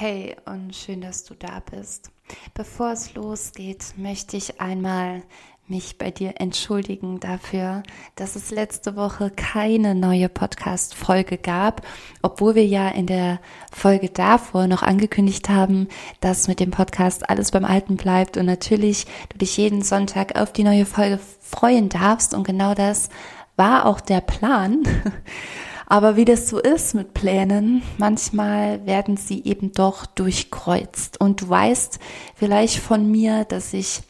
Hey 0.00 0.34
und 0.46 0.74
schön, 0.74 1.02
dass 1.02 1.24
du 1.24 1.34
da 1.34 1.60
bist. 1.70 2.10
Bevor 2.54 2.92
es 2.92 3.12
losgeht, 3.12 3.92
möchte 3.98 4.38
ich 4.38 4.58
einmal 4.58 5.22
mich 5.68 5.98
bei 5.98 6.10
dir 6.10 6.40
entschuldigen 6.40 7.20
dafür, 7.20 7.82
dass 8.16 8.34
es 8.34 8.50
letzte 8.50 8.96
Woche 8.96 9.28
keine 9.28 9.94
neue 9.94 10.30
Podcast-Folge 10.30 11.36
gab, 11.36 11.86
obwohl 12.22 12.54
wir 12.54 12.64
ja 12.64 12.88
in 12.88 13.04
der 13.04 13.40
Folge 13.70 14.08
davor 14.08 14.68
noch 14.68 14.82
angekündigt 14.82 15.50
haben, 15.50 15.86
dass 16.22 16.48
mit 16.48 16.60
dem 16.60 16.70
Podcast 16.70 17.28
alles 17.28 17.50
beim 17.50 17.66
Alten 17.66 17.98
bleibt 17.98 18.38
und 18.38 18.46
natürlich 18.46 19.04
du 19.28 19.36
dich 19.36 19.54
jeden 19.58 19.82
Sonntag 19.82 20.40
auf 20.40 20.50
die 20.50 20.64
neue 20.64 20.86
Folge 20.86 21.20
freuen 21.40 21.90
darfst 21.90 22.32
und 22.32 22.44
genau 22.44 22.72
das 22.72 23.10
war 23.56 23.84
auch 23.84 24.00
der 24.00 24.22
Plan. 24.22 24.82
Aber 25.90 26.14
wie 26.14 26.24
das 26.24 26.48
so 26.48 26.60
ist 26.60 26.94
mit 26.94 27.14
Plänen, 27.14 27.82
manchmal 27.98 28.86
werden 28.86 29.16
sie 29.16 29.42
eben 29.42 29.72
doch 29.72 30.06
durchkreuzt. 30.06 31.20
Und 31.20 31.40
du 31.40 31.48
weißt 31.48 31.98
vielleicht 32.36 32.78
von 32.78 33.10
mir, 33.10 33.44
dass 33.44 33.72
ich 33.72 34.00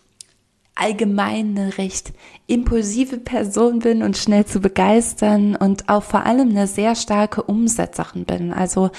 allgemein 0.74 1.56
eine 1.56 1.78
recht 1.78 2.12
impulsive 2.46 3.16
Person 3.16 3.78
bin 3.78 4.02
und 4.02 4.18
schnell 4.18 4.44
zu 4.44 4.60
begeistern 4.60 5.56
und 5.56 5.88
auch 5.88 6.02
vor 6.02 6.26
allem 6.26 6.50
eine 6.50 6.66
sehr 6.66 6.94
starke 6.94 7.42
Umsetzerin 7.44 8.26
bin. 8.26 8.52
Also 8.52 8.90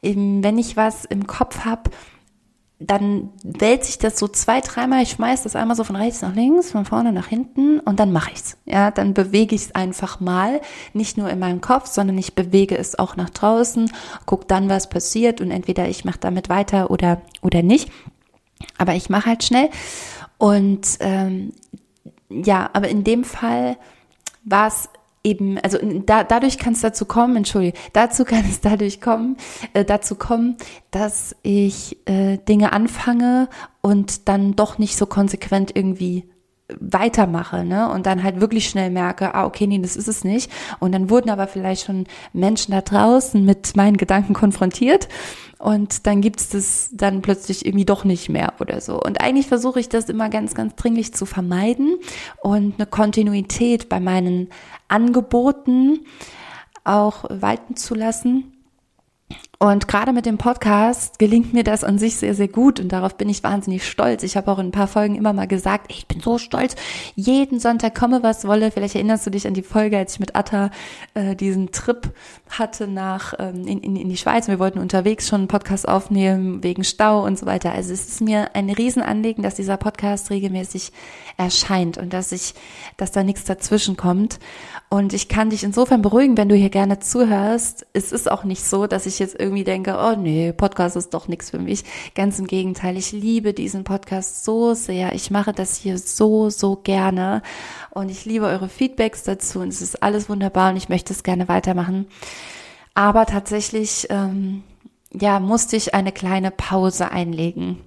wenn 0.00 0.56
ich 0.56 0.76
was 0.76 1.06
im 1.06 1.26
Kopf 1.26 1.64
habe, 1.64 1.90
dann 2.82 3.28
wälze 3.42 3.90
ich 3.90 3.98
das 3.98 4.18
so 4.18 4.26
zwei, 4.26 4.62
dreimal, 4.62 5.02
ich 5.02 5.10
schmeiß 5.10 5.42
das 5.42 5.54
einmal 5.54 5.76
so 5.76 5.84
von 5.84 5.96
rechts 5.96 6.22
nach 6.22 6.34
links, 6.34 6.70
von 6.72 6.86
vorne 6.86 7.12
nach 7.12 7.26
hinten 7.26 7.78
und 7.78 8.00
dann 8.00 8.10
mache 8.10 8.30
ich's. 8.32 8.56
Ja, 8.64 8.90
dann 8.90 9.12
bewege 9.12 9.54
ich 9.54 9.66
es 9.66 9.74
einfach 9.74 10.18
mal, 10.18 10.62
nicht 10.94 11.18
nur 11.18 11.28
in 11.28 11.38
meinem 11.38 11.60
Kopf, 11.60 11.88
sondern 11.88 12.16
ich 12.16 12.34
bewege 12.34 12.78
es 12.78 12.98
auch 12.98 13.16
nach 13.16 13.28
draußen, 13.28 13.92
guck 14.24 14.48
dann, 14.48 14.70
was 14.70 14.88
passiert 14.88 15.42
und 15.42 15.50
entweder 15.50 15.88
ich 15.88 16.06
mache 16.06 16.20
damit 16.20 16.48
weiter 16.48 16.90
oder 16.90 17.20
oder 17.42 17.62
nicht. 17.62 17.92
Aber 18.78 18.94
ich 18.94 19.10
mache 19.10 19.26
halt 19.26 19.44
schnell 19.44 19.68
und 20.38 20.86
ähm, 21.00 21.52
ja, 22.30 22.70
aber 22.72 22.88
in 22.88 23.04
dem 23.04 23.24
Fall 23.24 23.76
war 24.44 24.68
es 24.68 24.88
eben, 25.22 25.58
also 25.58 25.78
da, 26.06 26.24
dadurch 26.24 26.58
kann 26.58 26.72
es 26.72 26.80
dazu 26.80 27.04
kommen, 27.04 27.36
entschuldige, 27.36 27.76
dazu 27.92 28.24
kann 28.24 28.44
es 28.48 28.60
dadurch 28.60 29.00
kommen, 29.00 29.36
äh, 29.74 29.84
dazu 29.84 30.14
kommen, 30.14 30.56
dass 30.90 31.36
ich 31.42 31.98
äh, 32.06 32.38
Dinge 32.38 32.72
anfange 32.72 33.48
und 33.80 34.28
dann 34.28 34.56
doch 34.56 34.78
nicht 34.78 34.96
so 34.96 35.06
konsequent 35.06 35.76
irgendwie 35.76 36.24
weitermache, 36.78 37.64
ne? 37.64 37.90
Und 37.90 38.06
dann 38.06 38.22
halt 38.22 38.40
wirklich 38.40 38.68
schnell 38.68 38.90
merke, 38.90 39.34
ah, 39.34 39.44
okay, 39.44 39.66
nee, 39.66 39.78
das 39.78 39.96
ist 39.96 40.08
es 40.08 40.24
nicht. 40.24 40.50
Und 40.78 40.92
dann 40.92 41.10
wurden 41.10 41.30
aber 41.30 41.46
vielleicht 41.46 41.86
schon 41.86 42.06
Menschen 42.32 42.72
da 42.72 42.80
draußen 42.80 43.44
mit 43.44 43.76
meinen 43.76 43.96
Gedanken 43.96 44.34
konfrontiert 44.34 45.08
und 45.60 46.06
dann 46.06 46.22
gibt's 46.22 46.48
das 46.48 46.88
dann 46.90 47.20
plötzlich 47.20 47.66
irgendwie 47.66 47.84
doch 47.84 48.04
nicht 48.04 48.30
mehr 48.30 48.54
oder 48.60 48.80
so. 48.80 48.98
Und 48.98 49.20
eigentlich 49.20 49.46
versuche 49.46 49.78
ich 49.78 49.90
das 49.90 50.08
immer 50.08 50.30
ganz, 50.30 50.54
ganz 50.54 50.74
dringlich 50.74 51.12
zu 51.12 51.26
vermeiden 51.26 51.96
und 52.40 52.76
eine 52.78 52.86
Kontinuität 52.86 53.90
bei 53.90 54.00
meinen 54.00 54.48
Angeboten 54.88 56.06
auch 56.82 57.24
walten 57.28 57.76
zu 57.76 57.94
lassen. 57.94 58.59
Und 59.62 59.88
gerade 59.88 60.14
mit 60.14 60.24
dem 60.24 60.38
Podcast 60.38 61.18
gelingt 61.18 61.52
mir 61.52 61.64
das 61.64 61.84
an 61.84 61.98
sich 61.98 62.16
sehr, 62.16 62.34
sehr 62.34 62.48
gut 62.48 62.80
und 62.80 62.88
darauf 62.88 63.18
bin 63.18 63.28
ich 63.28 63.42
wahnsinnig 63.42 63.86
stolz. 63.86 64.22
Ich 64.22 64.38
habe 64.38 64.50
auch 64.50 64.58
in 64.58 64.68
ein 64.68 64.72
paar 64.72 64.88
Folgen 64.88 65.16
immer 65.16 65.34
mal 65.34 65.46
gesagt, 65.46 65.92
ich 65.92 66.06
bin 66.06 66.18
so 66.20 66.38
stolz, 66.38 66.76
jeden 67.14 67.60
Sonntag 67.60 67.94
komme, 67.94 68.22
was 68.22 68.46
wolle. 68.46 68.70
Vielleicht 68.70 68.94
erinnerst 68.94 69.26
du 69.26 69.30
dich 69.30 69.46
an 69.46 69.52
die 69.52 69.60
Folge, 69.60 69.98
als 69.98 70.14
ich 70.14 70.20
mit 70.20 70.34
Atta 70.34 70.70
äh, 71.12 71.36
diesen 71.36 71.72
Trip 71.72 72.08
hatte 72.48 72.88
nach 72.88 73.34
ähm, 73.38 73.66
in, 73.66 73.80
in, 73.80 73.96
in 73.96 74.08
die 74.08 74.16
Schweiz. 74.16 74.48
Wir 74.48 74.58
wollten 74.58 74.78
unterwegs 74.78 75.28
schon 75.28 75.40
einen 75.40 75.48
Podcast 75.48 75.86
aufnehmen 75.86 76.62
wegen 76.62 76.82
Stau 76.82 77.22
und 77.26 77.38
so 77.38 77.44
weiter. 77.44 77.72
Also 77.74 77.92
es 77.92 78.08
ist 78.08 78.22
mir 78.22 78.54
ein 78.54 78.70
Riesenanliegen, 78.70 79.42
dass 79.42 79.56
dieser 79.56 79.76
Podcast 79.76 80.30
regelmäßig 80.30 80.90
erscheint 81.36 81.98
und 81.98 82.14
dass 82.14 82.32
ich, 82.32 82.54
dass 82.96 83.12
da 83.12 83.22
nichts 83.22 83.44
dazwischen 83.44 83.98
kommt. 83.98 84.38
Und 84.88 85.12
ich 85.12 85.28
kann 85.28 85.50
dich 85.50 85.64
insofern 85.64 86.00
beruhigen, 86.00 86.38
wenn 86.38 86.48
du 86.48 86.54
hier 86.54 86.70
gerne 86.70 86.98
zuhörst. 86.98 87.86
Es 87.92 88.10
ist 88.10 88.30
auch 88.30 88.44
nicht 88.44 88.64
so, 88.64 88.86
dass 88.86 89.04
ich 89.04 89.18
jetzt 89.18 89.38
irgendwie 89.38 89.49
denke, 89.64 89.96
oh 89.98 90.16
nee, 90.16 90.52
Podcast 90.52 90.96
ist 90.96 91.14
doch 91.14 91.28
nichts 91.28 91.50
für 91.50 91.58
mich. 91.58 91.84
Ganz 92.14 92.38
im 92.38 92.46
Gegenteil, 92.46 92.96
ich 92.96 93.12
liebe 93.12 93.52
diesen 93.52 93.84
Podcast 93.84 94.44
so 94.44 94.74
sehr. 94.74 95.14
Ich 95.14 95.30
mache 95.30 95.52
das 95.52 95.76
hier 95.76 95.98
so, 95.98 96.50
so 96.50 96.76
gerne. 96.76 97.42
Und 97.90 98.10
ich 98.10 98.24
liebe 98.24 98.46
eure 98.46 98.68
Feedbacks 98.68 99.22
dazu. 99.22 99.60
Und 99.60 99.68
es 99.68 99.82
ist 99.82 100.02
alles 100.02 100.28
wunderbar 100.28 100.70
und 100.70 100.76
ich 100.76 100.88
möchte 100.88 101.12
es 101.12 101.22
gerne 101.22 101.48
weitermachen. 101.48 102.06
Aber 102.94 103.26
tatsächlich, 103.26 104.06
ähm, 104.10 104.62
ja, 105.12 105.40
musste 105.40 105.76
ich 105.76 105.94
eine 105.94 106.12
kleine 106.12 106.50
Pause 106.50 107.10
einlegen 107.10 107.78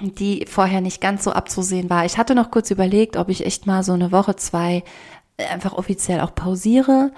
die 0.00 0.46
vorher 0.48 0.80
nicht 0.80 1.00
ganz 1.00 1.24
so 1.24 1.32
abzusehen 1.32 1.90
war. 1.90 2.04
Ich 2.04 2.16
hatte 2.16 2.34
noch 2.34 2.50
kurz 2.50 2.70
überlegt, 2.70 3.16
ob 3.16 3.28
ich 3.28 3.44
echt 3.44 3.66
mal 3.66 3.82
so 3.82 3.92
eine 3.92 4.12
Woche, 4.12 4.36
zwei 4.36 4.82
einfach 5.36 5.72
offiziell 5.72 6.20
auch 6.20 6.34
pausiere 6.34 7.12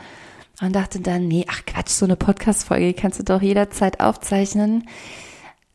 und 0.63 0.75
dachte 0.75 1.01
dann, 1.01 1.29
nee, 1.29 1.45
ach 1.49 1.67
Quatsch, 1.67 1.91
so 1.91 2.05
eine 2.05 2.17
Podcast-Folge 2.17 2.95
kannst 2.95 3.19
du 3.19 3.25
doch 3.25 3.43
jederzeit 3.43 4.01
aufzeichnen. 4.01 4.89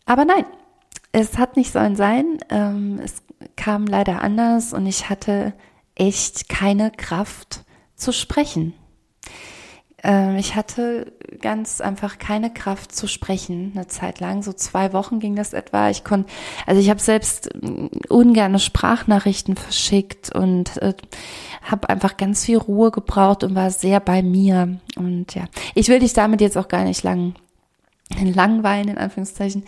Aber 0.06 0.24
nein, 0.26 0.46
es 1.12 1.38
hat 1.38 1.58
nicht 1.58 1.72
sollen 1.72 1.96
sein. 1.96 2.38
Ähm, 2.50 3.00
es 3.04 3.22
kam 3.56 3.86
leider 3.86 4.22
anders 4.22 4.74
und 4.74 4.86
ich 4.86 5.10
hatte 5.10 5.54
echt 5.96 6.48
keine 6.48 6.92
Kraft 6.92 7.66
zu 7.96 8.14
sprechen. 8.14 8.74
Ähm, 10.04 10.38
ich 10.38 10.56
hatte 10.56 11.12
ganz 11.42 11.82
einfach 11.82 12.20
keine 12.20 12.52
Kraft 12.54 12.94
zu 12.94 13.08
sprechen 13.08 13.72
eine 13.76 13.88
Zeit 13.88 14.20
lang. 14.20 14.44
So 14.44 14.54
zwei 14.54 14.94
Wochen 14.94 15.20
ging 15.20 15.36
das 15.36 15.54
etwa. 15.54 15.90
Ich 15.90 16.04
konnte, 16.04 16.32
also 16.66 16.80
ich 16.80 16.90
habe 16.90 17.00
selbst 17.00 17.50
mm, 17.56 17.88
ungerne 18.10 18.60
Sprachnachrichten 18.60 19.56
verschickt 19.56 20.34
und 20.36 20.78
äh, 20.82 20.94
habe 21.64 21.90
einfach 21.90 22.18
ganz 22.18 22.46
viel 22.46 22.58
Ruhe 22.58 22.92
gebraucht 22.92 23.44
und 23.44 23.56
war 23.56 23.72
sehr 23.72 24.00
bei 24.00 24.22
mir. 24.22 24.80
Und 24.96 25.34
ja, 25.36 25.46
ich 25.74 25.88
will 25.88 26.00
dich 26.00 26.14
damit 26.14 26.42
jetzt 26.42 26.58
auch 26.58 26.68
gar 26.68 26.84
nicht 26.84 27.04
lang 27.04 27.34
langweilen, 28.16 28.90
in 28.90 28.98
Anführungszeichen. 28.98 29.64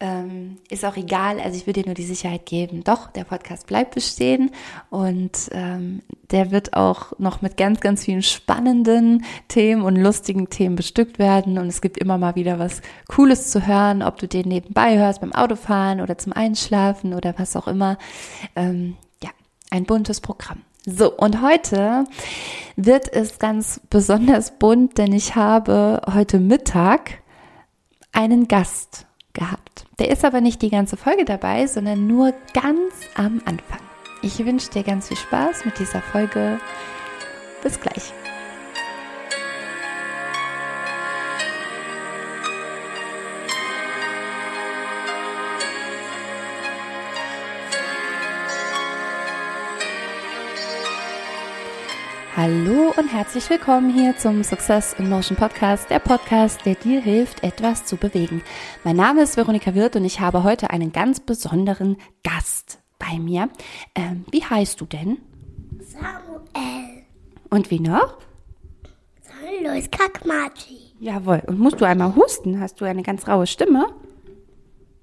Ähm, 0.00 0.58
ist 0.70 0.84
auch 0.84 0.96
egal, 0.96 1.40
also 1.40 1.56
ich 1.56 1.66
will 1.66 1.72
dir 1.72 1.84
nur 1.84 1.94
die 1.94 2.04
Sicherheit 2.04 2.46
geben. 2.46 2.84
Doch, 2.84 3.10
der 3.10 3.24
Podcast 3.24 3.66
bleibt 3.66 3.94
bestehen 3.94 4.50
und 4.90 5.32
ähm, 5.50 6.02
der 6.30 6.52
wird 6.52 6.74
auch 6.74 7.18
noch 7.18 7.42
mit 7.42 7.56
ganz, 7.56 7.80
ganz 7.80 8.04
vielen 8.04 8.22
spannenden 8.22 9.24
Themen 9.48 9.82
und 9.82 9.96
lustigen 9.96 10.50
Themen 10.50 10.76
bestückt 10.76 11.18
werden. 11.18 11.58
Und 11.58 11.66
es 11.66 11.80
gibt 11.80 11.98
immer 11.98 12.16
mal 12.16 12.36
wieder 12.36 12.60
was 12.60 12.80
Cooles 13.08 13.50
zu 13.50 13.66
hören, 13.66 14.02
ob 14.02 14.18
du 14.18 14.28
den 14.28 14.48
nebenbei 14.48 14.98
hörst 14.98 15.20
beim 15.20 15.32
Autofahren 15.32 16.00
oder 16.00 16.16
zum 16.16 16.32
Einschlafen 16.32 17.14
oder 17.14 17.34
was 17.36 17.56
auch 17.56 17.66
immer. 17.66 17.98
Ähm, 18.54 18.96
ja, 19.22 19.30
ein 19.70 19.84
buntes 19.84 20.20
Programm. 20.20 20.62
So, 20.86 21.12
und 21.12 21.42
heute 21.42 22.04
wird 22.76 23.12
es 23.12 23.38
ganz 23.38 23.80
besonders 23.90 24.52
bunt, 24.58 24.96
denn 24.96 25.12
ich 25.12 25.34
habe 25.34 26.02
heute 26.14 26.38
Mittag 26.38 27.20
einen 28.18 28.48
Gast 28.48 29.06
gehabt. 29.32 29.86
Der 30.00 30.10
ist 30.10 30.24
aber 30.24 30.40
nicht 30.40 30.60
die 30.60 30.70
ganze 30.70 30.96
Folge 30.96 31.24
dabei, 31.24 31.68
sondern 31.68 32.08
nur 32.08 32.34
ganz 32.52 32.92
am 33.14 33.40
Anfang. 33.44 33.78
Ich 34.22 34.44
wünsche 34.44 34.70
dir 34.70 34.82
ganz 34.82 35.06
viel 35.06 35.16
Spaß 35.16 35.64
mit 35.64 35.78
dieser 35.78 36.02
Folge. 36.02 36.58
Bis 37.62 37.80
gleich. 37.80 38.12
Hallo 52.40 52.94
und 52.96 53.08
herzlich 53.08 53.50
willkommen 53.50 53.92
hier 53.92 54.16
zum 54.16 54.44
Success 54.44 54.92
in 54.92 55.08
Motion 55.08 55.36
Podcast, 55.36 55.90
der 55.90 55.98
Podcast, 55.98 56.64
der 56.64 56.76
dir 56.76 57.00
hilft, 57.00 57.42
etwas 57.42 57.84
zu 57.84 57.96
bewegen. 57.96 58.44
Mein 58.84 58.94
Name 58.94 59.22
ist 59.22 59.36
Veronika 59.36 59.74
Wirth 59.74 59.96
und 59.96 60.04
ich 60.04 60.20
habe 60.20 60.44
heute 60.44 60.70
einen 60.70 60.92
ganz 60.92 61.18
besonderen 61.18 61.96
Gast 62.22 62.78
bei 63.00 63.18
mir. 63.18 63.48
Ähm, 63.96 64.24
wie 64.30 64.44
heißt 64.44 64.80
du 64.80 64.86
denn? 64.86 65.18
Samuel. 65.80 67.02
Und 67.50 67.72
wie 67.72 67.80
noch? 67.80 68.18
Luis 69.60 69.90
Kakmachi. 69.90 70.92
Jawohl. 71.00 71.42
Und 71.44 71.58
musst 71.58 71.80
du 71.80 71.86
einmal 71.86 72.14
husten? 72.14 72.60
Hast 72.60 72.80
du 72.80 72.84
eine 72.84 73.02
ganz 73.02 73.26
raue 73.26 73.48
Stimme? 73.48 73.86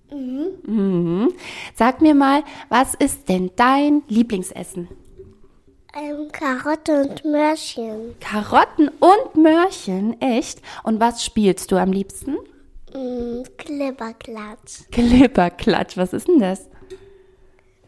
Mhm. 0.10 0.48
mhm. 0.66 1.34
Sag 1.74 2.00
mir 2.00 2.16
mal, 2.16 2.46
was 2.70 2.94
ist 2.94 3.28
denn 3.28 3.52
dein 3.58 4.04
Lieblingsessen? 4.08 4.88
Ähm, 5.98 6.30
Karotte 6.32 7.04
und 7.04 7.24
Möhrchen. 7.24 8.16
Karotten 8.20 8.90
und 9.00 9.42
Möhrchen, 9.42 10.20
echt? 10.20 10.62
Und 10.84 11.00
was 11.00 11.24
spielst 11.24 11.72
du 11.72 11.78
am 11.78 11.94
liebsten? 11.94 12.36
Mm, 12.94 13.44
Klipperklatsch. 13.58 14.90
Klipperklatsch, 14.92 15.96
was 15.96 16.12
ist 16.12 16.28
denn 16.28 16.40
das? 16.40 16.68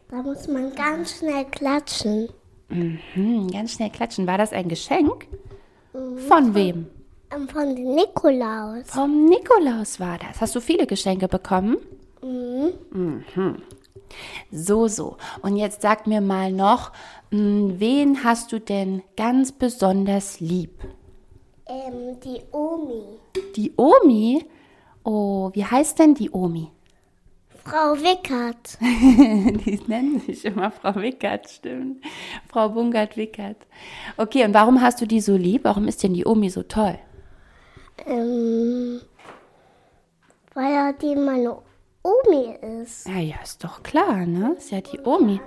Da 0.09 0.21
muss 0.21 0.47
man 0.47 0.73
ganz 0.73 1.17
schnell 1.17 1.43
klatschen. 1.45 2.29
Mhm, 2.69 3.49
ganz 3.51 3.73
schnell 3.73 3.89
klatschen. 3.89 4.25
War 4.25 4.37
das 4.37 4.53
ein 4.53 4.69
Geschenk? 4.69 5.27
Mhm, 5.93 6.17
von, 6.17 6.27
von 6.27 6.55
wem? 6.55 6.87
Ähm, 7.35 7.49
von 7.49 7.75
dem 7.75 7.93
Nikolaus. 7.93 8.85
Vom 8.85 9.25
Nikolaus 9.25 9.99
war 9.99 10.17
das. 10.17 10.39
Hast 10.39 10.55
du 10.55 10.61
viele 10.61 10.87
Geschenke 10.87 11.27
bekommen? 11.27 11.75
Mhm. 12.21 13.61
So, 14.51 14.87
so. 14.87 15.17
Und 15.41 15.57
jetzt 15.57 15.81
sag 15.81 16.07
mir 16.07 16.21
mal 16.21 16.51
noch, 16.51 16.91
wen 17.29 18.23
hast 18.23 18.51
du 18.51 18.59
denn 18.59 19.03
ganz 19.15 19.51
besonders 19.51 20.39
lieb? 20.39 20.83
Ähm, 21.65 22.19
die 22.23 22.41
Omi. 22.51 23.03
Die 23.55 23.73
Omi? 23.75 24.45
Oh, 25.03 25.51
wie 25.53 25.65
heißt 25.65 25.99
denn 25.99 26.13
die 26.13 26.29
Omi? 26.31 26.71
Frau 27.67 27.95
Wickert. 27.95 28.77
die 28.81 29.81
nennen 29.87 30.21
sich 30.21 30.45
immer 30.45 30.71
Frau 30.71 30.95
Wickert, 30.95 31.49
stimmt. 31.49 32.01
Frau 32.47 32.69
Bungert-Wickert. 32.69 33.57
Okay, 34.15 34.45
und 34.45 34.53
warum 34.53 34.81
hast 34.81 35.01
du 35.01 35.05
die 35.05 35.19
so 35.19 35.35
lieb? 35.35 35.65
Warum 35.65 35.87
ist 35.89 36.01
denn 36.01 36.13
die 36.13 36.25
Omi 36.25 36.49
so 36.49 36.63
toll? 36.63 36.97
Ähm, 38.05 39.01
weil 40.53 40.73
er 40.73 40.93
die 40.93 41.15
meine 41.15 41.57
Omi 42.03 42.55
ist. 42.81 43.05
Ja, 43.07 43.19
ja, 43.19 43.35
ist 43.43 43.61
doch 43.63 43.83
klar, 43.83 44.25
ne? 44.25 44.55
Ist 44.57 44.71
ja 44.71 44.79
die 44.79 44.99
Omi. 45.01 45.41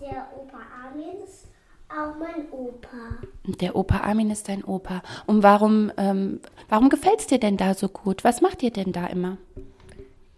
Der 0.00 0.26
Opa 0.36 0.49
Armin 0.90 1.22
ist 1.24 1.46
auch 1.88 2.16
mein 2.18 2.50
Opa. 2.50 3.18
Der 3.44 3.76
Opa 3.76 3.98
Armin 3.98 4.30
ist 4.30 4.48
dein 4.48 4.64
Opa. 4.64 5.02
Und 5.26 5.42
warum, 5.42 5.92
ähm, 5.96 6.40
warum 6.68 6.88
gefällt's 6.88 7.26
dir 7.26 7.38
denn 7.38 7.56
da 7.56 7.74
so 7.74 7.88
gut? 7.88 8.24
Was 8.24 8.40
macht 8.40 8.62
ihr 8.62 8.70
denn 8.70 8.92
da 8.92 9.06
immer? 9.06 9.38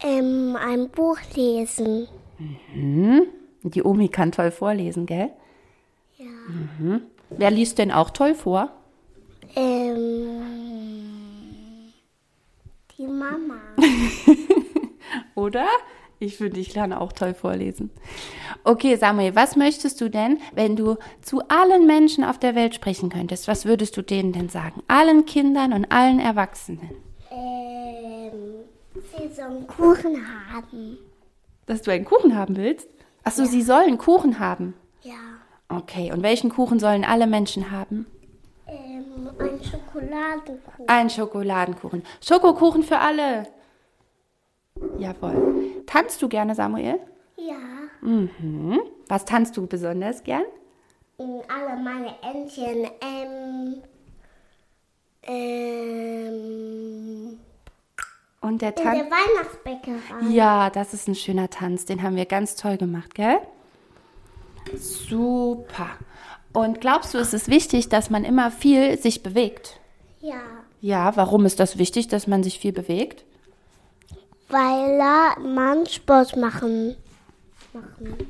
Ähm, 0.01 0.57
ein 0.61 0.91
Buch 0.91 1.19
lesen. 1.35 2.09
Die 3.63 3.83
Omi 3.83 4.09
kann 4.09 4.33
toll 4.33 4.51
vorlesen, 4.51 5.07
gell? 5.07 5.31
Ja. 6.19 7.01
Wer 7.31 7.51
liest 7.51 7.79
denn 7.79 7.93
auch 7.93 8.11
toll 8.11 8.35
vor? 8.35 8.71
Ähm, 9.55 10.43
die 12.99 13.07
Mama. 13.07 13.61
Oder? 15.35 15.67
Ich 16.23 16.37
finde, 16.37 16.61
ich 16.61 16.73
lerne 16.73 17.01
auch 17.01 17.13
toll 17.13 17.35
vorlesen. 17.35 17.91
Okay, 18.63 18.95
Samuel, 18.95 19.35
was 19.35 19.57
möchtest 19.57 20.01
du 20.01 20.09
denn, 20.09 20.39
wenn 20.55 20.77
du 20.77 20.97
zu 21.21 21.41
allen 21.49 21.85
Menschen 21.89 22.23
auf 22.23 22.39
der 22.39 22.55
Welt 22.55 22.77
sprechen 22.77 23.09
könntest? 23.11 23.49
Was 23.49 23.65
würdest 23.65 23.97
du 23.97 24.03
denen 24.03 24.33
denn 24.33 24.49
sagen? 24.49 24.85
Allen 24.87 25.27
Kindern 25.27 25.73
und 25.73 25.91
allen 25.91 26.21
Erwachsenen. 26.21 26.91
Ähm, 27.33 28.31
sie 28.95 29.35
sollen 29.35 29.67
Kuchen 29.67 30.25
haben. 30.53 30.99
Dass 31.67 31.83
du 31.83 31.91
einen 31.91 32.05
Kuchen 32.05 32.37
haben 32.37 32.57
willst? 32.57 32.89
Achso, 33.25 33.45
sie 33.45 33.63
sollen 33.63 33.99
Kuchen 33.99 34.39
haben. 34.39 34.75
Ja. 35.03 35.15
Okay, 35.69 36.13
und 36.13 36.23
welchen 36.23 36.51
Kuchen 36.51 36.79
sollen 36.79 37.05
alle 37.05 37.27
Menschen 37.27 37.73
haben? 37.73 38.07
Ähm, 38.69 39.29
ein 39.41 39.61
Schokoladenkuchen. 39.61 40.87
Ein 40.87 41.11
Schokoladenkuchen. 41.11 42.05
Schokokuchen 42.21 42.85
für 42.85 43.01
alle. 43.01 43.49
Jawohl. 44.99 45.83
Tanzt 45.87 46.21
du 46.23 46.29
gerne, 46.29 46.55
Samuel? 46.55 46.99
Ja. 47.37 47.57
Mhm. 48.01 48.81
Was 49.09 49.25
tanzt 49.25 49.57
du 49.57 49.67
besonders 49.67 50.23
gern? 50.25 50.43
Alle 51.19 51.77
meine 51.81 52.15
Entchen, 52.23 52.89
ähm, 53.01 53.83
ähm, 56.03 57.39
Und 58.41 58.63
der 58.63 58.71
in 58.77 58.83
Tanz. 58.83 58.99
der 58.99 59.07
Weihnachtsbäckerei. 59.11 60.29
Ja, 60.31 60.71
das 60.71 60.95
ist 60.95 61.09
ein 61.09 61.15
schöner 61.15 61.49
Tanz. 61.51 61.85
Den 61.85 62.03
haben 62.03 62.17
wir 62.17 62.27
ganz 62.27 62.57
toll 62.57 62.77
gemacht, 62.77 63.15
gell? 63.15 63.39
Super. 64.77 65.91
Und 66.53 66.81
glaubst 66.81 67.15
du, 67.15 67.19
es 67.19 67.33
ist 67.35 67.49
wichtig, 67.49 67.89
dass 67.89 68.11
man 68.11 68.25
immer 68.25 68.51
viel 68.51 68.99
sich 68.99 69.23
bewegt? 69.23 69.79
Ja. 70.21 70.41
Ja, 70.81 71.17
warum 71.17 71.47
ist 71.47 71.61
das 71.61 71.79
wichtig, 71.79 72.09
dass 72.09 72.27
man 72.27 72.43
sich 72.43 72.59
viel 72.59 72.73
bewegt? 72.73 73.25
Weil 74.53 75.45
man 75.55 75.87
Sport 75.87 76.37
machen. 76.37 76.95
machen. 77.73 78.29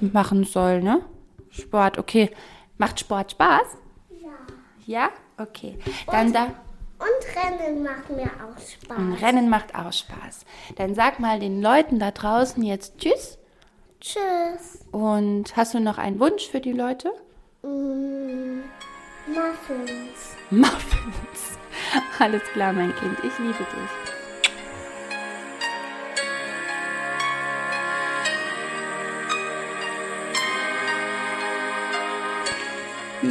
Machen 0.00 0.44
soll, 0.44 0.82
ne? 0.82 1.00
Sport, 1.50 1.96
okay. 1.96 2.32
Macht 2.76 2.98
Sport 2.98 3.30
Spaß? 3.30 3.76
Ja. 4.20 4.28
Ja? 4.84 5.10
Okay. 5.38 5.78
Dann 6.10 6.32
da. 6.32 6.46
Und 6.98 7.36
Rennen 7.36 7.84
macht 7.84 8.10
mir 8.10 8.24
auch 8.26 8.58
Spaß. 8.60 8.98
Und 8.98 9.14
Rennen 9.14 9.48
macht 9.48 9.76
auch 9.76 9.92
Spaß. 9.92 10.44
Dann 10.74 10.96
sag 10.96 11.20
mal 11.20 11.38
den 11.38 11.62
Leuten 11.62 12.00
da 12.00 12.10
draußen 12.10 12.60
jetzt 12.64 12.98
Tschüss. 12.98 13.38
Tschüss. 14.00 14.84
Und 14.90 15.56
hast 15.56 15.74
du 15.74 15.80
noch 15.80 15.98
einen 15.98 16.18
Wunsch 16.18 16.48
für 16.48 16.60
die 16.60 16.72
Leute? 16.72 17.12
Mm, 17.62 18.62
Muffins. 19.28 20.36
Muffins. 20.50 21.58
Alles 22.18 22.42
klar, 22.52 22.72
mein 22.72 22.92
Kind. 22.96 23.18
Ich 23.22 23.38
liebe 23.38 23.54
dich. 23.54 24.13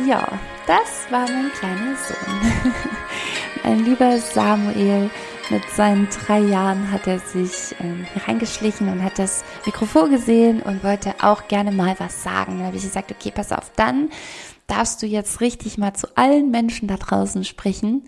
Ja, 0.08 0.28
das 0.66 1.12
war 1.12 1.30
mein 1.30 1.52
kleiner 1.54 1.96
Sohn. 1.96 2.74
mein 3.64 3.86
lieber 3.86 4.18
Samuel. 4.18 5.10
Mit 5.50 5.70
seinen 5.70 6.08
drei 6.10 6.40
Jahren 6.40 6.92
hat 6.92 7.06
er 7.06 7.20
sich 7.20 7.76
ähm, 7.80 8.08
hier 8.12 8.28
reingeschlichen 8.28 8.90
und 8.90 9.04
hat 9.04 9.20
das 9.20 9.44
Mikrofon 9.66 10.10
gesehen 10.10 10.62
und 10.62 10.84
wollte 10.84 11.14
auch 11.22 11.48
gerne 11.48 11.72
mal 11.72 11.96
was 12.00 12.24
sagen. 12.24 12.58
Dann 12.58 12.68
habe 12.68 12.78
ich 12.78 12.84
gesagt, 12.84 13.12
okay, 13.12 13.30
pass 13.30 13.52
auf, 13.52 13.72
dann 13.76 14.10
darfst 14.68 15.02
du 15.02 15.06
jetzt 15.06 15.42
richtig 15.42 15.78
mal 15.78 15.94
zu 15.94 16.08
allen 16.16 16.50
Menschen 16.50 16.88
da 16.88 16.96
draußen 16.96 17.44
sprechen. 17.44 18.08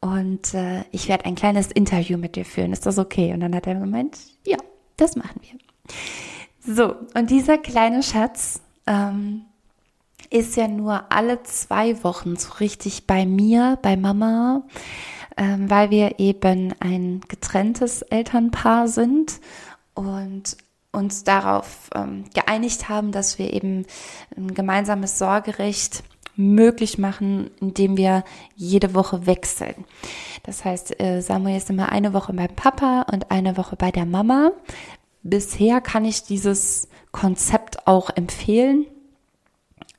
Und 0.00 0.54
äh, 0.54 0.84
ich 0.92 1.08
werde 1.08 1.24
ein 1.24 1.34
kleines 1.34 1.72
Interview 1.72 2.18
mit 2.18 2.36
dir 2.36 2.44
führen. 2.44 2.72
Ist 2.72 2.86
das 2.86 2.98
okay? 2.98 3.32
Und 3.32 3.40
dann 3.40 3.54
hat 3.54 3.66
er 3.66 3.74
gemeint, 3.74 4.18
ja, 4.46 4.58
das 4.96 5.16
machen 5.16 5.40
wir. 5.42 6.74
So, 6.74 6.94
und 7.14 7.30
dieser 7.30 7.58
kleine 7.58 8.02
Schatz 8.02 8.60
ähm, 8.86 9.46
ist 10.30 10.56
ja 10.56 10.68
nur 10.68 11.12
alle 11.12 11.42
zwei 11.42 12.02
Wochen 12.04 12.36
so 12.36 12.54
richtig 12.54 13.06
bei 13.06 13.26
mir, 13.26 13.78
bei 13.82 13.96
Mama, 13.96 14.62
ähm, 15.36 15.68
weil 15.68 15.90
wir 15.90 16.18
eben 16.18 16.72
ein 16.80 17.20
getrenntes 17.28 18.02
Elternpaar 18.02 18.88
sind 18.88 19.40
und 19.94 20.56
uns 20.92 21.24
darauf 21.24 21.90
ähm, 21.94 22.24
geeinigt 22.34 22.88
haben, 22.88 23.12
dass 23.12 23.38
wir 23.38 23.52
eben 23.52 23.86
ein 24.36 24.54
gemeinsames 24.54 25.18
Sorgerecht 25.18 26.02
möglich 26.36 26.98
machen, 26.98 27.50
indem 27.60 27.96
wir 27.96 28.24
jede 28.56 28.94
Woche 28.94 29.26
wechseln. 29.26 29.84
Das 30.44 30.64
heißt, 30.64 31.00
äh, 31.00 31.20
Samuel 31.20 31.56
ist 31.56 31.70
immer 31.70 31.90
eine 31.90 32.12
Woche 32.12 32.32
beim 32.32 32.54
Papa 32.54 33.06
und 33.12 33.30
eine 33.30 33.56
Woche 33.56 33.76
bei 33.76 33.90
der 33.90 34.06
Mama. 34.06 34.52
Bisher 35.22 35.80
kann 35.80 36.04
ich 36.04 36.22
dieses 36.22 36.88
Konzept 37.12 37.86
auch 37.86 38.10
empfehlen. 38.10 38.86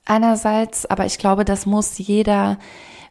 Einerseits, 0.05 0.85
aber 0.85 1.05
ich 1.05 1.17
glaube, 1.17 1.45
das 1.45 1.65
muss 1.65 1.97
jeder 1.97 2.57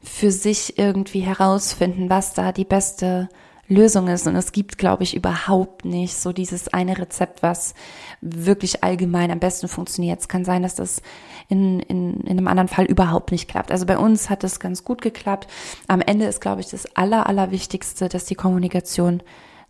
für 0.02 0.30
sich 0.32 0.78
irgendwie 0.78 1.20
herausfinden, 1.20 2.10
was 2.10 2.32
da 2.32 2.52
die 2.52 2.64
beste 2.64 3.28
Lösung 3.70 4.08
ist. 4.08 4.26
Und 4.26 4.34
es 4.34 4.52
gibt, 4.52 4.78
glaube 4.78 5.04
ich, 5.04 5.14
überhaupt 5.14 5.84
nicht 5.84 6.16
so 6.16 6.32
dieses 6.32 6.68
eine 6.68 6.98
Rezept, 6.98 7.42
was 7.42 7.74
wirklich 8.20 8.82
allgemein 8.82 9.30
am 9.30 9.38
besten 9.38 9.68
funktioniert. 9.68 10.20
Es 10.20 10.28
kann 10.28 10.44
sein, 10.44 10.62
dass 10.62 10.74
das 10.74 11.02
in, 11.48 11.80
in, 11.80 12.20
in 12.20 12.38
einem 12.38 12.48
anderen 12.48 12.68
Fall 12.68 12.84
überhaupt 12.84 13.30
nicht 13.30 13.48
klappt. 13.48 13.70
Also 13.70 13.86
bei 13.86 13.96
uns 13.96 14.28
hat 14.28 14.42
es 14.44 14.58
ganz 14.58 14.84
gut 14.84 15.00
geklappt. 15.00 15.46
Am 15.86 16.00
Ende 16.00 16.26
ist, 16.26 16.40
glaube 16.40 16.60
ich, 16.60 16.68
das 16.68 16.96
Aller, 16.96 17.26
Allerwichtigste, 17.26 18.08
dass 18.08 18.24
die 18.24 18.34
Kommunikation 18.34 19.22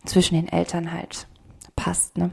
zwischen 0.05 0.35
den 0.35 0.47
Eltern 0.47 0.91
halt 0.91 1.27
passt. 1.81 2.17
Ne? 2.17 2.29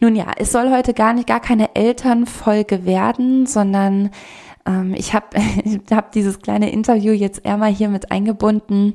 Nun 0.00 0.16
ja, 0.16 0.26
es 0.38 0.50
soll 0.50 0.70
heute 0.70 0.94
gar 0.94 1.12
nicht, 1.12 1.26
gar 1.26 1.40
keine 1.40 1.74
Elternfolge 1.74 2.86
werden, 2.86 3.46
sondern 3.46 4.10
ähm, 4.66 4.94
ich 4.96 5.12
habe 5.12 5.26
ich 5.64 5.78
hab 5.90 6.12
dieses 6.12 6.40
kleine 6.40 6.70
Interview 6.70 7.12
jetzt 7.12 7.44
eher 7.44 7.58
mal 7.58 7.70
hier 7.70 7.90
mit 7.90 8.10
eingebunden, 8.10 8.94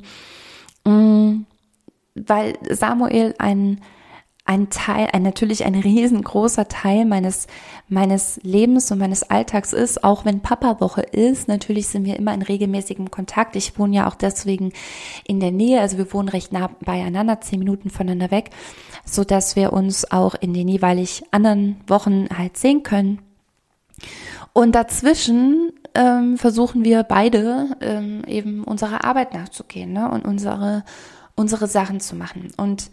mh, 0.85 1.35
weil 2.15 2.53
Samuel 2.69 3.35
ein 3.37 3.81
ein 4.45 4.69
Teil, 4.69 5.07
ein 5.13 5.23
natürlich 5.23 5.65
ein 5.65 5.75
riesengroßer 5.75 6.67
Teil 6.67 7.05
meines 7.05 7.47
meines 7.87 8.39
Lebens 8.43 8.91
und 8.91 8.97
meines 8.97 9.23
Alltags 9.29 9.71
ist, 9.71 10.03
auch 10.03 10.25
wenn 10.25 10.41
Papa 10.41 10.81
Woche 10.81 11.01
ist. 11.01 11.47
Natürlich 11.47 11.87
sind 11.87 12.05
wir 12.05 12.17
immer 12.17 12.33
in 12.33 12.41
regelmäßigem 12.41 13.09
Kontakt. 13.09 13.55
Ich 13.55 13.77
wohne 13.79 13.95
ja 13.95 14.07
auch 14.07 14.15
deswegen 14.15 14.73
in 15.25 15.39
der 15.39 15.51
Nähe, 15.51 15.79
also 15.79 15.97
wir 15.97 16.11
wohnen 16.11 16.29
recht 16.29 16.51
nah 16.51 16.69
beieinander, 16.81 17.39
zehn 17.39 17.59
Minuten 17.59 17.89
voneinander 17.89 18.31
weg, 18.31 18.49
so 19.05 19.23
dass 19.23 19.55
wir 19.55 19.71
uns 19.71 20.11
auch 20.11 20.35
in 20.35 20.53
den 20.53 20.67
jeweilig 20.67 21.23
anderen 21.31 21.77
Wochen 21.87 22.27
halt 22.35 22.57
sehen 22.57 22.83
können. 22.83 23.21
Und 24.51 24.75
dazwischen 24.75 25.71
ähm, 25.95 26.37
versuchen 26.37 26.83
wir 26.83 27.03
beide 27.03 27.77
ähm, 27.79 28.23
eben 28.27 28.63
unserer 28.63 29.05
Arbeit 29.05 29.33
nachzugehen 29.33 29.93
ne? 29.93 30.11
und 30.11 30.25
unsere 30.25 30.83
unsere 31.35 31.67
Sachen 31.67 31.99
zu 31.99 32.15
machen 32.15 32.51
und 32.57 32.91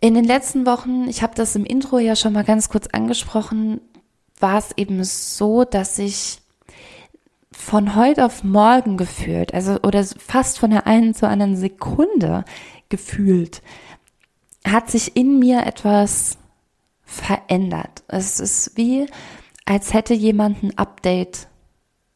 in 0.00 0.14
den 0.14 0.24
letzten 0.24 0.66
Wochen, 0.66 1.08
ich 1.08 1.22
habe 1.22 1.34
das 1.34 1.56
im 1.56 1.64
Intro 1.64 1.98
ja 1.98 2.16
schon 2.16 2.32
mal 2.32 2.44
ganz 2.44 2.68
kurz 2.68 2.88
angesprochen, 2.92 3.80
war 4.38 4.58
es 4.58 4.70
eben 4.76 5.02
so, 5.04 5.64
dass 5.64 5.98
ich 5.98 6.40
von 7.52 7.94
heute 7.94 8.26
auf 8.26 8.44
morgen 8.44 8.96
gefühlt, 8.96 9.54
also 9.54 9.80
oder 9.82 10.04
fast 10.04 10.58
von 10.58 10.70
der 10.70 10.86
einen 10.86 11.14
zur 11.14 11.28
anderen 11.28 11.56
Sekunde 11.56 12.44
gefühlt, 12.88 13.62
hat 14.66 14.90
sich 14.90 15.16
in 15.16 15.38
mir 15.38 15.64
etwas 15.66 16.36
verändert. 17.04 18.02
Es 18.08 18.40
ist 18.40 18.76
wie, 18.76 19.06
als 19.64 19.94
hätte 19.94 20.14
jemand 20.14 20.62
ein 20.62 20.76
Update, 20.76 21.48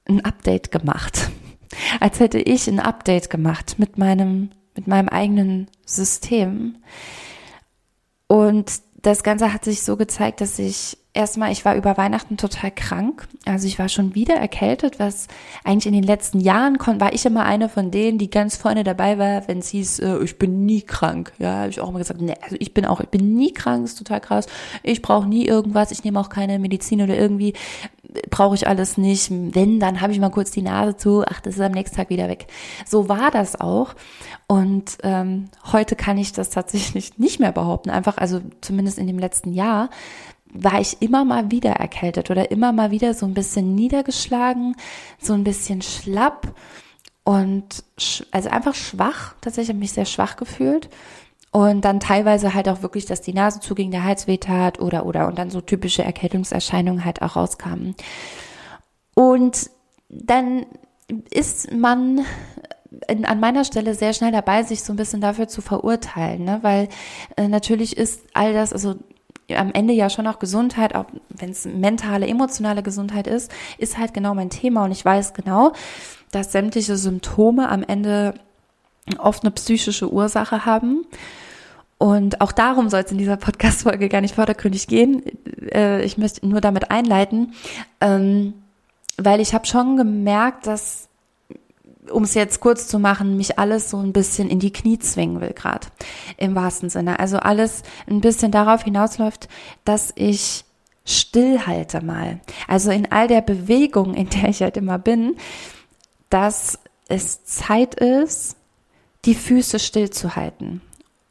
ein 0.08 0.25
Update 0.25 0.70
gemacht. 0.70 1.30
Als 2.00 2.18
hätte 2.18 2.38
ich 2.38 2.66
ein 2.66 2.80
Update 2.80 3.28
gemacht 3.28 3.78
mit 3.78 3.99
meinem, 3.99 4.50
mit 4.75 4.87
meinem 4.87 5.08
eigenen 5.11 5.68
System. 5.85 6.78
Und 8.28 8.82
das 9.02 9.23
Ganze 9.23 9.52
hat 9.52 9.64
sich 9.64 9.82
so 9.82 9.97
gezeigt, 9.97 10.40
dass 10.40 10.58
ich 10.58 10.99
erstmal, 11.14 11.50
ich 11.50 11.64
war 11.64 11.75
über 11.76 11.97
Weihnachten 11.97 12.37
total 12.37 12.70
krank. 12.70 13.26
Also 13.44 13.66
ich 13.66 13.78
war 13.78 13.88
schon 13.88 14.14
wieder 14.14 14.35
erkältet, 14.35 14.99
was 14.99 15.26
eigentlich 15.64 15.87
in 15.87 15.92
den 15.92 16.04
letzten 16.04 16.40
Jahren 16.40 16.78
kon 16.78 17.00
war 17.00 17.12
ich 17.12 17.25
immer 17.26 17.44
eine 17.44 17.68
von 17.68 17.90
denen, 17.90 18.18
die 18.18 18.30
ganz 18.30 18.56
vorne 18.56 18.85
dabei 18.85 19.18
war, 19.18 19.49
wenn 19.49 19.58
es 19.58 19.68
hieß, 19.68 20.00
äh, 20.00 20.18
ich 20.23 20.38
bin 20.38 20.66
nie 20.66 20.82
krank. 20.82 21.32
Ja, 21.38 21.61
habe 21.61 21.70
ich 21.70 21.80
auch 21.80 21.88
immer 21.88 21.99
gesagt, 21.99 22.20
nee, 22.20 22.35
also 22.42 22.56
ich 22.58 22.75
bin 22.75 22.85
auch, 22.85 23.00
ich 23.00 23.08
bin 23.08 23.35
nie 23.35 23.52
krank, 23.52 23.85
ist 23.85 23.99
total 23.99 24.20
krass. 24.20 24.47
Ich 24.82 25.02
brauche 25.02 25.28
nie 25.28 25.47
irgendwas, 25.47 25.90
ich 25.90 26.04
nehme 26.04 26.20
auch 26.20 26.28
keine 26.28 26.58
Medizin 26.58 27.02
oder 27.02 27.16
irgendwie 27.16 27.54
brauche 28.31 28.55
ich 28.55 28.67
alles 28.67 28.99
nicht. 28.99 29.31
Wenn, 29.31 29.81
dann 29.81 30.00
habe 30.00 30.12
ich 30.12 30.19
mal 30.19 30.31
kurz 30.31 30.50
die 30.50 30.62
Nase 30.62 30.97
zu, 30.97 31.25
ach, 31.27 31.41
das 31.41 31.55
ist 31.55 31.61
am 31.61 31.73
nächsten 31.73 31.97
Tag 31.97 32.11
wieder 32.11 32.29
weg. 32.29 32.47
So 32.87 33.09
war 33.09 33.31
das 33.31 33.61
auch. 33.61 33.95
Und 34.47 34.99
ähm, 35.03 35.50
heute 35.73 35.97
kann 35.97 36.19
ich 36.19 36.33
das 36.33 36.50
tatsächlich 36.50 37.19
nicht 37.19 37.41
mehr 37.41 37.53
behaupten. 37.53 37.91
Einfach, 37.91 38.19
also 38.19 38.41
zumindest 38.61 38.99
in 38.99 39.07
dem 39.07 39.19
letzten 39.19 39.53
Jahr, 39.53 39.91
war 40.53 40.81
ich 40.81 41.03
immer 41.03 41.27
mal 41.27 41.50
wieder 41.50 41.73
erkältet 41.73 42.31
oder 42.31 42.50
immer 42.50 42.73
mal 42.73 42.91
wieder 42.91 43.12
so 43.12 43.27
ein 43.27 43.35
bisschen 43.35 43.75
niedergeschlagen, 43.75 44.77
so 45.21 45.35
ein 45.35 45.45
bisschen 45.45 45.83
schlapp 45.83 46.55
und 47.23 47.85
also 48.31 48.49
einfach 48.49 48.75
schwach. 48.75 49.35
Tatsächlich 49.43 49.69
habe 49.69 49.79
ich 49.79 49.91
mich 49.91 49.93
sehr 49.93 50.07
schwach 50.07 50.37
gefühlt. 50.37 50.88
Und 51.50 51.85
dann 51.85 51.99
teilweise 51.99 52.52
halt 52.52 52.69
auch 52.69 52.83
wirklich, 52.83 53.07
dass 53.07 53.23
die 53.23 53.33
Nase 53.33 53.61
zuging, 53.61 53.90
der 53.90 54.05
Hals 54.05 54.26
weh 54.26 54.37
tat 54.37 54.81
oder, 54.81 55.07
oder, 55.07 55.28
und 55.28 55.38
dann 55.38 55.50
so 55.50 55.61
typische 55.61 56.05
Erkältungserscheinungen 56.05 57.05
halt 57.05 57.23
auch 57.23 57.37
rauskamen. 57.37 57.95
Und 59.14 59.71
dann 60.09 60.67
ist 61.31 61.73
man 61.73 62.25
in, 63.09 63.25
an 63.25 63.40
meiner 63.40 63.64
Stelle 63.64 63.95
sehr 63.95 64.12
schnell 64.12 64.33
dabei, 64.33 64.62
sich 64.62 64.83
so 64.83 64.93
ein 64.93 64.97
bisschen 64.97 65.21
dafür 65.21 65.49
zu 65.49 65.62
verurteilen, 65.62 66.45
ne? 66.45 66.59
weil 66.62 66.88
äh, 67.37 67.49
natürlich 67.49 67.97
ist 67.97 68.23
all 68.35 68.52
das, 68.52 68.73
also 68.73 68.97
am 69.55 69.73
Ende 69.73 69.95
ja 69.95 70.11
schon 70.11 70.26
auch 70.26 70.38
Gesundheit, 70.38 70.95
auch 70.95 71.07
wenn 71.31 71.50
es 71.50 71.64
mentale, 71.64 72.26
emotionale 72.26 72.83
Gesundheit 72.83 73.26
ist, 73.26 73.50
ist 73.78 73.99
halt 73.99 74.12
genau 74.12 74.35
mein 74.35 74.50
Thema. 74.50 74.85
Und 74.85 74.93
ich 74.93 75.02
weiß 75.02 75.33
genau, 75.33 75.73
dass 76.31 76.52
sämtliche 76.52 76.97
Symptome 76.97 77.69
am 77.69 77.83
Ende 77.83 78.35
oft 79.17 79.43
eine 79.43 79.50
psychische 79.53 80.12
Ursache 80.12 80.65
haben. 80.67 81.07
Und 81.99 82.41
auch 82.41 82.53
darum 82.53 82.88
soll 82.91 83.00
es 83.00 83.12
in 83.12 83.19
dieser 83.19 83.37
Podcast-Folge 83.38 84.09
gar 84.09 84.21
nicht 84.21 84.35
vordergründig 84.35 84.87
gehen. 84.87 85.23
Äh, 85.73 86.03
ich 86.05 86.19
möchte 86.19 86.47
nur 86.47 86.61
damit 86.61 86.91
einleiten, 86.91 87.55
ähm, 88.00 88.55
weil 89.17 89.41
ich 89.41 89.55
habe 89.55 89.67
schon 89.67 89.97
gemerkt, 89.97 90.67
dass 90.67 91.09
um 92.11 92.23
es 92.23 92.35
jetzt 92.35 92.61
kurz 92.61 92.88
zu 92.88 92.99
machen, 92.99 93.37
mich 93.37 93.59
alles 93.59 93.91
so 93.91 93.99
ein 93.99 94.15
bisschen 94.15 94.49
in 94.49 94.61
die 94.61 94.73
Knie 94.73 94.99
zwingen 94.99 95.43
will, 95.43 95.53
gerade 95.53 95.88
im 96.38 96.55
wahrsten 96.55 96.88
Sinne. 96.88 97.19
Also 97.19 97.38
alles 97.38 97.83
ein 98.09 98.23
bisschen 98.23 98.50
darauf 98.50 98.85
hinausläuft, 98.85 99.49
dass 99.85 100.12
ich 100.15 100.65
stillhalte 101.05 102.05
mal. 102.05 102.41
Also 102.67 102.91
in 102.91 103.11
all 103.11 103.29
der 103.29 103.41
Bewegung, 103.41 104.15
in 104.15 104.29
der 104.29 104.49
ich 104.49 104.62
halt 104.62 104.77
immer 104.77 104.99
bin, 104.99 105.37
dass 106.31 106.79
es 107.09 107.45
Zeit 107.45 107.95
ist, 107.95 108.57
die 109.25 109.35
Füße 109.35 109.79
stillzuhalten 109.79 110.81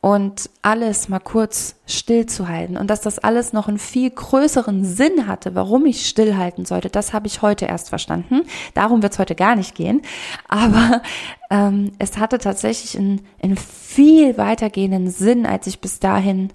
und 0.01 0.49
alles 0.61 1.09
mal 1.09 1.19
kurz 1.19 1.75
stillzuhalten 1.85 2.77
und 2.77 2.89
dass 2.89 3.01
das 3.01 3.19
alles 3.19 3.51
noch 3.51 3.67
einen 3.67 3.79
viel 3.79 4.09
größeren 4.09 4.85
Sinn 4.85 5.27
hatte, 5.27 5.55
warum 5.55 5.85
ich 5.85 6.07
stillhalten 6.07 6.65
sollte, 6.65 6.89
das 6.89 7.13
habe 7.13 7.27
ich 7.27 7.41
heute 7.41 7.65
erst 7.65 7.89
verstanden. 7.89 8.43
Darum 8.73 9.01
wird 9.01 9.13
es 9.13 9.19
heute 9.19 9.35
gar 9.35 9.55
nicht 9.55 9.75
gehen, 9.75 10.01
aber 10.47 11.01
ähm, 11.49 11.91
es 11.99 12.17
hatte 12.17 12.37
tatsächlich 12.37 12.97
einen, 12.97 13.21
einen 13.41 13.57
viel 13.57 14.37
weitergehenden 14.37 15.09
Sinn, 15.09 15.45
als 15.45 15.67
ich 15.67 15.81
bis 15.81 15.99
dahin 15.99 16.53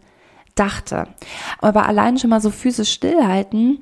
dachte. 0.54 1.08
Aber 1.58 1.86
allein 1.86 2.18
schon 2.18 2.30
mal 2.30 2.40
so 2.40 2.50
Füße 2.50 2.84
stillhalten 2.84 3.80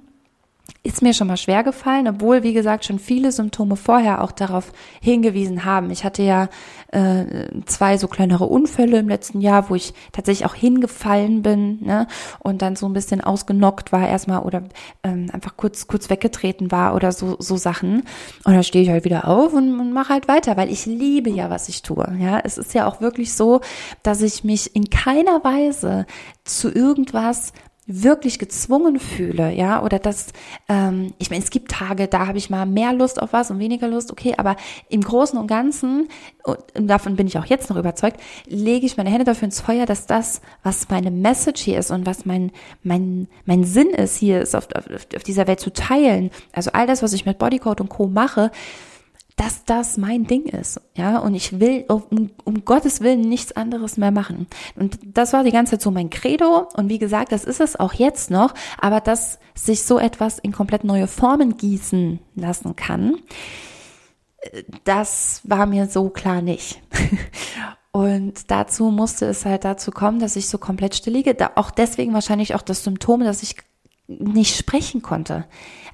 ist 0.82 1.02
mir 1.02 1.12
schon 1.12 1.26
mal 1.26 1.36
schwer 1.36 1.62
gefallen, 1.62 2.08
obwohl, 2.08 2.42
wie 2.42 2.54
gesagt, 2.54 2.84
schon 2.86 2.98
viele 2.98 3.32
Symptome 3.32 3.76
vorher 3.76 4.22
auch 4.24 4.32
darauf 4.32 4.72
hingewiesen 5.00 5.64
haben. 5.64 5.90
Ich 5.90 6.04
hatte 6.04 6.22
ja 6.22 6.48
äh, 6.92 7.48
zwei 7.66 7.98
so 7.98 8.08
kleinere 8.08 8.46
Unfälle 8.46 8.98
im 8.98 9.08
letzten 9.08 9.40
Jahr, 9.40 9.68
wo 9.68 9.74
ich 9.74 9.92
tatsächlich 10.12 10.46
auch 10.46 10.54
hingefallen 10.54 11.42
bin 11.42 11.84
ne, 11.84 12.06
und 12.38 12.62
dann 12.62 12.76
so 12.76 12.86
ein 12.86 12.94
bisschen 12.94 13.20
ausgenockt 13.20 13.92
war 13.92 14.08
erstmal 14.08 14.42
oder 14.42 14.64
ähm, 15.02 15.28
einfach 15.32 15.56
kurz 15.56 15.86
kurz 15.86 16.08
weggetreten 16.08 16.70
war 16.70 16.94
oder 16.94 17.12
so 17.12 17.36
so 17.38 17.56
Sachen. 17.56 18.04
Und 18.44 18.54
dann 18.54 18.64
stehe 18.64 18.84
ich 18.84 18.90
halt 18.90 19.04
wieder 19.04 19.28
auf 19.28 19.52
und, 19.52 19.78
und 19.78 19.92
mache 19.92 20.14
halt 20.14 20.28
weiter, 20.28 20.56
weil 20.56 20.70
ich 20.70 20.86
liebe 20.86 21.30
ja, 21.30 21.50
was 21.50 21.68
ich 21.68 21.82
tue. 21.82 22.16
Ja, 22.18 22.40
es 22.42 22.58
ist 22.58 22.74
ja 22.74 22.86
auch 22.86 23.00
wirklich 23.00 23.34
so, 23.34 23.60
dass 24.02 24.22
ich 24.22 24.44
mich 24.44 24.74
in 24.74 24.88
keiner 24.88 25.44
Weise 25.44 26.06
zu 26.44 26.70
irgendwas 26.72 27.52
wirklich 27.92 28.38
gezwungen 28.38 29.00
fühle, 29.00 29.52
ja, 29.52 29.82
oder 29.82 29.98
dass, 29.98 30.28
ähm, 30.68 31.12
ich 31.18 31.30
meine, 31.30 31.42
es 31.42 31.50
gibt 31.50 31.70
Tage, 31.70 32.06
da 32.06 32.26
habe 32.26 32.38
ich 32.38 32.50
mal 32.50 32.66
mehr 32.66 32.92
Lust 32.92 33.20
auf 33.20 33.32
was 33.32 33.50
und 33.50 33.58
weniger 33.58 33.88
Lust, 33.88 34.12
okay, 34.12 34.34
aber 34.36 34.56
im 34.88 35.02
Großen 35.02 35.38
und 35.38 35.46
Ganzen, 35.46 36.08
und 36.44 36.86
davon 36.88 37.16
bin 37.16 37.26
ich 37.26 37.38
auch 37.38 37.44
jetzt 37.44 37.68
noch 37.68 37.76
überzeugt, 37.76 38.20
lege 38.46 38.86
ich 38.86 38.96
meine 38.96 39.10
Hände 39.10 39.24
dafür 39.24 39.46
ins 39.46 39.60
Feuer, 39.60 39.86
dass 39.86 40.06
das, 40.06 40.40
was 40.62 40.88
meine 40.88 41.10
Message 41.10 41.62
hier 41.62 41.78
ist 41.78 41.90
und 41.90 42.06
was 42.06 42.24
mein, 42.24 42.52
mein, 42.82 43.28
mein 43.44 43.64
Sinn 43.64 43.90
ist, 43.90 44.16
hier 44.16 44.40
ist 44.40 44.54
auf, 44.54 44.68
auf, 44.74 44.84
auf 45.16 45.22
dieser 45.24 45.46
Welt 45.46 45.60
zu 45.60 45.72
teilen, 45.72 46.30
also 46.52 46.70
all 46.72 46.86
das, 46.86 47.02
was 47.02 47.12
ich 47.12 47.26
mit 47.26 47.38
Bodycode 47.38 47.80
und 47.80 47.88
Co. 47.88 48.06
mache, 48.06 48.50
dass 49.36 49.64
das 49.64 49.96
mein 49.96 50.26
Ding 50.26 50.46
ist, 50.46 50.80
ja, 50.94 51.18
und 51.18 51.34
ich 51.34 51.60
will 51.60 51.84
um, 51.88 52.30
um 52.44 52.64
Gottes 52.64 53.00
Willen 53.00 53.22
nichts 53.22 53.52
anderes 53.52 53.96
mehr 53.96 54.10
machen. 54.10 54.46
Und 54.76 54.98
das 55.04 55.32
war 55.32 55.44
die 55.44 55.52
ganze 55.52 55.72
Zeit 55.72 55.82
so 55.82 55.90
mein 55.90 56.10
Credo 56.10 56.68
und 56.74 56.88
wie 56.88 56.98
gesagt, 56.98 57.32
das 57.32 57.44
ist 57.44 57.60
es 57.60 57.78
auch 57.78 57.94
jetzt 57.94 58.30
noch, 58.30 58.54
aber 58.78 59.00
dass 59.00 59.38
sich 59.54 59.82
so 59.82 59.98
etwas 59.98 60.38
in 60.38 60.52
komplett 60.52 60.84
neue 60.84 61.06
Formen 61.06 61.56
gießen 61.56 62.18
lassen 62.34 62.76
kann, 62.76 63.16
das 64.84 65.42
war 65.44 65.66
mir 65.66 65.86
so 65.86 66.08
klar 66.08 66.42
nicht. 66.42 66.80
Und 67.92 68.52
dazu 68.52 68.90
musste 68.90 69.26
es 69.26 69.44
halt 69.44 69.64
dazu 69.64 69.90
kommen, 69.90 70.20
dass 70.20 70.36
ich 70.36 70.48
so 70.48 70.58
komplett 70.58 70.94
still 70.94 71.14
liege. 71.14 71.34
Da 71.34 71.52
auch 71.56 71.70
deswegen 71.70 72.14
wahrscheinlich 72.14 72.54
auch 72.54 72.62
das 72.62 72.84
Symptom, 72.84 73.24
dass 73.24 73.42
ich 73.42 73.56
nicht 74.06 74.56
sprechen 74.56 75.02
konnte. 75.02 75.44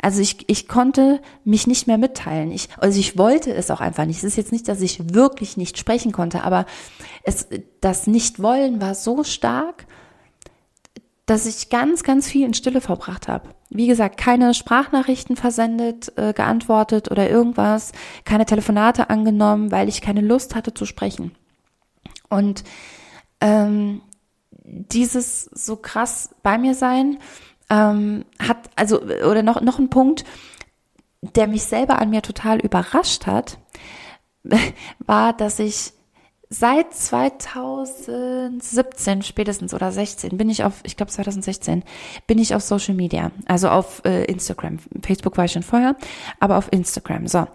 Also 0.01 0.21
ich, 0.21 0.45
ich 0.49 0.69
konnte 0.69 1.21
mich 1.45 1.67
nicht 1.67 1.87
mehr 1.87 1.99
mitteilen. 1.99 2.51
Ich, 2.53 2.69
also 2.79 2.99
ich 2.99 3.17
wollte 3.19 3.53
es 3.53 3.71
auch 3.71 3.81
einfach 3.81 4.05
nicht. 4.05 4.19
Es 4.19 4.25
ist 4.25 4.37
jetzt 4.37 4.53
nicht, 4.53 4.69
dass 4.69 4.81
ich 4.81 5.15
wirklich 5.15 5.57
nicht 5.57 5.79
sprechen 5.79 6.13
konnte, 6.13 6.43
aber 6.45 6.67
es, 7.23 7.49
das 7.81 8.07
Nicht-Wollen 8.07 8.81
war 8.81 8.95
so 8.95 9.25
stark, 9.25 9.87
dass 11.27 11.45
ich 11.45 11.71
ganz, 11.71 12.05
ganz 12.05 12.29
viel 12.29 12.47
in 12.47 12.55
Stille 12.55 12.81
verbracht 12.81 13.27
habe. 13.27 13.49
Wie 13.69 13.89
gesagt, 13.89 14.17
keine 14.17 14.55
Sprachnachrichten 14.55 15.37
versendet, 15.37 16.17
äh, 16.17 16.33
geantwortet 16.33 17.11
oder 17.11 17.29
irgendwas, 17.29 17.91
keine 18.25 18.47
Telefonate 18.47 19.11
angenommen, 19.11 19.73
weil 19.73 19.89
ich 19.89 20.01
keine 20.01 20.21
Lust 20.21 20.55
hatte 20.55 20.73
zu 20.73 20.87
sprechen. 20.87 21.35
Und 22.29 22.63
ähm, 23.41 24.03
dieses 24.65 25.45
so 25.45 25.77
krass 25.77 26.31
bei 26.43 26.59
mir 26.59 26.75
sein, 26.75 27.19
ähm, 27.71 28.25
hat, 28.39 28.71
also, 28.77 29.03
oder 29.03 29.43
noch, 29.43 29.61
noch 29.61 29.79
ein 29.79 29.91
Punkt, 29.91 30.25
der 31.21 31.47
mich 31.47 31.65
selber 31.65 31.99
an 31.99 32.11
mir 32.11 32.23
total 32.23 32.61
überrascht 32.61 33.27
hat, 33.27 33.59
war, 35.01 35.33
dass 35.33 35.59
ich 35.59 35.93
seit 36.49 36.95
2017 36.95 39.23
spätestens 39.23 39.75
oder 39.75 39.91
16 39.91 40.37
bin 40.37 40.49
ich 40.49 40.63
auf, 40.63 40.75
ich 40.85 40.97
glaube 40.97 41.11
2016, 41.11 41.83
bin 42.27 42.39
ich 42.39 42.55
auf 42.55 42.63
Social 42.63 42.95
Media, 42.95 43.33
also 43.47 43.69
auf 43.69 44.01
äh, 44.05 44.23
Instagram. 44.25 44.79
Facebook 45.03 45.37
war 45.37 45.47
ich 45.47 45.53
schon 45.53 45.65
vorher, 45.65 45.97
aber 46.39 46.57
auf 46.57 46.73
Instagram. 46.73 47.27
So. 47.27 47.49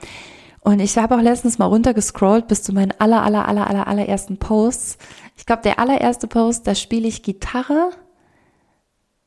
Und 0.59 0.81
ich 0.81 0.97
habe 0.97 1.15
auch 1.15 1.21
letztens 1.21 1.57
mal 1.57 1.67
runtergescrollt 1.67 2.47
bis 2.47 2.63
zu 2.63 2.73
meinen 2.73 2.91
aller, 2.99 3.23
aller, 3.23 3.47
aller, 3.47 3.67
aller, 3.67 3.87
allerersten 3.87 4.35
Posts. 4.37 4.97
Ich 5.37 5.45
glaube, 5.45 5.61
der 5.63 5.79
allererste 5.79 6.27
Post, 6.27 6.67
da 6.67 6.75
spiele 6.75 7.07
ich 7.07 7.23
Gitarre 7.23 7.91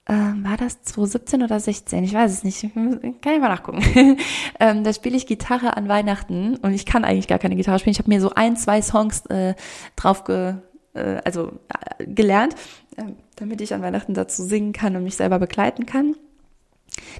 war 0.07 0.59
das 0.59 0.83
2017 0.83 1.43
oder 1.43 1.59
16? 1.59 2.05
Ich 2.05 2.13
weiß 2.13 2.31
es 2.31 2.45
nicht. 2.45 2.61
Kann 2.75 3.15
ich 3.25 3.41
mal 3.41 3.49
nachgucken. 3.49 3.83
ähm, 4.61 4.85
da 4.85 4.93
spiele 4.93 5.17
ich 5.17 5.27
Gitarre 5.27 5.79
an 5.79 5.89
Weihnachten 5.89 6.57
und 6.57 6.75
ich 6.75 6.85
kann 6.85 7.05
eigentlich 7.05 7.27
gar 7.27 7.39
keine 7.39 7.57
Gitarre 7.57 7.79
spielen. 7.79 7.93
Ich 7.93 7.99
habe 7.99 8.11
mir 8.11 8.21
so 8.21 8.31
ein, 8.35 8.57
zwei 8.57 8.83
Songs 8.83 9.25
äh, 9.27 9.55
drauf 9.97 10.25
ge, 10.25 10.57
äh, 10.93 11.23
also 11.25 11.53
äh, 11.99 12.05
gelernt, 12.07 12.55
äh, 12.97 13.05
damit 13.37 13.63
ich 13.63 13.73
an 13.73 13.81
Weihnachten 13.81 14.13
dazu 14.13 14.43
singen 14.43 14.75
kann 14.75 14.95
und 14.95 15.05
mich 15.05 15.17
selber 15.17 15.39
begleiten 15.39 15.87
kann. 15.87 16.17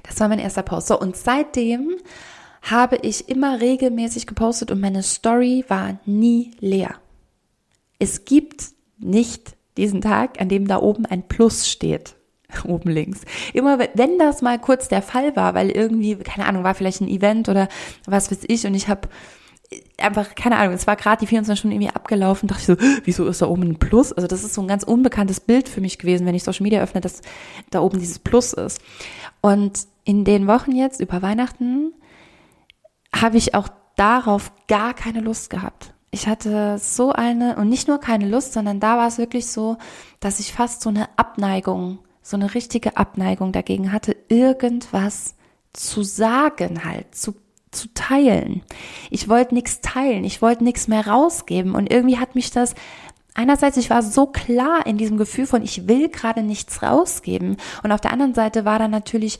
Das 0.03 0.19
war 0.19 0.27
mein 0.27 0.39
erster 0.39 0.63
Post. 0.63 0.87
So, 0.87 0.99
und 0.99 1.15
seitdem 1.15 1.95
habe 2.61 2.97
ich 2.97 3.29
immer 3.29 3.61
regelmäßig 3.61 4.27
gepostet 4.27 4.71
und 4.71 4.79
meine 4.79 5.03
Story 5.03 5.65
war 5.67 5.99
nie 6.05 6.51
leer. 6.59 6.95
Es 7.99 8.25
gibt 8.25 8.65
nicht 8.97 9.55
diesen 9.77 10.01
Tag, 10.01 10.41
an 10.41 10.49
dem 10.49 10.67
da 10.67 10.81
oben 10.81 11.05
ein 11.05 11.27
Plus 11.27 11.67
steht. 11.69 12.14
Oben 12.65 12.89
links. 12.89 13.21
Immer 13.53 13.79
wenn 13.93 14.17
das 14.17 14.41
mal 14.41 14.59
kurz 14.59 14.87
der 14.87 15.01
Fall 15.01 15.35
war, 15.35 15.53
weil 15.53 15.69
irgendwie, 15.69 16.15
keine 16.15 16.47
Ahnung, 16.47 16.63
war 16.63 16.75
vielleicht 16.75 17.01
ein 17.01 17.07
Event 17.07 17.49
oder 17.49 17.67
was 18.05 18.31
weiß 18.31 18.45
ich 18.47 18.65
und 18.65 18.73
ich 18.73 18.87
habe 18.87 19.09
einfach, 19.97 20.35
keine 20.35 20.57
Ahnung, 20.57 20.73
es 20.73 20.87
war 20.87 20.95
gerade 20.95 21.19
die 21.19 21.27
24 21.27 21.59
Stunden 21.59 21.75
irgendwie 21.75 21.93
abgelaufen, 21.93 22.47
dachte 22.47 22.61
ich 22.61 22.67
so, 22.67 23.01
wieso 23.03 23.25
ist 23.25 23.41
da 23.41 23.47
oben 23.47 23.63
ein 23.63 23.79
Plus? 23.79 24.13
Also 24.13 24.27
das 24.27 24.43
ist 24.43 24.53
so 24.53 24.61
ein 24.61 24.67
ganz 24.67 24.83
unbekanntes 24.83 25.39
Bild 25.39 25.69
für 25.69 25.81
mich 25.81 25.97
gewesen, 25.97 26.25
wenn 26.25 26.35
ich 26.35 26.43
Social 26.43 26.63
Media 26.63 26.81
öffne, 26.81 27.01
dass 27.01 27.21
da 27.71 27.81
oben 27.81 27.99
dieses 27.99 28.19
Plus 28.19 28.53
ist. 28.53 28.79
Und 29.41 29.87
in 30.03 30.23
den 30.23 30.47
Wochen 30.47 30.71
jetzt 30.71 30.99
über 30.99 31.21
Weihnachten 31.21 31.93
habe 33.13 33.37
ich 33.37 33.55
auch 33.55 33.69
darauf 33.95 34.51
gar 34.67 34.93
keine 34.93 35.21
Lust 35.21 35.49
gehabt. 35.49 35.93
Ich 36.11 36.27
hatte 36.27 36.77
so 36.79 37.11
eine, 37.11 37.57
und 37.57 37.69
nicht 37.69 37.87
nur 37.87 37.99
keine 37.99 38.27
Lust, 38.27 38.53
sondern 38.53 38.79
da 38.79 38.97
war 38.97 39.07
es 39.07 39.17
wirklich 39.17 39.47
so, 39.47 39.77
dass 40.19 40.39
ich 40.39 40.53
fast 40.53 40.81
so 40.81 40.89
eine 40.89 41.09
Abneigung, 41.17 41.99
so 42.25 42.37
eine 42.37 42.55
richtige 42.55 42.97
Abneigung 42.97 43.51
dagegen 43.51 43.91
hatte, 43.91 44.15
irgendwas 44.29 45.35
zu 45.73 46.01
sagen 46.01 46.83
halt, 46.83 47.13
zu, 47.13 47.35
zu 47.69 47.93
teilen. 47.93 48.63
Ich 49.11 49.29
wollte 49.29 49.53
nichts 49.53 49.81
teilen, 49.81 50.23
ich 50.23 50.41
wollte 50.41 50.63
nichts 50.63 50.87
mehr 50.87 51.05
rausgeben 51.05 51.75
und 51.75 51.91
irgendwie 51.91 52.17
hat 52.17 52.33
mich 52.33 52.49
das 52.49 52.73
Einerseits, 53.37 53.75
ich 53.75 53.89
war 53.89 54.01
so 54.01 54.27
klar 54.27 54.87
in 54.87 54.97
diesem 54.97 55.17
Gefühl 55.17 55.45
von, 55.45 55.61
ich 55.61 55.89
will 55.89 56.07
gerade 56.07 56.41
nichts 56.41 56.81
rausgeben. 56.81 57.57
Und 57.83 57.91
auf 57.91 57.99
der 57.99 58.13
anderen 58.13 58.33
Seite 58.33 58.63
war 58.63 58.79
dann 58.79 58.91
natürlich 58.91 59.39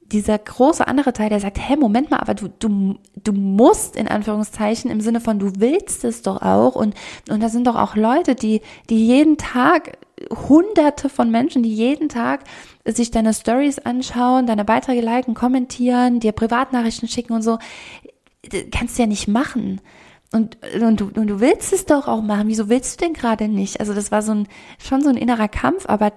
dieser 0.00 0.38
große 0.38 0.84
andere 0.88 1.12
Teil, 1.12 1.28
der 1.28 1.38
sagt, 1.38 1.56
hä, 1.56 1.76
Moment 1.76 2.10
mal, 2.10 2.18
aber 2.18 2.34
du, 2.34 2.48
du, 2.48 2.96
du 3.22 3.32
musst 3.32 3.94
in 3.94 4.08
Anführungszeichen 4.08 4.90
im 4.90 5.00
Sinne 5.00 5.20
von, 5.20 5.38
du 5.38 5.52
willst 5.58 6.04
es 6.04 6.22
doch 6.22 6.42
auch 6.42 6.74
und, 6.74 6.94
und 7.30 7.40
da 7.40 7.48
sind 7.48 7.68
doch 7.68 7.76
auch 7.76 7.94
Leute, 7.94 8.34
die, 8.34 8.60
die 8.90 9.06
jeden 9.06 9.38
Tag, 9.38 9.98
hunderte 10.30 11.08
von 11.08 11.30
Menschen, 11.30 11.62
die 11.62 11.74
jeden 11.74 12.08
Tag 12.08 12.44
sich 12.84 13.10
deine 13.10 13.34
Stories 13.34 13.78
anschauen, 13.78 14.46
deine 14.46 14.64
Beiträge 14.64 15.00
liken, 15.00 15.34
kommentieren, 15.34 16.20
dir 16.20 16.32
Privatnachrichten 16.32 17.08
schicken 17.08 17.32
und 17.32 17.42
so, 17.42 17.58
kannst 18.70 18.98
du 18.98 19.02
ja 19.02 19.06
nicht 19.06 19.28
machen. 19.28 19.80
Und, 20.32 20.56
und, 20.80 21.00
du, 21.00 21.10
und 21.14 21.26
du 21.26 21.40
willst 21.40 21.72
es 21.72 21.84
doch 21.84 22.08
auch 22.08 22.22
machen. 22.22 22.48
Wieso 22.48 22.68
willst 22.70 23.00
du 23.00 23.04
denn 23.04 23.12
gerade 23.12 23.48
nicht? 23.48 23.80
Also 23.80 23.92
das 23.92 24.10
war 24.10 24.22
so 24.22 24.32
ein, 24.32 24.48
schon 24.78 25.02
so 25.02 25.10
ein 25.10 25.18
innerer 25.18 25.48
Kampf, 25.48 25.86
aber 25.86 26.12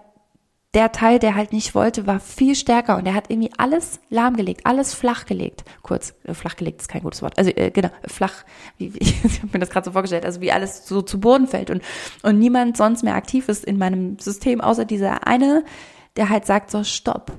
der 0.75 0.91
Teil, 0.91 1.19
der 1.19 1.35
halt 1.35 1.53
nicht 1.53 1.73
wollte, 1.73 2.05
war 2.05 2.19
viel 2.19 2.53
stärker 2.53 2.97
und 2.97 3.05
er 3.05 3.13
hat 3.13 3.29
irgendwie 3.29 3.51
alles 3.57 4.01
lahmgelegt, 4.09 4.65
alles 4.65 4.93
flachgelegt. 4.93 5.63
Kurz, 5.81 6.13
äh, 6.25 6.33
flachgelegt 6.33 6.81
ist 6.81 6.89
kein 6.89 7.01
gutes 7.01 7.21
Wort. 7.21 7.37
Also 7.37 7.49
äh, 7.55 7.71
genau, 7.71 7.89
flach, 8.05 8.43
wie, 8.77 8.93
wie, 8.93 8.99
ich 9.23 9.41
habe 9.41 9.49
mir 9.53 9.59
das 9.59 9.69
gerade 9.69 9.85
so 9.85 9.93
vorgestellt, 9.93 10.25
also 10.25 10.41
wie 10.41 10.51
alles 10.51 10.85
so 10.85 11.01
zu 11.01 11.19
Boden 11.19 11.47
fällt 11.47 11.69
und, 11.69 11.81
und 12.23 12.37
niemand 12.39 12.75
sonst 12.75 13.03
mehr 13.03 13.15
aktiv 13.15 13.47
ist 13.47 13.63
in 13.63 13.77
meinem 13.77 14.19
System, 14.19 14.59
außer 14.59 14.83
dieser 14.83 15.25
eine, 15.25 15.63
der 16.17 16.29
halt 16.29 16.45
sagt 16.45 16.69
so, 16.71 16.83
stopp. 16.83 17.31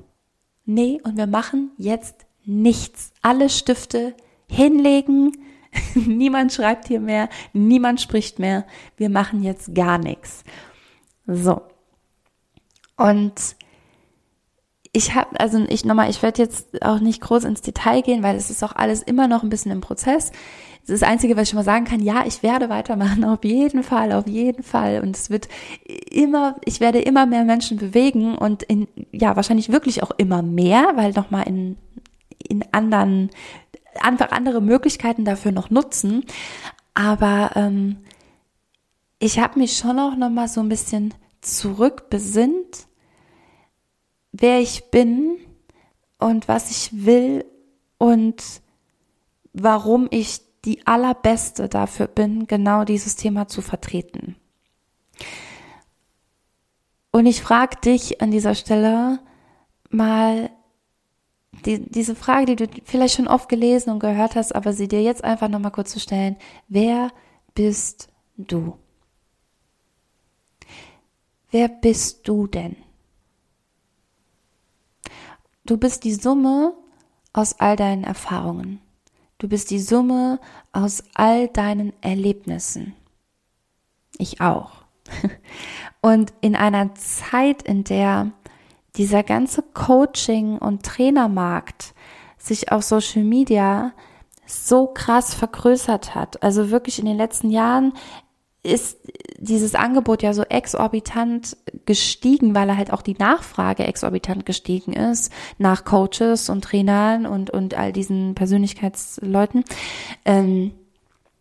Nee, 0.64 1.00
und 1.04 1.18
wir 1.18 1.26
machen 1.26 1.72
jetzt 1.76 2.26
nichts. 2.44 3.12
Alle 3.20 3.50
Stifte 3.50 4.14
hinlegen, 4.48 5.32
niemand 5.94 6.54
schreibt 6.54 6.88
hier 6.88 7.00
mehr, 7.00 7.28
niemand 7.52 8.00
spricht 8.00 8.38
mehr, 8.38 8.66
wir 8.96 9.10
machen 9.10 9.42
jetzt 9.42 9.74
gar 9.74 9.98
nichts. 9.98 10.42
So, 11.26 11.62
und 12.96 13.56
ich 14.96 15.14
habe, 15.14 15.38
also 15.38 15.62
ich 15.68 15.84
nochmal, 15.84 16.08
ich 16.08 16.22
werde 16.22 16.42
jetzt 16.42 16.82
auch 16.82 17.00
nicht 17.00 17.20
groß 17.20 17.44
ins 17.44 17.60
Detail 17.60 18.00
gehen, 18.00 18.22
weil 18.22 18.34
es 18.36 18.48
ist 18.48 18.64
auch 18.64 18.74
alles 18.74 19.02
immer 19.02 19.28
noch 19.28 19.42
ein 19.42 19.50
bisschen 19.50 19.70
im 19.70 19.82
Prozess. 19.82 20.32
Das 20.86 21.02
Einzige, 21.02 21.36
was 21.36 21.44
ich 21.44 21.48
schon 21.50 21.58
mal 21.58 21.64
sagen 21.64 21.84
kann, 21.84 22.00
ja, 22.00 22.24
ich 22.26 22.42
werde 22.42 22.70
weitermachen, 22.70 23.24
auf 23.26 23.44
jeden 23.44 23.82
Fall, 23.82 24.12
auf 24.12 24.26
jeden 24.26 24.62
Fall. 24.62 25.00
Und 25.02 25.14
es 25.14 25.28
wird 25.28 25.48
immer, 26.10 26.56
ich 26.64 26.80
werde 26.80 27.00
immer 27.00 27.26
mehr 27.26 27.44
Menschen 27.44 27.76
bewegen 27.76 28.38
und 28.38 28.62
in, 28.62 28.88
ja, 29.12 29.36
wahrscheinlich 29.36 29.70
wirklich 29.70 30.02
auch 30.02 30.12
immer 30.16 30.40
mehr, 30.40 30.92
weil 30.94 31.12
nochmal 31.12 31.46
in, 31.46 31.76
in 32.48 32.64
anderen, 32.72 33.30
einfach 34.00 34.30
andere 34.30 34.62
Möglichkeiten 34.62 35.26
dafür 35.26 35.52
noch 35.52 35.68
nutzen. 35.68 36.24
Aber 36.94 37.50
ähm, 37.54 37.98
ich 39.18 39.38
habe 39.40 39.58
mich 39.58 39.76
schon 39.76 39.98
auch 39.98 40.16
nochmal 40.16 40.48
so 40.48 40.60
ein 40.60 40.70
bisschen 40.70 41.12
zurückbesinnt, 41.42 42.85
wer 44.40 44.60
ich 44.60 44.90
bin 44.90 45.38
und 46.18 46.48
was 46.48 46.70
ich 46.70 47.04
will 47.06 47.44
und 47.98 48.42
warum 49.52 50.08
ich 50.10 50.40
die 50.64 50.86
allerbeste 50.86 51.68
dafür 51.68 52.08
bin, 52.08 52.46
genau 52.46 52.84
dieses 52.84 53.16
Thema 53.16 53.48
zu 53.48 53.62
vertreten. 53.62 54.36
Und 57.12 57.26
ich 57.26 57.40
frage 57.40 57.76
dich 57.80 58.20
an 58.20 58.30
dieser 58.30 58.54
Stelle 58.54 59.20
mal 59.90 60.50
die, 61.64 61.90
diese 61.90 62.14
Frage, 62.14 62.44
die 62.46 62.56
du 62.56 62.68
vielleicht 62.84 63.14
schon 63.14 63.28
oft 63.28 63.48
gelesen 63.48 63.90
und 63.90 64.00
gehört 64.00 64.36
hast, 64.36 64.54
aber 64.54 64.72
sie 64.72 64.88
dir 64.88 65.02
jetzt 65.02 65.24
einfach 65.24 65.48
nochmal 65.48 65.72
kurz 65.72 65.92
zu 65.92 66.00
stellen. 66.00 66.36
Wer 66.68 67.12
bist 67.54 68.08
du? 68.36 68.76
Wer 71.50 71.68
bist 71.68 72.28
du 72.28 72.46
denn? 72.46 72.76
Du 75.66 75.76
bist 75.76 76.04
die 76.04 76.14
Summe 76.14 76.74
aus 77.32 77.58
all 77.58 77.74
deinen 77.74 78.04
Erfahrungen. 78.04 78.80
Du 79.38 79.48
bist 79.48 79.70
die 79.70 79.80
Summe 79.80 80.38
aus 80.72 81.02
all 81.14 81.48
deinen 81.48 81.92
Erlebnissen. 82.02 82.94
Ich 84.16 84.40
auch. 84.40 84.84
Und 86.00 86.32
in 86.40 86.54
einer 86.54 86.94
Zeit, 86.94 87.62
in 87.62 87.82
der 87.82 88.30
dieser 88.94 89.24
ganze 89.24 89.62
Coaching- 89.62 90.58
und 90.58 90.84
Trainermarkt 90.84 91.94
sich 92.38 92.70
auf 92.70 92.84
Social 92.84 93.24
Media 93.24 93.92
so 94.46 94.86
krass 94.86 95.34
vergrößert 95.34 96.14
hat. 96.14 96.42
Also 96.44 96.70
wirklich 96.70 97.00
in 97.00 97.06
den 97.06 97.16
letzten 97.16 97.50
Jahren 97.50 97.92
ist 98.66 98.98
dieses 99.38 99.74
Angebot 99.74 100.22
ja 100.22 100.32
so 100.34 100.42
exorbitant 100.42 101.56
gestiegen, 101.84 102.54
weil 102.54 102.68
er 102.68 102.76
halt 102.76 102.92
auch 102.92 103.02
die 103.02 103.14
Nachfrage 103.14 103.84
exorbitant 103.84 104.46
gestiegen 104.46 104.92
ist 104.92 105.32
nach 105.58 105.84
Coaches 105.84 106.48
und 106.48 106.64
Trainern 106.64 107.26
und, 107.26 107.50
und 107.50 107.74
all 107.74 107.92
diesen 107.92 108.34
Persönlichkeitsleuten, 108.34 109.64
ähm, 110.24 110.72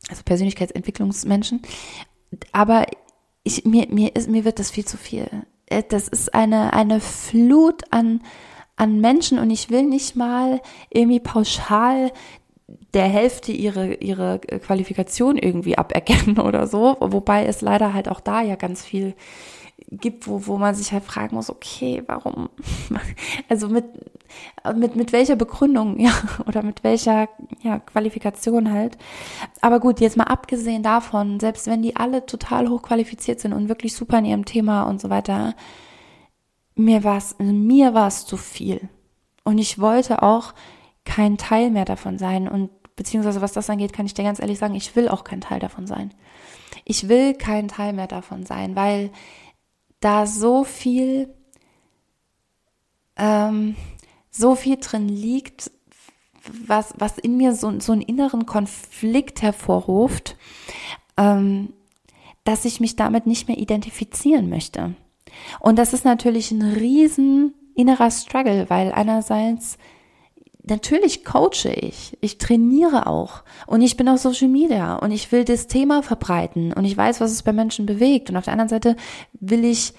also 0.10 0.22
Persönlichkeitsentwicklungsmenschen. 0.24 1.62
Aber 2.52 2.86
ich, 3.44 3.66
mir, 3.66 3.88
mir, 3.90 4.16
ist, 4.16 4.30
mir 4.30 4.46
wird 4.46 4.60
das 4.60 4.72
viel 4.72 4.86
zu 4.86 4.98
viel. 4.98 5.28
Äh, 5.68 5.84
das 5.88 6.08
ist 6.08 6.34
eine, 6.34 6.74
eine 6.74 7.00
Flut 7.00 7.84
an, 7.92 8.22
an 8.76 9.00
Menschen 9.00 9.40
und 9.40 9.50
ich 9.50 9.70
will 9.70 9.84
nicht 9.84 10.16
mal 10.16 10.62
irgendwie 10.90 11.20
pauschal 11.20 12.12
der 12.96 13.06
Hälfte 13.06 13.52
ihre, 13.52 13.96
ihre 13.96 14.40
Qualifikation 14.40 15.38
irgendwie 15.38 15.78
aberkennen 15.78 16.40
oder 16.40 16.66
so, 16.68 16.98
wobei 17.00 17.46
es 17.46 17.62
leider 17.62 17.94
halt 17.94 18.10
auch 18.10 18.22
da 18.22 18.42
ja 18.42 18.56
ganz 18.56 18.84
viel 18.84 19.14
gibt, 19.92 20.28
wo, 20.28 20.48
wo 20.48 20.58
man 20.58 20.74
sich 20.74 20.92
halt 20.92 21.04
fragen 21.04 21.36
muss, 21.36 21.50
okay, 21.50 22.02
warum, 22.08 22.50
also 23.50 23.68
mit, 23.68 23.86
mit, 24.76 24.96
mit 24.96 25.12
welcher 25.12 25.36
Begründung, 25.36 26.00
ja, 26.00 26.12
oder 26.48 26.64
mit 26.64 26.84
welcher, 26.84 27.30
ja, 27.62 27.80
Qualifikation 27.80 28.72
halt. 28.72 28.98
Aber 29.62 29.80
gut, 29.80 30.00
jetzt 30.00 30.18
mal 30.18 30.24
abgesehen 30.26 30.82
davon, 30.82 31.40
selbst 31.40 31.68
wenn 31.68 31.82
die 31.82 31.96
alle 31.96 32.26
total 32.26 32.70
hochqualifiziert 32.70 33.40
sind 33.40 33.54
und 33.54 33.70
wirklich 33.70 33.94
super 33.94 34.18
in 34.20 34.26
ihrem 34.26 34.46
Thema 34.46 34.84
und 34.84 35.02
so 35.02 35.10
weiter, 35.10 35.56
mir 36.76 37.04
war 37.04 37.18
es, 37.18 37.36
mir 37.40 37.94
war 37.94 38.08
es 38.08 38.26
zu 38.26 38.38
viel. 38.38 38.90
Und 39.44 39.60
ich 39.60 39.80
wollte 39.80 40.24
auch 40.24 40.54
kein 41.06 41.38
Teil 41.38 41.70
mehr 41.70 41.86
davon 41.86 42.18
sein. 42.18 42.48
Und 42.48 42.72
beziehungsweise 42.96 43.42
was 43.42 43.54
das 43.54 43.70
angeht, 43.70 43.94
kann 43.94 44.06
ich 44.06 44.14
dir 44.14 44.24
ganz 44.24 44.40
ehrlich 44.40 44.60
sagen, 44.60 44.76
ich 44.76 44.96
will 44.96 45.10
auch 45.10 45.24
kein 45.24 45.42
Teil 45.42 45.60
davon 45.60 45.88
sein. 45.88 46.14
Ich 46.86 47.10
will 47.10 47.34
kein 47.34 47.68
Teil 47.68 47.94
mehr 47.94 48.08
davon 48.08 48.46
sein, 48.46 48.76
weil 48.76 49.12
da 50.00 50.28
so 50.28 50.64
viel, 50.64 51.34
ähm, 53.18 53.76
so 54.30 54.56
viel 54.56 54.78
drin 54.78 55.10
liegt, 55.10 55.72
was, 56.68 56.94
was 56.98 57.18
in 57.18 57.38
mir 57.38 57.56
so, 57.56 57.80
so 57.80 57.92
einen 57.92 58.02
inneren 58.02 58.46
Konflikt 58.46 59.42
hervorruft, 59.42 60.38
ähm, 61.18 61.74
dass 62.44 62.66
ich 62.66 62.80
mich 62.80 62.96
damit 62.96 63.26
nicht 63.26 63.48
mehr 63.48 63.58
identifizieren 63.58 64.50
möchte. 64.50 64.96
Und 65.60 65.78
das 65.80 65.94
ist 65.94 66.06
natürlich 66.06 66.52
ein 66.52 66.62
riesen 66.62 67.54
innerer 67.74 68.12
Struggle, 68.12 68.70
weil 68.70 68.92
einerseits 68.92 69.78
natürlich 70.68 71.24
coache 71.24 71.70
ich, 71.70 72.18
ich 72.22 72.38
trainiere 72.38 73.08
auch 73.08 73.44
und 73.68 73.82
ich 73.82 73.98
bin 73.98 74.10
auf 74.10 74.20
Social 74.20 74.48
Media 74.48 74.96
und 74.96 75.12
ich 75.12 75.32
will 75.32 75.46
das 75.46 75.68
Thema 75.68 76.04
verbreiten 76.04 76.74
und 76.74 76.86
ich 76.86 76.96
weiß, 76.96 77.22
was 77.22 77.32
es 77.32 77.44
bei 77.44 77.54
Menschen 77.54 77.86
bewegt 77.86 78.30
und 78.30 78.38
auf 78.38 78.46
der 78.46 78.54
anderen 78.54 78.70
Seite 78.70 78.96
will 79.34 79.66
ich 79.66 79.94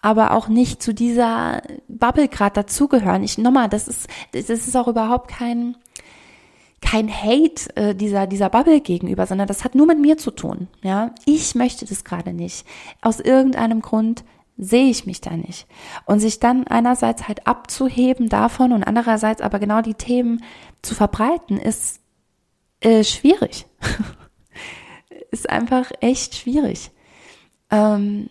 aber 0.00 0.32
auch 0.32 0.48
nicht 0.48 0.82
zu 0.82 0.92
dieser 0.92 1.62
Bubble 1.86 2.28
gerade 2.28 2.54
dazugehören. 2.54 3.22
Ich 3.22 3.38
nochmal, 3.38 3.68
das 3.68 3.86
ist 3.86 4.08
das 4.32 4.48
ist 4.48 4.76
auch 4.76 4.88
überhaupt 4.88 5.28
kein 5.28 5.76
kein 6.80 7.08
Hate 7.08 7.74
äh, 7.76 7.94
dieser, 7.94 8.26
dieser 8.26 8.50
Bubble 8.50 8.80
gegenüber, 8.80 9.26
sondern 9.26 9.46
das 9.46 9.62
hat 9.64 9.76
nur 9.76 9.86
mit 9.86 10.00
mir 10.00 10.18
zu 10.18 10.32
tun. 10.32 10.66
Ja, 10.82 11.14
ich 11.24 11.54
möchte 11.54 11.86
das 11.86 12.02
gerade 12.04 12.32
nicht. 12.32 12.66
Aus 13.00 13.20
irgendeinem 13.20 13.80
Grund 13.80 14.24
sehe 14.56 14.90
ich 14.90 15.06
mich 15.06 15.20
da 15.20 15.36
nicht. 15.36 15.66
Und 16.04 16.20
sich 16.20 16.40
dann 16.40 16.66
einerseits 16.66 17.28
halt 17.28 17.46
abzuheben 17.46 18.28
davon 18.28 18.72
und 18.72 18.84
andererseits 18.84 19.40
aber 19.40 19.58
genau 19.58 19.82
die 19.82 19.94
Themen 19.94 20.42
zu 20.82 20.94
verbreiten, 20.94 21.58
ist 21.58 22.00
äh, 22.80 23.04
schwierig. 23.04 23.66
ist 25.30 25.48
einfach 25.48 25.90
echt 26.00 26.34
schwierig. 26.36 26.90
Ähm, 27.70 28.28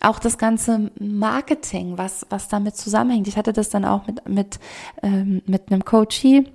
auch 0.00 0.18
das 0.18 0.38
ganze 0.38 0.90
Marketing, 0.98 1.96
was, 1.98 2.26
was 2.30 2.48
damit 2.48 2.76
zusammenhängt. 2.76 3.28
Ich 3.28 3.36
hatte 3.36 3.52
das 3.52 3.70
dann 3.70 3.84
auch 3.84 4.06
mit, 4.06 4.28
mit, 4.28 4.60
ähm, 5.02 5.42
mit 5.46 5.70
einem 5.70 5.84
Coachie 5.84 6.46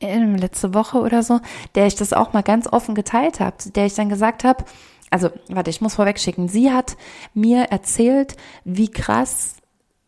ähm, 0.00 0.36
letzte 0.36 0.74
Woche 0.74 0.98
oder 0.98 1.22
so, 1.22 1.40
der 1.74 1.86
ich 1.86 1.94
das 1.94 2.12
auch 2.12 2.32
mal 2.32 2.42
ganz 2.42 2.66
offen 2.66 2.94
geteilt 2.94 3.40
habe, 3.40 3.56
der 3.74 3.86
ich 3.86 3.94
dann 3.94 4.08
gesagt 4.08 4.44
habe, 4.44 4.64
also 5.10 5.30
warte, 5.48 5.70
ich 5.70 5.80
muss 5.80 5.94
vorweg 5.94 6.18
schicken, 6.18 6.48
sie 6.48 6.70
hat 6.70 6.96
mir 7.34 7.64
erzählt, 7.64 8.36
wie 8.64 8.90
krass 8.90 9.56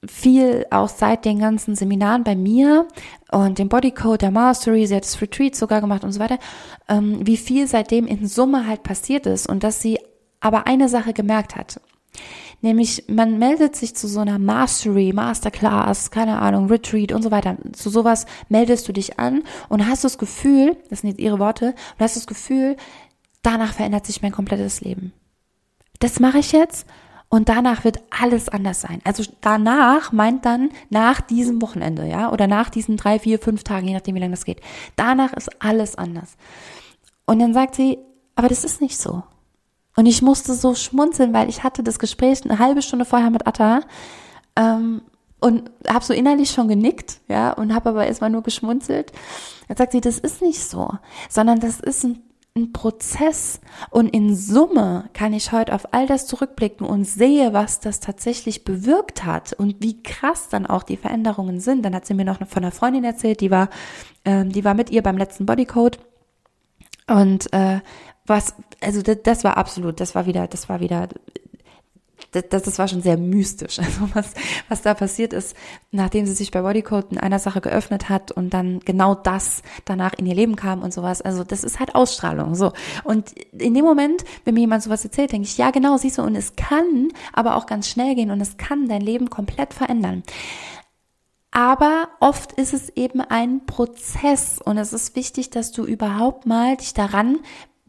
viel 0.07 0.67
auch 0.71 0.89
seit 0.89 1.25
den 1.25 1.39
ganzen 1.39 1.75
Seminaren 1.75 2.25
bei 2.25 2.35
mir 2.35 2.89
und 3.33 3.59
dem 3.59 3.69
Bodycode, 3.69 4.23
der 4.23 4.31
Mastery, 4.31 4.87
sie 4.87 4.97
hat 4.97 5.05
das 5.05 5.21
Retreat 5.21 5.55
sogar 5.55 5.81
gemacht 5.81 6.05
und 6.05 6.13
so 6.13 6.21
weiter, 6.21 6.39
ähm, 6.89 7.27
wie 7.27 7.37
viel 7.37 7.67
seitdem 7.67 8.07
in 8.07 8.27
Summe 8.27 8.67
halt 8.67 8.83
passiert 8.83 9.27
ist 9.27 9.47
und 9.47 9.63
dass 9.63 9.83
sie 9.83 9.99
aber 10.41 10.67
eine 10.67 10.89
Sache 10.89 11.13
gemerkt 11.13 11.57
hat. 11.57 11.81
Nämlich, 12.63 13.05
man 13.09 13.39
meldet 13.39 13.75
sich 13.75 13.95
zu 13.95 14.07
so 14.07 14.21
einer 14.21 14.39
Mastery, 14.39 15.13
Masterclass, 15.15 16.11
keine 16.11 16.39
Ahnung, 16.41 16.67
Retreat 16.67 17.13
und 17.13 17.23
so 17.23 17.31
weiter. 17.31 17.57
Zu 17.73 17.89
sowas 17.89 18.27
meldest 18.49 18.87
du 18.87 18.93
dich 18.93 19.19
an 19.19 19.43
und 19.71 19.87
hast 19.87 20.05
das 20.05 20.19
Gefühl, 20.19 20.77
das 20.91 21.01
sind 21.01 21.11
jetzt 21.11 21.21
ihre 21.21 21.39
Worte, 21.39 21.69
und 21.69 22.01
hast 22.01 22.17
das 22.17 22.27
Gefühl, 22.27 22.77
danach 23.43 23.73
verändert 23.73 24.07
sich 24.07 24.23
mein 24.23 24.33
komplettes 24.33 24.81
Leben. 24.81 25.13
Das 25.99 26.21
mache 26.21 26.39
ich 26.39 26.53
jetzt 26.53 26.87
und 27.29 27.49
danach 27.49 27.85
wird 27.85 28.01
alles 28.11 28.49
anders 28.49 28.81
sein. 28.81 29.01
Also 29.05 29.23
danach 29.41 30.13
meint 30.13 30.45
dann 30.45 30.71
nach 30.89 31.21
diesem 31.21 31.63
Wochenende, 31.63 32.07
ja, 32.07 32.33
oder 32.33 32.47
nach 32.47 32.71
diesen 32.71 32.97
drei, 32.97 33.19
vier, 33.19 33.39
fünf 33.39 33.63
Tagen, 33.63 33.87
je 33.87 33.95
nachdem, 33.95 34.17
wie 34.17 34.21
lange 34.21 34.33
das 34.33 34.45
geht. 34.45 34.61
Danach 34.97 35.33
ist 35.35 35.63
alles 35.63 35.97
anders. 35.97 36.37
Und 37.27 37.39
dann 37.39 37.55
sagt 37.55 37.77
sie, 37.77 37.99
aber 38.35 38.49
das 38.49 38.65
ist 38.65 38.81
nicht 38.81 38.99
so. 38.99 39.23
Und 39.97 40.07
ich 40.07 40.23
musste 40.23 40.55
so 40.55 40.75
schmunzeln, 40.75 41.33
weil 41.33 41.49
ich 41.49 41.63
hatte 41.63 41.83
das 41.83 41.99
Gespräch 41.99 42.45
eine 42.45 42.59
halbe 42.59 42.83
Stunde 42.83 43.05
vorher 43.05 43.31
mit 43.31 43.47
Atta 43.47 43.83
ähm, 44.57 45.03
und 45.41 45.71
habe 45.87 46.05
so 46.05 46.13
innerlich 46.13 46.51
schon 46.51 46.69
genickt, 46.69 47.21
ja, 47.29 47.53
und 47.53 47.75
habe 47.75 47.91
aber 47.91 48.07
erstmal 48.07 48.31
nur 48.31 48.43
geschmunzelt. 48.43 49.13
Jetzt 49.69 49.79
sagt 49.79 49.93
sie, 49.93 50.01
das 50.01 50.19
ist 50.19 50.43
nicht 50.43 50.61
so, 50.61 50.91
sondern 51.29 51.61
das 51.61 51.81
ist 51.81 52.05
ein, 52.05 52.23
ein 52.57 52.73
Prozess. 52.73 53.61
Und 53.91 54.09
in 54.09 54.35
Summe 54.35 55.09
kann 55.13 55.33
ich 55.33 55.53
heute 55.53 55.75
auf 55.75 55.93
all 55.93 56.07
das 56.07 56.27
zurückblicken 56.27 56.87
und 56.87 57.05
sehe, 57.05 57.53
was 57.53 57.81
das 57.81 58.01
tatsächlich 58.01 58.65
bewirkt 58.65 59.25
hat 59.25 59.53
und 59.53 59.77
wie 59.81 60.03
krass 60.03 60.49
dann 60.49 60.67
auch 60.67 60.83
die 60.83 60.97
Veränderungen 60.97 61.61
sind. 61.61 61.83
Dann 61.85 61.95
hat 61.95 62.07
sie 62.07 62.15
mir 62.15 62.25
noch 62.25 62.39
von 62.47 62.63
einer 62.63 62.73
Freundin 62.73 63.05
erzählt, 63.05 63.41
die 63.41 63.51
war, 63.51 63.69
ähm, 64.25 64.51
die 64.51 64.65
war 64.65 64.75
mit 64.75 64.91
ihr 64.91 65.03
beim 65.03 65.17
letzten 65.17 65.47
Bodycode 65.47 65.99
und 67.11 67.53
äh, 67.53 67.81
was, 68.27 68.55
also 68.81 69.03
das, 69.03 69.19
das 69.25 69.45
war 69.45 69.57
absolut, 69.57 70.01
das 70.01 70.15
war 70.15 70.27
wieder, 70.27 70.47
das 70.47 70.69
war 70.69 70.81
wieder, 70.81 71.09
das, 72.33 72.63
das 72.63 72.79
war 72.79 72.89
schon 72.89 73.03
sehr 73.03 73.17
mystisch. 73.17 73.79
Also 73.91 74.09
was, 74.15 74.35
was 74.69 74.83
da 74.83 74.95
passiert 74.95 75.33
ist, 75.33 75.57
nachdem 75.91 76.25
sie 76.27 76.35
sich 76.35 76.51
bei 76.51 76.63
Bodycode 76.63 77.13
in 77.13 77.19
einer 77.19 77.39
Sache 77.39 77.61
geöffnet 77.61 78.09
hat 78.09 78.31
und 78.31 78.55
dann 78.55 78.81
genau 78.81 79.15
das 79.15 79.63
danach 79.85 80.13
in 80.15 80.27
ihr 80.27 80.35
Leben 80.35 80.55
kam 80.55 80.83
und 80.83 80.95
sowas. 80.95 81.23
Also 81.23 81.43
das 81.43 81.65
ist 81.65 81.81
halt 81.81 81.95
Ausstrahlung. 81.95 82.55
So. 82.55 82.73
Und 83.03 83.33
in 83.53 83.75
dem 83.75 83.85
Moment, 83.85 84.25
wenn 84.45 84.55
mir 84.55 84.61
jemand 84.61 84.83
sowas 84.83 85.05
erzählt, 85.05 85.33
denke 85.33 85.49
ich, 85.49 85.59
ja 85.59 85.71
genau, 85.71 85.97
siehst 85.97 86.19
du, 86.19 86.23
und 86.23 86.37
es 86.37 86.55
kann 86.55 87.09
aber 87.33 87.57
auch 87.57 87.67
ganz 87.67 87.89
schnell 87.89 88.15
gehen 88.15 88.31
und 88.31 88.41
es 88.41 88.59
kann 88.59 88.89
dein 88.89 89.01
Leben 89.01 89.29
komplett 89.31 89.75
verändern. 89.75 90.23
Aber 91.53 92.11
oft 92.21 92.53
ist 92.53 92.73
es 92.73 92.91
eben 92.91 93.21
ein 93.21 93.67
Prozess 93.67 94.61
und 94.65 94.79
es 94.79 94.93
ist 94.93 95.17
wichtig, 95.17 95.51
dass 95.51 95.73
du 95.73 95.85
überhaupt 95.85 96.47
mal 96.47 96.77
dich 96.77 96.95
daran 96.95 97.41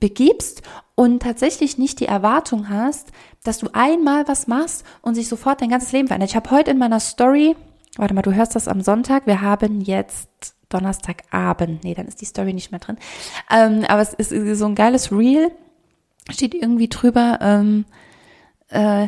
begibst 0.01 0.63
und 0.95 1.21
tatsächlich 1.21 1.77
nicht 1.77 2.01
die 2.01 2.07
Erwartung 2.07 2.67
hast, 2.67 3.11
dass 3.43 3.59
du 3.59 3.69
einmal 3.71 4.27
was 4.27 4.47
machst 4.47 4.83
und 5.01 5.15
sich 5.15 5.29
sofort 5.29 5.61
dein 5.61 5.69
ganzes 5.69 5.93
Leben 5.93 6.07
verändert. 6.07 6.31
Ich 6.31 6.35
habe 6.35 6.51
heute 6.51 6.71
in 6.71 6.77
meiner 6.77 6.99
Story, 6.99 7.55
warte 7.95 8.13
mal, 8.13 8.21
du 8.21 8.33
hörst 8.33 8.55
das 8.55 8.67
am 8.67 8.81
Sonntag, 8.81 9.25
wir 9.25 9.39
haben 9.39 9.79
jetzt 9.79 10.29
Donnerstagabend, 10.67 11.83
nee, 11.85 11.93
dann 11.93 12.07
ist 12.07 12.19
die 12.19 12.25
Story 12.25 12.53
nicht 12.53 12.71
mehr 12.71 12.79
drin, 12.79 12.97
ähm, 13.49 13.85
aber 13.87 14.01
es 14.01 14.13
ist 14.13 14.57
so 14.57 14.65
ein 14.65 14.75
geiles 14.75 15.11
Reel, 15.11 15.51
steht 16.29 16.53
irgendwie 16.53 16.89
drüber, 16.89 17.39
ähm, 17.41 17.85
äh, 18.69 19.07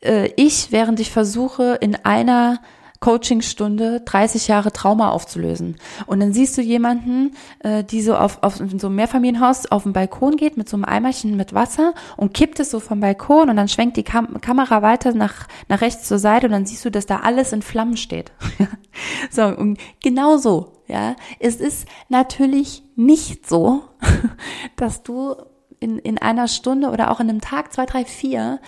äh, 0.00 0.30
ich, 0.36 0.72
während 0.72 1.00
ich 1.00 1.10
versuche, 1.10 1.78
in 1.80 1.96
einer 2.04 2.60
Coachingstunde 3.04 4.00
30 4.00 4.48
Jahre 4.48 4.72
Trauma 4.72 5.10
aufzulösen. 5.10 5.76
Und 6.06 6.20
dann 6.20 6.32
siehst 6.32 6.56
du 6.56 6.62
jemanden, 6.62 7.36
äh, 7.58 7.84
die 7.84 8.00
so 8.00 8.16
auf, 8.16 8.42
auf 8.42 8.56
so 8.56 8.86
einem 8.86 8.96
Mehrfamilienhaus 8.96 9.66
auf 9.66 9.82
den 9.82 9.92
Balkon 9.92 10.36
geht 10.36 10.56
mit 10.56 10.70
so 10.70 10.78
einem 10.78 10.86
Eimerchen 10.86 11.36
mit 11.36 11.52
Wasser 11.52 11.92
und 12.16 12.32
kippt 12.32 12.60
es 12.60 12.70
so 12.70 12.80
vom 12.80 13.00
Balkon 13.00 13.50
und 13.50 13.56
dann 13.56 13.68
schwenkt 13.68 13.98
die 13.98 14.04
Kam 14.04 14.40
Kamera 14.40 14.80
weiter 14.80 15.12
nach, 15.12 15.48
nach 15.68 15.82
rechts 15.82 16.08
zur 16.08 16.18
Seite 16.18 16.46
und 16.46 16.52
dann 16.52 16.64
siehst 16.64 16.82
du, 16.86 16.90
dass 16.90 17.04
da 17.04 17.18
alles 17.18 17.52
in 17.52 17.60
Flammen 17.60 17.98
steht. 17.98 18.32
so, 19.30 19.44
und 19.44 19.78
genau 20.02 20.38
so, 20.38 20.72
ja. 20.86 21.14
Es 21.40 21.56
ist 21.56 21.86
natürlich 22.08 22.84
nicht 22.96 23.46
so, 23.46 23.82
dass 24.76 25.02
du 25.02 25.34
in, 25.78 25.98
in 25.98 26.16
einer 26.16 26.48
Stunde 26.48 26.88
oder 26.88 27.10
auch 27.10 27.20
in 27.20 27.28
einem 27.28 27.42
Tag, 27.42 27.70
zwei, 27.70 27.84
drei, 27.84 28.06
vier, 28.06 28.60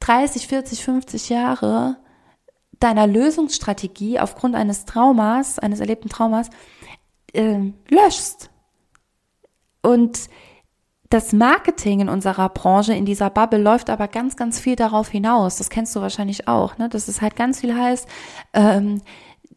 30, 0.00 0.48
40, 0.48 0.82
50 0.82 1.28
Jahre 1.28 1.96
deiner 2.80 3.06
Lösungsstrategie 3.06 4.20
aufgrund 4.20 4.54
eines 4.54 4.84
Traumas, 4.84 5.58
eines 5.58 5.80
erlebten 5.80 6.08
Traumas, 6.08 6.50
äh, 7.32 7.72
löschst. 7.88 8.50
Und 9.82 10.28
das 11.10 11.32
Marketing 11.32 12.00
in 12.00 12.08
unserer 12.08 12.48
Branche, 12.50 12.92
in 12.92 13.06
dieser 13.06 13.30
Bubble, 13.30 13.60
läuft 13.60 13.88
aber 13.88 14.08
ganz, 14.08 14.36
ganz 14.36 14.60
viel 14.60 14.76
darauf 14.76 15.08
hinaus. 15.08 15.56
Das 15.56 15.70
kennst 15.70 15.96
du 15.96 16.00
wahrscheinlich 16.00 16.48
auch, 16.48 16.76
ne? 16.76 16.88
Dass 16.88 17.08
es 17.08 17.22
halt 17.22 17.34
ganz 17.34 17.60
viel 17.60 17.74
heißt, 17.74 18.06
ähm, 18.52 19.00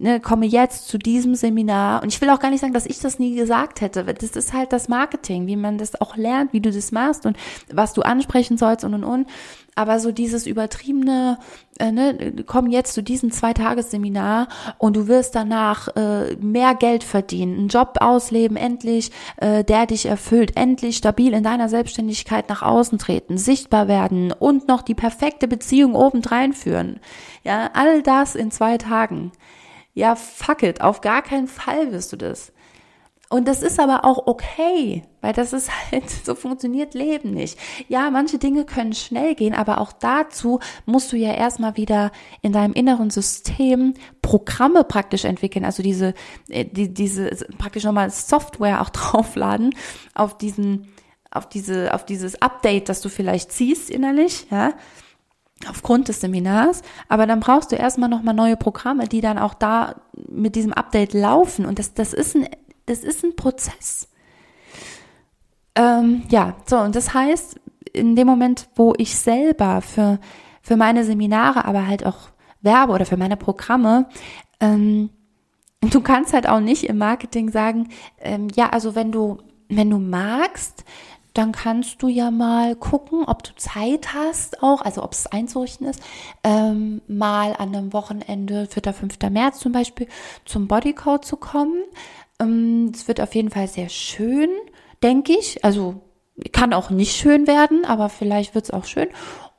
ne, 0.02 0.20
komme 0.20 0.46
jetzt 0.46 0.88
zu 0.88 0.98
diesem 0.98 1.36
Seminar. 1.36 2.02
Und 2.04 2.10
ich 2.14 2.20
will 2.20 2.30
auch 2.30 2.40
gar 2.40 2.50
nicht 2.50 2.62
sagen, 2.62 2.74
dass 2.74 2.86
ich 2.86 3.00
das 3.00 3.20
nie 3.20 3.36
gesagt 3.36 3.82
hätte. 3.82 4.04
Das 4.04 4.32
ist 4.32 4.54
halt 4.54 4.74
das 4.74 4.90
Marketing, 4.90 5.48
wie 5.48 5.56
man 5.56 5.78
das 5.78 6.00
auch 6.00 6.18
lernt, 6.18 6.54
wie 6.54 6.62
du 6.62 6.72
das 6.72 6.92
machst 6.92 7.26
und 7.26 7.38
was 7.72 7.94
du 7.94 8.02
ansprechen 8.02 8.58
sollst 8.58 8.84
und 8.84 8.94
und 8.94 9.04
und. 9.04 9.28
Aber 9.74 10.00
so 10.00 10.12
dieses 10.12 10.48
übertriebene, 10.48 11.38
äh, 11.80 11.92
ne, 11.92 12.34
komm 12.46 12.68
jetzt 12.68 12.94
zu 12.94 13.02
diesem 13.02 13.32
Zweitagesseminar 13.32 14.50
und 14.78 14.98
du 14.98 15.08
wirst 15.08 15.34
danach 15.34 15.88
äh, 15.96 16.36
mehr 16.36 16.76
Geld 16.76 17.06
verdienen, 17.06 17.58
einen 17.58 17.68
Job 17.70 17.96
ausleben, 18.02 18.58
endlich, 18.58 19.12
äh, 19.38 19.64
der 19.64 19.86
dich 19.86 20.08
erfüllt, 20.08 20.58
endlich 20.58 20.98
stabil 20.98 21.34
in 21.34 21.44
deiner 21.44 21.70
Selbstständigkeit 21.70 22.50
nach 22.50 22.64
außen 22.64 22.98
treten, 22.98 23.38
sichtbar 23.38 23.88
werden 23.88 24.34
und 24.34 24.68
noch 24.68 24.82
die 24.82 24.96
perfekte 24.96 25.48
Beziehung 25.48 25.96
obendrein 25.96 26.52
führen. 26.52 27.00
Ja, 27.44 27.70
all 27.74 28.04
das 28.04 28.36
in 28.36 28.52
zwei 28.52 28.78
Tagen. 28.78 29.32
Ja, 29.94 30.16
fuck 30.16 30.64
it, 30.64 30.82
auf 30.82 31.02
gar 31.02 31.22
keinen 31.22 31.48
Fall 31.48 31.92
wirst 31.92 32.14
du 32.14 32.18
das. 32.18 32.54
Und 33.32 33.48
das 33.48 33.64
ist 33.64 33.80
aber 33.80 34.04
auch 34.04 34.28
okay, 34.28 35.04
weil 35.22 35.32
das 35.32 35.54
ist 35.54 35.72
halt, 35.90 36.10
so 36.26 36.36
funktioniert 36.36 36.94
Leben 36.94 37.32
nicht. 37.32 37.58
Ja, 37.88 38.12
manche 38.12 38.38
Dinge 38.38 38.66
können 38.66 38.92
schnell 38.92 39.36
gehen, 39.36 39.54
aber 39.54 39.80
auch 39.80 39.94
dazu 39.94 40.60
musst 40.86 41.14
du 41.14 41.16
ja 41.16 41.34
erstmal 41.34 41.78
wieder 41.78 42.12
in 42.42 42.52
deinem 42.52 42.74
inneren 42.74 43.10
System 43.10 43.94
Programme 44.22 44.84
praktisch 44.84 45.24
entwickeln, 45.24 45.64
also 45.64 45.82
diese, 45.82 46.14
äh, 46.50 46.66
die, 46.66 46.94
diese 46.94 47.30
praktisch 47.58 47.86
nochmal 47.86 48.10
Software 48.10 48.82
auch 48.82 48.90
draufladen 48.92 49.74
auf 50.14 50.38
diesen, 50.38 50.90
auf 51.32 51.48
diese, 51.48 51.94
auf 51.94 52.06
dieses 52.06 52.42
Update, 52.42 52.90
das 52.90 53.00
du 53.00 53.08
vielleicht 53.08 53.54
ziehst 53.54 53.90
innerlich, 53.90 54.48
ja 54.52 54.74
aufgrund 55.70 56.08
des 56.08 56.22
Seminars, 56.22 56.82
aber 57.08 57.28
dann 57.28 57.40
brauchst 57.40 57.72
du 57.72 57.76
erstmal 57.76 58.10
nochmal 58.10 58.34
neue 58.34 58.58
Programme, 58.58 59.08
die 59.08 59.22
dann 59.22 59.38
auch 59.38 59.54
da 59.54 59.96
mit 60.28 60.56
diesem 60.56 60.74
Update 60.74 61.14
laufen 61.14 61.66
und 61.66 61.80
das, 61.80 61.94
das 61.94 62.14
ist 62.14 62.36
ein 62.36 62.48
das 62.86 63.00
ist 63.00 63.24
ein 63.24 63.36
Prozess. 63.36 64.10
Ähm, 65.76 66.24
ja, 66.30 66.56
so, 66.66 66.78
und 66.78 66.96
das 66.96 67.14
heißt, 67.14 67.60
in 67.94 68.16
dem 68.16 68.28
Moment, 68.28 68.68
wo 68.76 68.94
ich 68.98 69.16
selber 69.16 69.82
für, 69.82 70.20
für 70.62 70.76
meine 70.76 71.06
Seminare, 71.06 71.66
aber 71.66 71.88
halt 71.88 72.06
auch 72.06 72.30
werbe 72.62 72.94
oder 72.94 73.06
für 73.06 73.18
meine 73.18 73.38
Programme, 73.38 74.08
ähm, 74.60 75.10
du 75.82 76.02
kannst 76.02 76.34
halt 76.34 76.48
auch 76.48 76.60
nicht 76.60 76.84
im 76.84 76.98
Marketing 76.98 77.50
sagen, 77.50 77.90
ähm, 78.20 78.48
ja, 78.56 78.70
also 78.70 78.96
wenn 78.96 79.12
du, 79.12 79.38
wenn 79.70 79.90
du 79.90 79.98
magst, 79.98 80.84
dann 81.34 81.52
kannst 81.52 82.02
du 82.02 82.08
ja 82.08 82.30
mal 82.30 82.76
gucken, 82.76 83.24
ob 83.26 83.44
du 83.44 83.56
Zeit 83.56 84.14
hast, 84.14 84.62
auch, 84.62 84.82
also 84.82 85.04
ob 85.04 85.14
es 85.14 85.28
einzurichten 85.28 85.88
ist, 85.88 86.02
ähm, 86.44 87.02
mal 87.08 87.56
an 87.58 87.76
einem 87.76 87.94
Wochenende, 87.94 88.68
4. 88.68 88.94
5. 88.94 89.18
März 89.30 89.60
zum 89.60 89.72
Beispiel, 89.72 90.08
zum 90.46 90.68
Bodycode 90.68 91.24
zu 91.26 91.38
kommen 91.38 91.84
Ähm, 92.40 92.92
es 92.94 93.08
wird 93.08 93.22
auf 93.22 93.36
jeden 93.36 93.50
Fall 93.52 93.68
sehr 93.68 93.90
schön, 93.90 94.50
denke 95.04 95.34
ich. 95.34 95.64
Also 95.64 96.02
kann 96.52 96.74
auch 96.74 96.90
nicht 96.90 97.16
schön 97.16 97.48
werden, 97.48 97.86
aber 97.86 98.10
vielleicht 98.10 98.56
wird 98.56 98.66
es 98.66 98.72
auch 98.72 98.86
schön. 98.86 99.10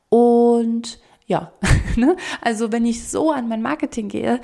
Und 0.08 0.98
ja, 1.26 1.52
ne? 1.96 2.16
also 2.40 2.72
wenn 2.72 2.85
ich 2.85 3.08
so 3.08 3.30
an 3.30 3.48
mein 3.48 3.62
Marketing 3.62 4.08
gehe, 4.08 4.40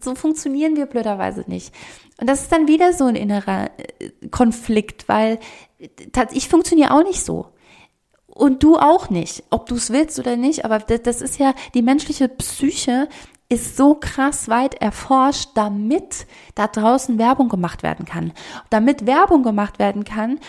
so 0.00 0.14
funktionieren 0.14 0.76
wir 0.76 0.86
blöderweise 0.86 1.44
nicht. 1.46 1.74
Und 2.20 2.28
das 2.28 2.42
ist 2.42 2.52
dann 2.52 2.68
wieder 2.68 2.92
so 2.92 3.04
ein 3.04 3.16
innerer 3.16 3.70
äh, 3.98 4.28
Konflikt, 4.30 5.08
weil 5.08 5.38
ich 6.32 6.48
funktioniere 6.48 6.92
auch 6.92 7.02
nicht 7.02 7.24
so. 7.24 7.46
Und 8.26 8.62
du 8.62 8.76
auch 8.76 9.10
nicht, 9.10 9.44
ob 9.50 9.66
du 9.66 9.76
es 9.76 9.90
willst 9.90 10.18
oder 10.18 10.36
nicht, 10.36 10.64
aber 10.64 10.78
das 10.80 11.20
ist 11.20 11.38
ja 11.38 11.54
die 11.74 11.82
menschliche 11.82 12.28
Psyche 12.28 13.08
ist 13.48 13.76
so 13.76 13.94
krass 13.94 14.48
weit 14.48 14.74
erforscht, 14.74 15.50
damit 15.54 16.26
da 16.54 16.66
draußen 16.66 17.18
Werbung 17.18 17.48
gemacht 17.48 17.82
werden 17.82 18.06
kann. 18.06 18.32
Damit 18.70 19.06
Werbung 19.06 19.42
gemacht 19.42 19.78
werden 19.78 20.04
kann 20.04 20.40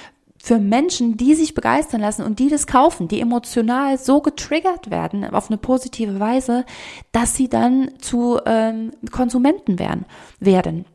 für 0.45 0.59
Menschen, 0.59 1.17
die 1.17 1.33
sich 1.33 1.55
begeistern 1.55 2.01
lassen 2.01 2.21
und 2.21 2.37
die 2.37 2.49
das 2.49 2.67
kaufen, 2.67 3.07
die 3.07 3.19
emotional 3.19 3.97
so 3.97 4.21
getriggert 4.21 4.91
werden 4.91 5.25
auf 5.25 5.49
eine 5.49 5.57
positive 5.57 6.19
Weise, 6.19 6.65
dass 7.11 7.35
sie 7.35 7.49
dann 7.49 7.89
zu 7.97 8.39
ähm, 8.45 8.91
Konsumenten 9.09 9.79
werden. 9.79 10.05
werden. 10.39 10.85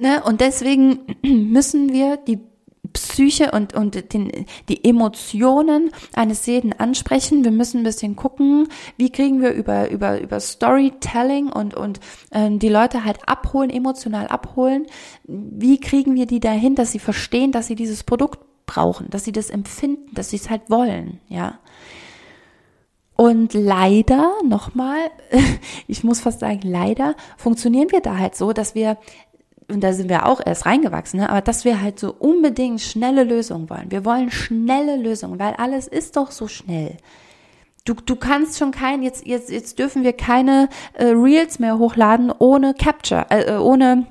Ne? 0.00 0.20
Und 0.24 0.40
deswegen 0.40 0.98
müssen 1.22 1.92
wir 1.92 2.16
die 2.16 2.40
Psyche 2.92 3.50
und, 3.52 3.74
und 3.74 4.12
den, 4.12 4.46
die 4.68 4.84
Emotionen 4.84 5.90
eines 6.14 6.46
jeden 6.46 6.72
ansprechen. 6.72 7.44
Wir 7.44 7.50
müssen 7.50 7.78
ein 7.78 7.84
bisschen 7.84 8.16
gucken, 8.16 8.68
wie 8.96 9.10
kriegen 9.10 9.40
wir 9.40 9.52
über, 9.52 9.90
über, 9.90 10.20
über 10.20 10.40
Storytelling 10.40 11.48
und, 11.48 11.74
und 11.74 12.00
ähm, 12.32 12.58
die 12.58 12.68
Leute 12.68 13.04
halt 13.04 13.28
abholen, 13.28 13.70
emotional 13.70 14.26
abholen. 14.28 14.86
Wie 15.24 15.78
kriegen 15.80 16.14
wir 16.14 16.26
die 16.26 16.40
dahin, 16.40 16.74
dass 16.74 16.92
sie 16.92 16.98
verstehen, 16.98 17.52
dass 17.52 17.66
sie 17.66 17.74
dieses 17.74 18.04
Produkt 18.04 18.40
brauchen, 18.66 19.10
dass 19.10 19.24
sie 19.24 19.32
das 19.32 19.50
empfinden, 19.50 20.14
dass 20.14 20.30
sie 20.30 20.36
es 20.36 20.48
halt 20.48 20.70
wollen, 20.70 21.20
ja. 21.28 21.58
Und 23.20 23.52
leider, 23.52 24.32
nochmal, 24.44 25.10
ich 25.88 26.04
muss 26.04 26.20
fast 26.20 26.38
sagen, 26.38 26.60
leider 26.62 27.16
funktionieren 27.36 27.90
wir 27.90 28.00
da 28.00 28.16
halt 28.16 28.36
so, 28.36 28.52
dass 28.52 28.76
wir 28.76 28.96
und 29.70 29.82
da 29.82 29.92
sind 29.92 30.08
wir 30.08 30.26
auch 30.26 30.40
erst 30.44 30.66
reingewachsen, 30.66 31.20
ne? 31.20 31.28
aber 31.28 31.42
dass 31.42 31.64
wir 31.64 31.82
halt 31.82 31.98
so 31.98 32.14
unbedingt 32.18 32.80
schnelle 32.80 33.24
Lösungen 33.24 33.68
wollen. 33.68 33.90
Wir 33.90 34.04
wollen 34.04 34.30
schnelle 34.30 34.96
Lösungen, 34.96 35.38
weil 35.38 35.54
alles 35.54 35.86
ist 35.86 36.16
doch 36.16 36.30
so 36.30 36.48
schnell. 36.48 36.96
Du, 37.84 37.94
du 37.94 38.16
kannst 38.16 38.58
schon 38.58 38.70
kein, 38.70 39.02
jetzt, 39.02 39.26
jetzt, 39.26 39.50
jetzt 39.50 39.78
dürfen 39.78 40.04
wir 40.04 40.14
keine 40.14 40.68
äh, 40.94 41.06
Reels 41.06 41.58
mehr 41.58 41.78
hochladen 41.78 42.32
ohne 42.38 42.74
Capture, 42.74 43.26
äh, 43.30 43.54
äh 43.54 43.58
ohne, 43.58 44.06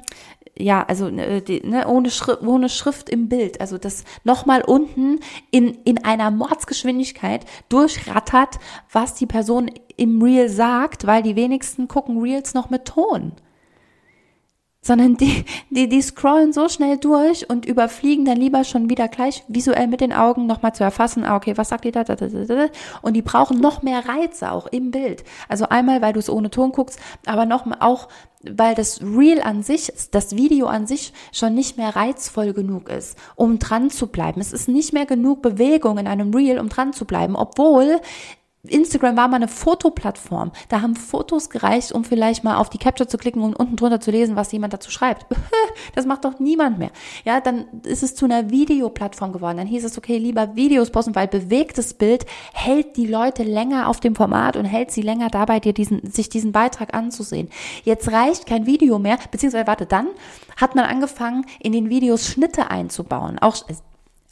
ja, 0.57 0.83
also 0.87 1.07
äh, 1.07 1.41
die, 1.41 1.61
ne, 1.61 1.87
ohne, 1.87 2.11
Schrift, 2.11 2.41
ohne 2.43 2.69
Schrift 2.69 3.09
im 3.09 3.27
Bild. 3.27 3.59
Also 3.59 3.79
das 3.79 4.03
nochmal 4.23 4.61
unten 4.61 5.19
in, 5.49 5.75
in 5.85 6.03
einer 6.05 6.29
Mordsgeschwindigkeit 6.29 7.45
durchrattert, 7.69 8.59
was 8.91 9.15
die 9.15 9.27
Person 9.27 9.71
im 9.95 10.21
Reel 10.21 10.49
sagt, 10.49 11.07
weil 11.07 11.23
die 11.23 11.35
wenigsten 11.35 11.87
gucken 11.87 12.19
Reels 12.19 12.53
noch 12.53 12.69
mit 12.69 12.85
Ton 12.85 13.33
sondern 14.87 15.17
die, 15.17 15.45
die, 15.69 15.87
die 15.87 16.01
scrollen 16.01 16.53
so 16.53 16.69
schnell 16.69 16.97
durch 16.97 17.49
und 17.49 17.65
überfliegen 17.65 18.25
dann 18.25 18.37
lieber 18.37 18.63
schon 18.63 18.89
wieder 18.89 19.07
gleich 19.07 19.43
visuell 19.47 19.87
mit 19.87 20.01
den 20.01 20.13
Augen 20.13 20.47
nochmal 20.47 20.73
zu 20.73 20.83
erfassen, 20.83 21.23
ah, 21.23 21.35
okay, 21.35 21.57
was 21.57 21.69
sagt 21.69 21.83
die 21.83 21.91
da, 21.91 22.03
und 23.01 23.13
die 23.13 23.21
brauchen 23.21 23.59
noch 23.59 23.83
mehr 23.83 24.07
Reize 24.07 24.51
auch 24.51 24.67
im 24.67 24.91
Bild. 24.91 25.23
Also 25.49 25.67
einmal, 25.67 26.01
weil 26.01 26.13
du 26.13 26.19
es 26.19 26.29
ohne 26.29 26.49
Ton 26.49 26.71
guckst, 26.71 26.99
aber 27.25 27.45
noch 27.45 27.67
auch, 27.81 28.07
weil 28.43 28.75
das 28.75 29.01
Reel 29.01 29.41
an 29.41 29.61
sich, 29.61 29.91
das 30.11 30.35
Video 30.35 30.67
an 30.67 30.87
sich 30.87 31.11
schon 31.33 31.53
nicht 31.53 31.77
mehr 31.77 31.95
reizvoll 31.95 32.53
genug 32.53 32.87
ist, 32.89 33.17
um 33.35 33.59
dran 33.59 33.89
zu 33.89 34.07
bleiben. 34.07 34.39
Es 34.39 34.53
ist 34.53 34.69
nicht 34.69 34.93
mehr 34.93 35.05
genug 35.05 35.41
Bewegung 35.41 35.97
in 35.97 36.07
einem 36.07 36.33
Reel, 36.33 36.59
um 36.59 36.69
dran 36.69 36.93
zu 36.93 37.03
bleiben, 37.05 37.35
obwohl 37.35 37.99
Instagram 38.67 39.17
war 39.17 39.27
mal 39.27 39.37
eine 39.37 39.47
Fotoplattform. 39.47 40.51
Da 40.69 40.81
haben 40.81 40.95
Fotos 40.95 41.49
gereicht, 41.49 41.91
um 41.91 42.03
vielleicht 42.03 42.43
mal 42.43 42.57
auf 42.57 42.69
die 42.69 42.77
Capture 42.77 43.07
zu 43.07 43.17
klicken 43.17 43.41
und 43.41 43.55
unten 43.55 43.75
drunter 43.75 43.99
zu 43.99 44.11
lesen, 44.11 44.35
was 44.35 44.51
jemand 44.51 44.73
dazu 44.73 44.91
schreibt. 44.91 45.25
Das 45.95 46.05
macht 46.05 46.25
doch 46.25 46.39
niemand 46.39 46.79
mehr. 46.79 46.91
Ja, 47.23 47.39
dann 47.39 47.65
ist 47.83 48.03
es 48.03 48.13
zu 48.15 48.25
einer 48.25 48.49
Videoplattform 48.49 49.31
geworden. 49.31 49.57
Dann 49.57 49.67
hieß 49.67 49.83
es, 49.83 49.97
okay, 49.97 50.17
lieber 50.17 50.55
Videos 50.55 50.91
posten, 50.91 51.15
weil 51.15 51.27
bewegtes 51.27 51.93
Bild 51.93 52.25
hält 52.53 52.97
die 52.97 53.07
Leute 53.07 53.43
länger 53.43 53.87
auf 53.87 53.99
dem 53.99 54.15
Format 54.15 54.57
und 54.57 54.65
hält 54.65 54.91
sie 54.91 55.01
länger 55.01 55.29
dabei, 55.29 55.59
dir 55.59 55.73
diesen, 55.73 56.11
sich 56.11 56.29
diesen 56.29 56.51
Beitrag 56.51 56.93
anzusehen. 56.93 57.49
Jetzt 57.83 58.11
reicht 58.11 58.45
kein 58.45 58.65
Video 58.65 58.99
mehr, 58.99 59.17
beziehungsweise 59.31 59.67
warte, 59.67 59.85
dann 59.85 60.07
hat 60.55 60.75
man 60.75 60.85
angefangen, 60.85 61.45
in 61.59 61.71
den 61.71 61.89
Videos 61.89 62.27
Schnitte 62.27 62.69
einzubauen. 62.69 63.39
Auch 63.39 63.55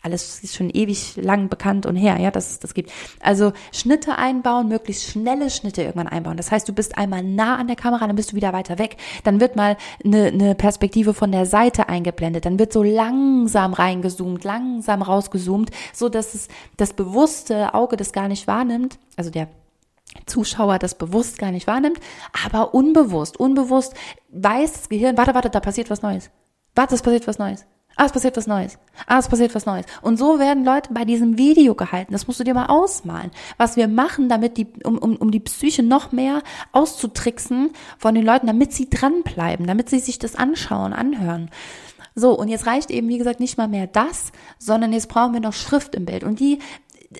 alles 0.05 0.43
ist 0.43 0.55
schon 0.55 0.69
ewig 0.69 1.17
lang 1.17 1.49
bekannt 1.49 1.85
und 1.85 1.95
her, 1.95 2.17
ja, 2.19 2.31
dass 2.31 2.51
es 2.51 2.59
das 2.59 2.73
gibt. 2.73 2.91
Also 3.19 3.53
Schnitte 3.73 4.17
einbauen, 4.17 4.67
möglichst 4.67 5.09
schnelle 5.09 5.49
Schnitte 5.49 5.81
irgendwann 5.81 6.07
einbauen. 6.07 6.37
Das 6.37 6.51
heißt, 6.51 6.69
du 6.69 6.73
bist 6.73 6.97
einmal 6.97 7.23
nah 7.23 7.57
an 7.57 7.67
der 7.67 7.75
Kamera, 7.75 8.05
dann 8.05 8.15
bist 8.15 8.31
du 8.31 8.35
wieder 8.35 8.53
weiter 8.53 8.77
weg. 8.77 8.97
Dann 9.23 9.39
wird 9.39 9.55
mal 9.55 9.77
eine, 10.03 10.27
eine 10.27 10.55
Perspektive 10.55 11.13
von 11.13 11.31
der 11.31 11.47
Seite 11.47 11.89
eingeblendet. 11.89 12.45
Dann 12.45 12.59
wird 12.59 12.71
so 12.71 12.83
langsam 12.83 13.73
reingezoomt, 13.73 14.43
langsam 14.43 15.01
rausgezoomt, 15.01 15.71
so 15.91 16.07
dass 16.07 16.35
es 16.35 16.47
das 16.77 16.93
bewusste 16.93 17.73
Auge 17.73 17.97
das 17.97 18.13
gar 18.13 18.27
nicht 18.27 18.45
wahrnimmt. 18.45 18.99
Also 19.17 19.31
der 19.31 19.47
Zuschauer 20.27 20.77
das 20.79 20.95
bewusst 20.95 21.39
gar 21.39 21.51
nicht 21.51 21.67
wahrnimmt, 21.67 21.99
aber 22.45 22.73
unbewusst, 22.73 23.37
unbewusst 23.37 23.95
weiß 24.29 24.71
das 24.71 24.89
Gehirn, 24.89 25.17
warte, 25.17 25.33
warte, 25.33 25.49
da 25.49 25.59
passiert 25.59 25.89
was 25.89 26.03
Neues. 26.03 26.29
Warte, 26.75 26.95
es 26.95 27.01
passiert 27.01 27.27
was 27.27 27.39
Neues. 27.39 27.65
Ah, 27.97 28.05
es 28.05 28.11
passiert 28.11 28.35
was 28.35 28.45
Neues. 28.45 28.77
Ah, 29.07 29.19
es 29.19 29.29
passiert 29.29 29.55
was 29.55 29.65
Neues. 29.65 29.85
Und 30.01 30.17
so 30.17 30.37
werden 30.37 30.65
Leute 30.65 30.93
bei 30.93 31.05
diesem 31.05 31.37
Video 31.37 31.75
gehalten. 31.75 32.11
Das 32.11 32.27
musst 32.27 32.39
du 32.39 32.43
dir 32.43 32.53
mal 32.53 32.65
ausmalen. 32.65 33.31
Was 33.57 33.77
wir 33.77 33.87
machen, 33.87 34.27
damit 34.27 34.57
die, 34.57 34.67
um, 34.83 34.97
um, 34.97 35.15
um 35.15 35.31
die 35.31 35.39
Psyche 35.39 35.81
noch 35.81 36.11
mehr 36.11 36.41
auszutricksen 36.73 37.71
von 37.97 38.13
den 38.13 38.25
Leuten, 38.25 38.47
damit 38.47 38.73
sie 38.73 38.89
dranbleiben, 38.89 39.65
damit 39.65 39.89
sie 39.89 39.99
sich 39.99 40.19
das 40.19 40.35
anschauen, 40.35 40.91
anhören. 40.91 41.49
So, 42.15 42.31
und 42.37 42.47
jetzt 42.47 42.65
reicht 42.65 42.91
eben, 42.91 43.09
wie 43.09 43.17
gesagt, 43.17 43.41
nicht 43.41 43.57
mal 43.57 43.67
mehr 43.67 43.87
das, 43.87 44.31
sondern 44.57 44.93
jetzt 44.93 45.09
brauchen 45.09 45.33
wir 45.33 45.41
noch 45.41 45.53
Schrift 45.53 45.95
im 45.95 46.05
Bild. 46.05 46.23
Und 46.23 46.39
die 46.39 46.59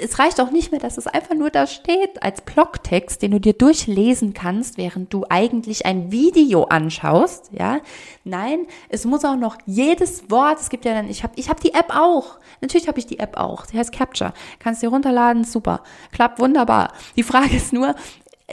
es 0.01 0.19
reicht 0.19 0.39
auch 0.39 0.51
nicht 0.51 0.71
mehr, 0.71 0.79
dass 0.79 0.97
es 0.97 1.08
einfach 1.08 1.36
nur 1.36 1.49
da 1.49 1.67
steht 1.67 2.21
als 2.21 2.41
Blogtext, 2.41 3.21
den 3.21 3.31
du 3.31 3.39
dir 3.39 3.53
durchlesen 3.53 4.34
kannst, 4.34 4.77
während 4.77 5.13
du 5.13 5.25
eigentlich 5.29 5.86
ein 5.86 6.12
Video 6.12 6.65
anschaust, 6.65 7.49
ja? 7.51 7.79
Nein, 8.23 8.67
es 8.89 9.05
muss 9.05 9.25
auch 9.25 9.36
noch 9.36 9.58
jedes 9.65 10.29
Wort, 10.29 10.60
es 10.60 10.69
gibt 10.69 10.86
ja 10.86 10.93
dann 10.93 11.10
ich 11.10 11.23
habe 11.23 11.34
ich 11.36 11.49
habe 11.49 11.62
die 11.62 11.73
App 11.73 11.95
auch. 11.95 12.38
Natürlich 12.62 12.88
habe 12.88 12.99
ich 12.99 13.05
die 13.05 13.19
App 13.19 13.38
auch. 13.38 13.65
Die 13.65 13.77
heißt 13.77 13.91
Capture. 13.91 14.34
Kannst 14.60 14.81
dir 14.81 14.89
runterladen, 14.89 15.43
super. 15.43 15.84
Klappt 16.12 16.39
wunderbar. 16.39 16.93
Die 17.15 17.23
Frage 17.23 17.55
ist 17.55 17.73
nur, 17.73 17.95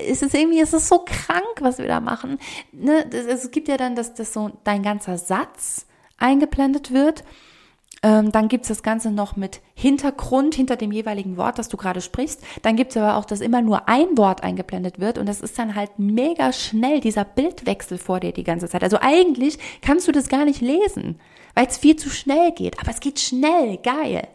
ist 0.08 0.22
es 0.22 0.34
irgendwie, 0.34 0.60
ist 0.60 0.74
es 0.74 0.88
so 0.88 1.04
krank, 1.04 1.60
was 1.60 1.78
wir 1.78 1.88
da 1.88 2.00
machen. 2.00 2.38
Ne? 2.72 3.04
Es 3.10 3.50
gibt 3.50 3.68
ja 3.68 3.76
dann, 3.76 3.94
dass 3.94 4.14
das 4.14 4.32
so 4.32 4.50
dein 4.64 4.82
ganzer 4.82 5.18
Satz 5.18 5.86
eingeblendet 6.18 6.92
wird 6.92 7.24
ähm, 8.02 8.32
dann 8.32 8.48
gibt's 8.48 8.68
das 8.68 8.82
Ganze 8.82 9.10
noch 9.10 9.36
mit 9.36 9.60
Hintergrund 9.74 10.54
hinter 10.54 10.76
dem 10.76 10.90
jeweiligen 10.90 11.36
Wort, 11.36 11.58
das 11.58 11.68
du 11.68 11.76
gerade 11.76 12.00
sprichst. 12.00 12.42
Dann 12.62 12.76
gibt's 12.76 12.96
aber 12.96 13.16
auch, 13.16 13.24
dass 13.24 13.40
immer 13.40 13.62
nur 13.62 13.88
ein 13.88 14.18
Wort 14.18 14.42
eingeblendet 14.42 14.98
wird 14.98 15.18
und 15.18 15.26
das 15.26 15.40
ist 15.40 15.58
dann 15.58 15.76
halt 15.76 15.98
mega 15.98 16.52
schnell, 16.52 17.00
dieser 17.00 17.24
Bildwechsel 17.24 17.98
vor 17.98 18.20
dir 18.20 18.32
die 18.32 18.44
ganze 18.44 18.68
Zeit. 18.68 18.82
Also 18.82 18.98
eigentlich 19.00 19.58
kannst 19.82 20.08
du 20.08 20.12
das 20.12 20.28
gar 20.28 20.44
nicht 20.44 20.60
lesen, 20.60 21.20
weil 21.54 21.66
es 21.66 21.78
viel 21.78 21.96
zu 21.96 22.10
schnell 22.10 22.52
geht. 22.52 22.80
Aber 22.80 22.90
es 22.90 23.00
geht 23.00 23.20
schnell, 23.20 23.78
geil. 23.78 24.28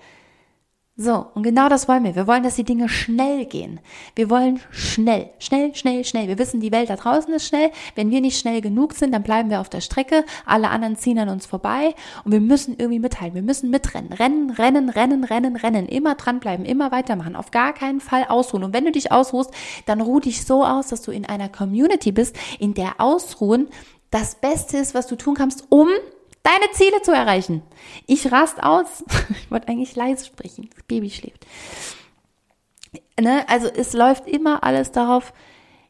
So, 1.00 1.28
und 1.36 1.44
genau 1.44 1.70
das 1.70 1.88
wollen 1.88 2.04
wir. 2.04 2.16
Wir 2.16 2.26
wollen, 2.26 2.42
dass 2.42 2.56
die 2.56 2.64
Dinge 2.64 2.90
schnell 2.90 3.46
gehen. 3.46 3.80
Wir 4.16 4.32
wollen 4.32 4.60
schnell, 4.72 5.30
schnell, 5.38 5.76
schnell, 5.76 6.04
schnell. 6.04 6.28
Wir 6.28 6.40
wissen, 6.40 6.60
die 6.60 6.72
Welt 6.72 6.90
da 6.90 6.96
draußen 6.96 7.32
ist 7.36 7.46
schnell. 7.46 7.70
Wenn 7.94 8.10
wir 8.10 8.20
nicht 8.20 8.40
schnell 8.40 8.62
genug 8.62 8.94
sind, 8.94 9.12
dann 9.14 9.22
bleiben 9.22 9.52
wir 9.52 9.62
auf 9.62 9.70
der 9.70 9.82
Strecke. 9.82 10.26
Alle 10.44 10.70
anderen 10.70 10.96
ziehen 10.98 11.20
an 11.20 11.30
uns 11.30 11.46
vorbei 11.46 11.94
und 12.24 12.32
wir 12.32 12.42
müssen 12.42 12.76
irgendwie 12.80 12.98
mithalten. 12.98 13.36
Wir 13.36 13.44
müssen 13.44 13.70
mitrennen. 13.70 14.12
Rennen, 14.12 14.50
rennen, 14.50 14.90
rennen, 14.90 15.24
rennen, 15.24 15.56
rennen. 15.56 15.86
Immer 15.86 16.16
dranbleiben, 16.16 16.66
immer 16.66 16.92
weitermachen. 16.92 17.36
Auf 17.36 17.52
gar 17.52 17.74
keinen 17.74 18.00
Fall 18.00 18.26
ausruhen. 18.28 18.64
Und 18.64 18.74
wenn 18.74 18.86
du 18.86 18.92
dich 18.92 19.12
ausruhst, 19.12 19.52
dann 19.86 20.02
ruh 20.02 20.20
dich 20.20 20.46
so 20.46 20.66
aus, 20.66 20.88
dass 20.88 21.04
du 21.04 21.12
in 21.12 21.28
einer 21.28 21.48
Community 21.48 22.12
bist, 22.12 22.36
in 22.58 22.74
der 22.74 22.96
Ausruhen 22.98 23.68
das 24.10 24.34
Beste 24.34 24.78
ist, 24.78 24.96
was 24.96 25.06
du 25.06 25.16
tun 25.16 25.36
kannst, 25.36 25.66
um 25.70 25.90
deine 26.48 26.72
Ziele 26.72 27.02
zu 27.02 27.12
erreichen. 27.12 27.62
Ich 28.06 28.32
rast 28.32 28.64
aus. 28.64 29.04
Ich 29.30 29.52
wollte 29.52 29.68
eigentlich 29.70 29.96
leise 29.96 30.26
sprechen. 30.26 30.70
Das 30.74 30.84
Baby 30.84 31.10
schläft. 31.10 31.46
Ne? 33.20 33.46
Also 33.48 33.68
es 33.68 33.94
läuft 33.94 34.28
immer 34.28 34.64
alles 34.64 34.92
darauf 34.92 35.34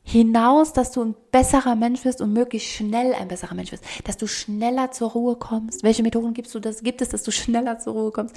hinaus, 0.03 0.73
dass 0.73 0.91
du 0.91 1.03
ein 1.03 1.15
besserer 1.31 1.75
Mensch 1.75 2.05
wirst 2.05 2.21
und 2.21 2.33
möglichst 2.33 2.69
schnell 2.69 3.13
ein 3.13 3.27
besserer 3.27 3.55
Mensch 3.55 3.71
wirst, 3.71 3.83
dass 4.05 4.17
du 4.17 4.25
schneller 4.25 4.91
zur 4.91 5.11
Ruhe 5.11 5.35
kommst. 5.35 5.83
Welche 5.83 6.01
Methoden 6.01 6.33
gibst 6.33 6.55
du 6.55 6.59
das? 6.59 6.81
Gibt 6.81 7.01
es, 7.01 7.09
dass 7.09 7.23
du 7.23 7.31
schneller 7.41 7.77
zur 7.79 7.93
Ruhe 7.93 8.11
kommst? 8.11 8.35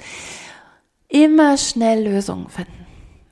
Immer 1.07 1.57
schnell 1.57 2.03
Lösungen 2.03 2.49
finden. 2.49 2.85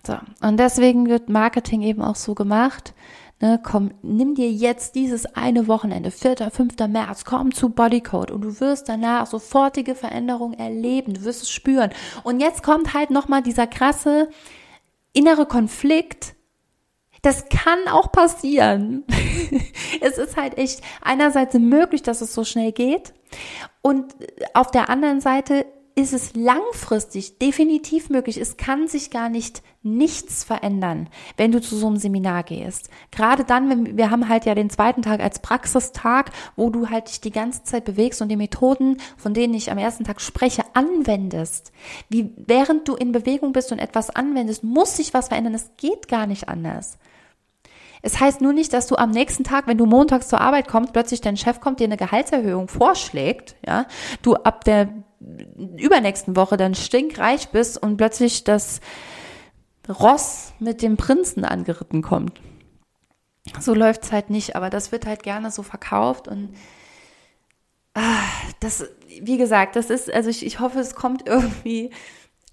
So. 0.06 0.18
Und 0.42 0.58
deswegen 0.58 1.10
wird 1.10 1.30
Marketing 1.30 1.82
eben 1.82 2.02
auch 2.02 2.16
so 2.16 2.34
gemacht. 2.34 2.94
Ne, 3.42 3.58
komm, 3.64 3.92
nimm 4.02 4.36
dir 4.36 4.52
jetzt 4.52 4.96
dieses 4.96 5.26
eine 5.26 5.70
Wochenende, 5.70 6.12
4., 6.12 6.52
5. 6.52 6.76
März, 6.90 7.24
komm 7.24 7.54
zu 7.54 7.70
Bodycode 7.70 8.32
und 8.32 8.42
du 8.42 8.60
wirst 8.60 8.90
danach 8.90 9.28
sofortige 9.28 9.96
Veränderungen 9.96 10.60
erleben, 10.60 11.14
du 11.14 11.24
wirst 11.24 11.44
es 11.44 11.50
spüren. 11.50 11.92
Und 12.24 12.42
jetzt 12.42 12.64
kommt 12.64 12.94
halt 12.94 13.12
nochmal 13.12 13.42
dieser 13.42 13.66
krasse 13.66 14.30
innere 15.14 15.46
Konflikt, 15.46 16.36
das 17.22 17.48
kann 17.50 17.80
auch 17.90 18.12
passieren. 18.12 19.06
es 20.02 20.18
ist 20.18 20.36
halt 20.36 20.58
echt 20.58 20.82
einerseits 21.02 21.54
möglich, 21.54 22.04
dass 22.04 22.20
es 22.20 22.34
so 22.34 22.44
schnell 22.44 22.74
geht 22.74 23.14
und 23.82 24.16
auf 24.54 24.72
der 24.72 24.90
anderen 24.90 25.22
Seite 25.22 25.66
ist 25.96 26.14
es 26.14 26.36
langfristig 26.36 27.40
definitiv 27.40 28.10
möglich. 28.10 28.38
Es 28.38 28.58
kann 28.58 28.88
sich 28.88 29.12
gar 29.12 29.30
nicht 29.30 29.62
nichts 29.82 30.44
verändern, 30.44 31.10
wenn 31.38 31.52
du 31.52 31.62
zu 31.62 31.76
so 31.76 31.88
einem 31.88 31.98
Seminar 31.98 32.44
gehst. 32.44 32.90
Gerade 33.12 33.44
dann, 33.44 33.70
wenn 33.70 33.98
wir 33.98 34.12
haben 34.12 34.28
halt 34.28 34.46
ja 34.46 34.56
den 34.56 34.70
zweiten 34.70 35.02
Tag 35.02 35.22
als 35.22 35.40
Praxistag, 35.40 36.32
wo 36.56 36.70
du 36.70 36.90
halt 36.90 37.10
dich 37.10 37.22
die 37.22 37.32
ganze 37.32 37.64
Zeit 37.64 37.86
bewegst 37.86 38.22
und 38.22 38.30
die 38.30 38.36
Methoden, 38.36 38.98
von 39.18 39.34
denen 39.34 39.54
ich 39.54 39.72
am 39.72 39.78
ersten 39.78 40.04
Tag 40.04 40.22
spreche, 40.22 40.64
anwendest. 40.74 41.72
Wie 42.10 42.32
während 42.38 42.88
du 42.88 42.96
in 42.96 43.12
Bewegung 43.12 43.54
bist 43.54 43.72
und 43.72 43.80
etwas 43.80 44.10
anwendest, 44.10 44.64
muss 44.64 44.98
sich 44.98 45.14
was 45.14 45.30
verändern. 45.30 45.54
Es 45.54 45.72
geht 45.78 46.08
gar 46.08 46.28
nicht 46.28 46.50
anders. 46.50 46.98
Es 48.02 48.20
heißt 48.20 48.42
nur 48.42 48.54
nicht, 48.54 48.74
dass 48.74 48.88
du 48.88 48.96
am 48.96 49.12
nächsten 49.12 49.44
Tag, 49.44 49.68
wenn 49.68 49.78
du 49.78 49.86
montags 49.86 50.30
zur 50.30 50.42
Arbeit 50.42 50.68
kommst, 50.68 50.94
plötzlich 50.94 51.22
dein 51.22 51.38
Chef 51.38 51.60
kommt, 51.60 51.80
dir 51.80 51.86
eine 51.86 51.98
Gehaltserhöhung 51.98 52.68
vorschlägt, 52.68 53.56
ja, 53.66 53.86
du 54.22 54.36
ab 54.36 54.64
der 54.64 54.90
übernächsten 55.20 56.36
Woche 56.36 56.58
dann 56.58 56.76
stinkreich 56.76 57.50
bist 57.50 57.82
und 57.82 57.98
plötzlich 57.98 58.44
das 58.44 58.80
Ross 59.88 60.54
mit 60.60 60.82
dem 60.82 60.98
Prinzen 60.98 61.46
angeritten 61.46 62.02
kommt. 62.02 62.40
So 63.60 63.74
läuft's 63.74 64.12
halt 64.12 64.30
nicht, 64.30 64.56
aber 64.56 64.70
das 64.70 64.92
wird 64.92 65.06
halt 65.06 65.24
gerne 65.24 65.52
so 65.52 65.64
verkauft 65.64 66.28
und 66.28 66.56
ah, 67.96 68.24
das, 68.60 68.86
wie 69.22 69.38
gesagt, 69.38 69.76
das 69.76 69.90
ist, 69.90 70.14
also 70.14 70.30
ich, 70.30 70.46
ich 70.46 70.60
hoffe, 70.60 70.80
es 70.80 70.94
kommt 70.94 71.28
irgendwie 71.28 71.92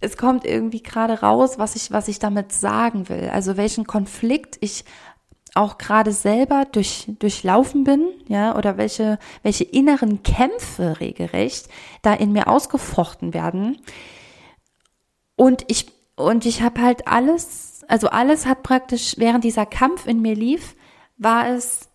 es 0.00 0.16
kommt 0.16 0.44
irgendwie 0.44 0.82
gerade 0.82 1.20
raus, 1.20 1.58
was 1.58 1.74
ich, 1.74 1.90
was 1.90 2.08
ich 2.08 2.18
damit 2.18 2.52
sagen 2.52 3.08
will. 3.08 3.30
Also 3.32 3.56
welchen 3.56 3.86
Konflikt 3.86 4.58
ich 4.60 4.84
auch 5.56 5.78
gerade 5.78 6.12
selber 6.12 6.66
durch, 6.70 7.06
durchlaufen 7.18 7.84
bin, 7.84 8.08
ja, 8.28 8.56
oder 8.56 8.76
welche, 8.76 9.18
welche 9.42 9.64
inneren 9.64 10.22
Kämpfe 10.22 11.00
regelrecht 11.00 11.68
da 12.02 12.14
in 12.14 12.32
mir 12.32 12.48
ausgefochten 12.48 13.34
werden. 13.34 13.78
Und 15.36 15.64
ich, 15.68 15.86
und 16.16 16.46
ich 16.46 16.62
habe 16.62 16.80
halt 16.82 17.06
alles, 17.06 17.84
also 17.88 18.08
alles 18.08 18.46
hat 18.46 18.62
praktisch, 18.62 19.14
während 19.18 19.44
dieser 19.44 19.66
Kampf 19.66 20.06
in 20.06 20.22
mir 20.22 20.34
lief, 20.34 20.74
war 21.18 21.48
es, 21.48 21.88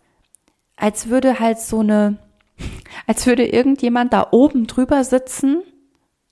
als 0.76 1.08
würde 1.08 1.40
halt 1.40 1.58
so 1.58 1.80
eine, 1.80 2.18
als 3.06 3.26
würde 3.26 3.46
irgendjemand 3.46 4.12
da 4.12 4.28
oben 4.30 4.66
drüber 4.66 5.04
sitzen, 5.04 5.62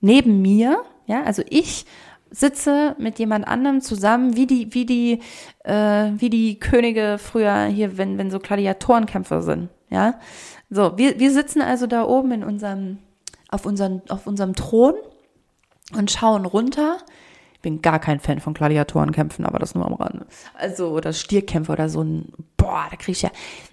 neben 0.00 0.40
mir, 0.40 0.82
ja, 1.06 1.22
also 1.24 1.42
ich 1.48 1.86
sitze 2.30 2.94
mit 2.98 3.18
jemand 3.18 3.46
anderem 3.46 3.80
zusammen, 3.80 4.36
wie 4.36 4.46
die, 4.46 4.72
wie 4.74 4.86
die, 4.86 5.20
äh, 5.64 6.10
wie 6.16 6.30
die 6.30 6.58
Könige 6.58 7.16
früher 7.18 7.64
hier, 7.64 7.98
wenn, 7.98 8.18
wenn 8.18 8.30
so 8.30 8.38
Gladiatorenkämpfer 8.38 9.42
sind, 9.42 9.68
ja. 9.90 10.14
So, 10.70 10.96
wir, 10.96 11.18
wir 11.18 11.32
sitzen 11.32 11.62
also 11.62 11.86
da 11.86 12.04
oben 12.04 12.30
in 12.30 12.44
unserem, 12.44 12.98
auf 13.48 13.66
unserem, 13.66 14.02
auf 14.08 14.26
unserem 14.26 14.54
Thron 14.54 14.94
und 15.96 16.10
schauen 16.10 16.44
runter. 16.44 16.98
Ich 17.54 17.60
bin 17.60 17.82
gar 17.82 17.98
kein 17.98 18.20
Fan 18.20 18.40
von 18.40 18.54
Gladiatorenkämpfen, 18.54 19.44
aber 19.44 19.58
das 19.58 19.74
nur 19.74 19.84
am 19.84 19.94
Rande. 19.94 20.26
Also, 20.54 20.90
oder 20.90 21.12
Stierkämpfe 21.12 21.72
oder 21.72 21.88
so 21.88 22.02
ein, 22.02 22.32
boah, 22.56 22.86
da 22.88 22.96
kriege 22.96 23.12
ich 23.12 23.22
ja 23.22 23.30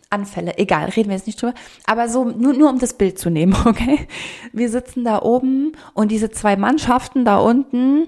Anfälle. 0.09 0.57
Egal, 0.57 0.89
reden 0.89 1.09
wir 1.09 1.15
jetzt 1.15 1.27
nicht 1.27 1.41
drüber. 1.41 1.53
Aber 1.85 2.09
so, 2.09 2.25
nur, 2.25 2.53
nur 2.53 2.69
um 2.69 2.79
das 2.79 2.93
Bild 2.93 3.19
zu 3.19 3.29
nehmen, 3.29 3.55
okay? 3.65 4.07
Wir 4.53 4.69
sitzen 4.69 5.03
da 5.03 5.21
oben 5.21 5.73
und 5.93 6.11
diese 6.11 6.31
zwei 6.31 6.55
Mannschaften 6.55 7.25
da 7.25 7.37
unten, 7.37 8.07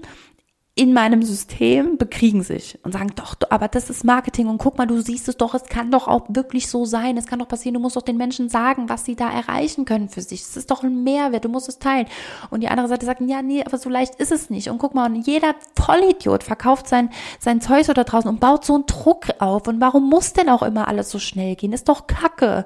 in 0.76 0.94
meinem 0.94 1.22
System 1.22 1.98
bekriegen 1.98 2.42
sich 2.42 2.78
und 2.84 2.92
sagen, 2.92 3.12
doch, 3.16 3.34
aber 3.50 3.68
das 3.68 3.90
ist 3.90 4.04
Marketing 4.04 4.46
und 4.46 4.58
guck 4.58 4.78
mal, 4.78 4.86
du 4.86 5.00
siehst 5.00 5.28
es 5.28 5.36
doch, 5.36 5.52
es 5.54 5.64
kann 5.64 5.90
doch 5.90 6.06
auch 6.06 6.26
wirklich 6.28 6.68
so 6.68 6.84
sein, 6.84 7.16
es 7.16 7.26
kann 7.26 7.40
doch 7.40 7.48
passieren, 7.48 7.74
du 7.74 7.80
musst 7.80 7.96
doch 7.96 8.02
den 8.02 8.16
Menschen 8.16 8.48
sagen, 8.48 8.88
was 8.88 9.04
sie 9.04 9.16
da 9.16 9.30
erreichen 9.30 9.84
können 9.84 10.08
für 10.08 10.22
sich. 10.22 10.40
Es 10.42 10.56
ist 10.56 10.70
doch 10.70 10.82
ein 10.82 11.02
Mehrwert, 11.02 11.44
du 11.44 11.48
musst 11.48 11.68
es 11.68 11.80
teilen. 11.80 12.06
Und 12.50 12.60
die 12.62 12.68
andere 12.68 12.88
Seite 12.88 13.04
sagt, 13.04 13.20
ja, 13.20 13.42
nee, 13.42 13.64
aber 13.64 13.78
so 13.78 13.90
leicht 13.90 14.14
ist 14.14 14.30
es 14.32 14.48
nicht. 14.48 14.70
Und 14.70 14.78
guck 14.78 14.94
mal, 14.94 15.10
und 15.10 15.26
jeder 15.26 15.54
Vollidiot 15.74 16.44
verkauft 16.44 16.88
sein, 16.88 17.10
sein 17.40 17.60
Zeug 17.60 17.86
da 17.86 18.04
draußen 18.04 18.30
und 18.30 18.40
baut 18.40 18.64
so 18.64 18.74
einen 18.74 18.86
Druck 18.86 19.26
auf. 19.40 19.66
Und 19.66 19.80
warum 19.80 20.08
muss 20.08 20.32
denn 20.32 20.48
auch 20.48 20.62
immer 20.62 20.86
alles 20.86 21.10
so 21.10 21.18
schnell 21.18 21.56
gehen? 21.56 21.72
Ist 21.72 21.88
doch 21.88 22.06
Kacke. 22.06 22.64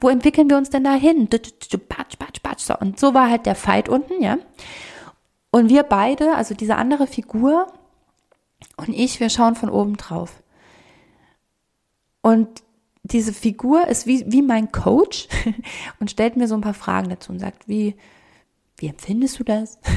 Wo 0.00 0.08
entwickeln 0.10 0.50
wir 0.50 0.58
uns 0.58 0.70
denn 0.70 0.84
dahin? 0.84 1.28
Und 2.80 3.00
so 3.00 3.14
war 3.14 3.30
halt 3.30 3.46
der 3.46 3.54
Fight 3.54 3.88
unten, 3.88 4.22
ja. 4.22 4.36
Und 5.50 5.68
wir 5.68 5.82
beide, 5.84 6.34
also 6.34 6.54
diese 6.54 6.76
andere 6.76 7.06
Figur 7.06 7.72
und 8.76 8.88
ich, 8.90 9.20
wir 9.20 9.30
schauen 9.30 9.54
von 9.54 9.70
oben 9.70 9.96
drauf. 9.96 10.42
Und 12.20 12.62
diese 13.04 13.32
Figur 13.32 13.86
ist 13.86 14.06
wie, 14.06 14.24
wie 14.30 14.42
mein 14.42 14.72
Coach 14.72 15.28
und 16.00 16.10
stellt 16.10 16.36
mir 16.36 16.48
so 16.48 16.54
ein 16.54 16.60
paar 16.60 16.74
Fragen 16.74 17.08
dazu 17.08 17.32
und 17.32 17.38
sagt, 17.38 17.68
wie, 17.68 17.94
wie 18.78 18.88
empfindest 18.88 19.38
du 19.38 19.44
das? 19.44 19.78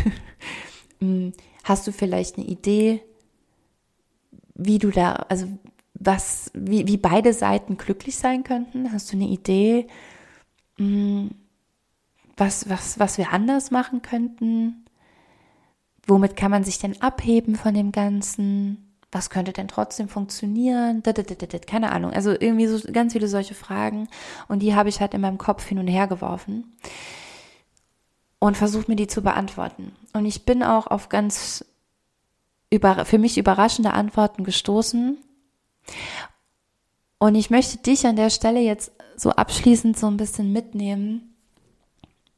Hm, 1.02 1.32
hast 1.64 1.88
du 1.88 1.94
vielleicht 1.94 2.38
eine 2.38 2.46
Idee, 2.46 3.02
wie 4.54 4.80
du 4.80 4.92
da, 4.92 5.14
also 5.30 5.48
was, 5.94 6.52
wie, 6.54 6.88
wie 6.88 6.98
beide 6.98 7.32
Seiten 7.32 7.78
glücklich 7.78 8.18
sein 8.18 8.44
könnten? 8.44 8.92
Hast 8.92 9.10
du 9.14 9.16
eine 9.16 9.30
Idee, 9.30 9.88
hm, 10.78 11.32
was, 12.36 12.70
was, 12.70 13.00
was 13.00 13.18
wir 13.18 13.32
anders 13.32 13.72
machen 13.72 14.02
könnten? 14.02 14.84
Womit 16.10 16.36
kann 16.36 16.50
man 16.50 16.64
sich 16.64 16.80
denn 16.80 17.00
abheben 17.02 17.56
von 17.56 17.76
dem 17.76 17.92
Ganzen? 17.92 18.96
Was 19.12 19.30
könnte 19.30 19.54
denn 19.54 19.68
trotzdem 19.68 20.10
funktionieren? 20.10 21.04
Keine 21.68 21.92
Ahnung. 21.92 22.12
Also 22.12 22.32
irgendwie 22.32 22.66
so 22.66 22.92
ganz 22.92 23.14
viele 23.14 23.28
solche 23.28 23.54
Fragen. 23.54 24.08
Und 24.48 24.60
die 24.60 24.76
habe 24.76 24.90
ich 24.90 25.02
halt 25.02 25.14
in 25.14 25.22
meinem 25.22 25.38
Kopf 25.38 25.66
hin 25.66 25.78
und 25.78 25.88
her 25.88 26.08
geworfen 26.08 26.76
und 28.40 28.58
versucht 28.58 28.90
mir 28.90 28.96
die 28.96 29.06
zu 29.06 29.22
beantworten. 29.22 29.92
Und 30.14 30.26
ich 30.26 30.46
bin 30.46 30.64
auch 30.64 30.88
auf 30.88 31.10
ganz 31.10 31.64
über, 32.72 33.06
für 33.06 33.20
mich 33.20 33.38
überraschende 33.38 33.94
Antworten 33.94 34.44
gestoßen. 34.44 35.18
Und 37.20 37.36
ich 37.36 37.52
möchte 37.52 37.78
dich 37.78 38.08
an 38.08 38.16
der 38.16 38.32
Stelle 38.32 38.62
jetzt 38.62 38.92
so 39.16 39.32
abschließend 39.32 39.98
so 39.98 40.08
ein 40.08 40.18
bisschen 40.18 40.54
mitnehmen, 40.54 41.29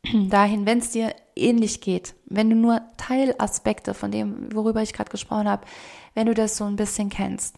dahin, 0.30 0.66
wenn 0.66 0.80
es 0.80 0.92
dir 0.92 1.16
ähnlich 1.36 1.82
geht, 1.82 2.16
wenn 2.26 2.50
du 2.50 2.56
nur 2.56 2.82
Teilaspekte 2.98 3.94
von 3.94 4.12
dem, 4.12 4.54
worüber 4.54 4.82
ich 4.82 4.94
gerade 4.94 5.12
gesprochen 5.12 5.48
habe, 5.48 5.66
wenn 6.14 6.28
du 6.28 6.34
das 6.34 6.58
so 6.58 6.66
ein 6.66 6.76
bisschen 6.76 7.10
kennst, 7.10 7.56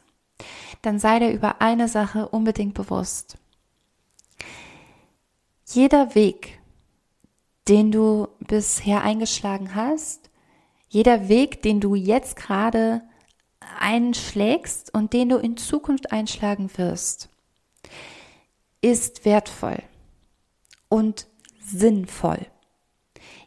dann 0.82 1.00
sei 1.00 1.20
dir 1.20 1.32
über 1.32 1.62
eine 1.62 1.88
Sache 1.88 2.28
unbedingt 2.30 2.74
bewusst. 2.74 3.38
Jeder 5.66 6.14
Weg, 6.16 6.60
den 7.68 7.92
du 7.92 8.28
bisher 8.40 9.04
eingeschlagen 9.04 9.76
hast, 9.76 10.30
jeder 10.90 11.30
Weg, 11.30 11.62
den 11.62 11.80
du 11.80 11.96
jetzt 11.96 12.36
gerade 12.36 13.02
einschlägst 13.80 14.94
und 14.94 15.14
den 15.14 15.30
du 15.30 15.38
in 15.38 15.58
Zukunft 15.58 16.12
einschlagen 16.12 16.70
wirst, 16.78 17.30
ist 18.82 19.26
wertvoll 19.26 19.82
und 20.90 21.26
sinnvoll. 21.74 22.40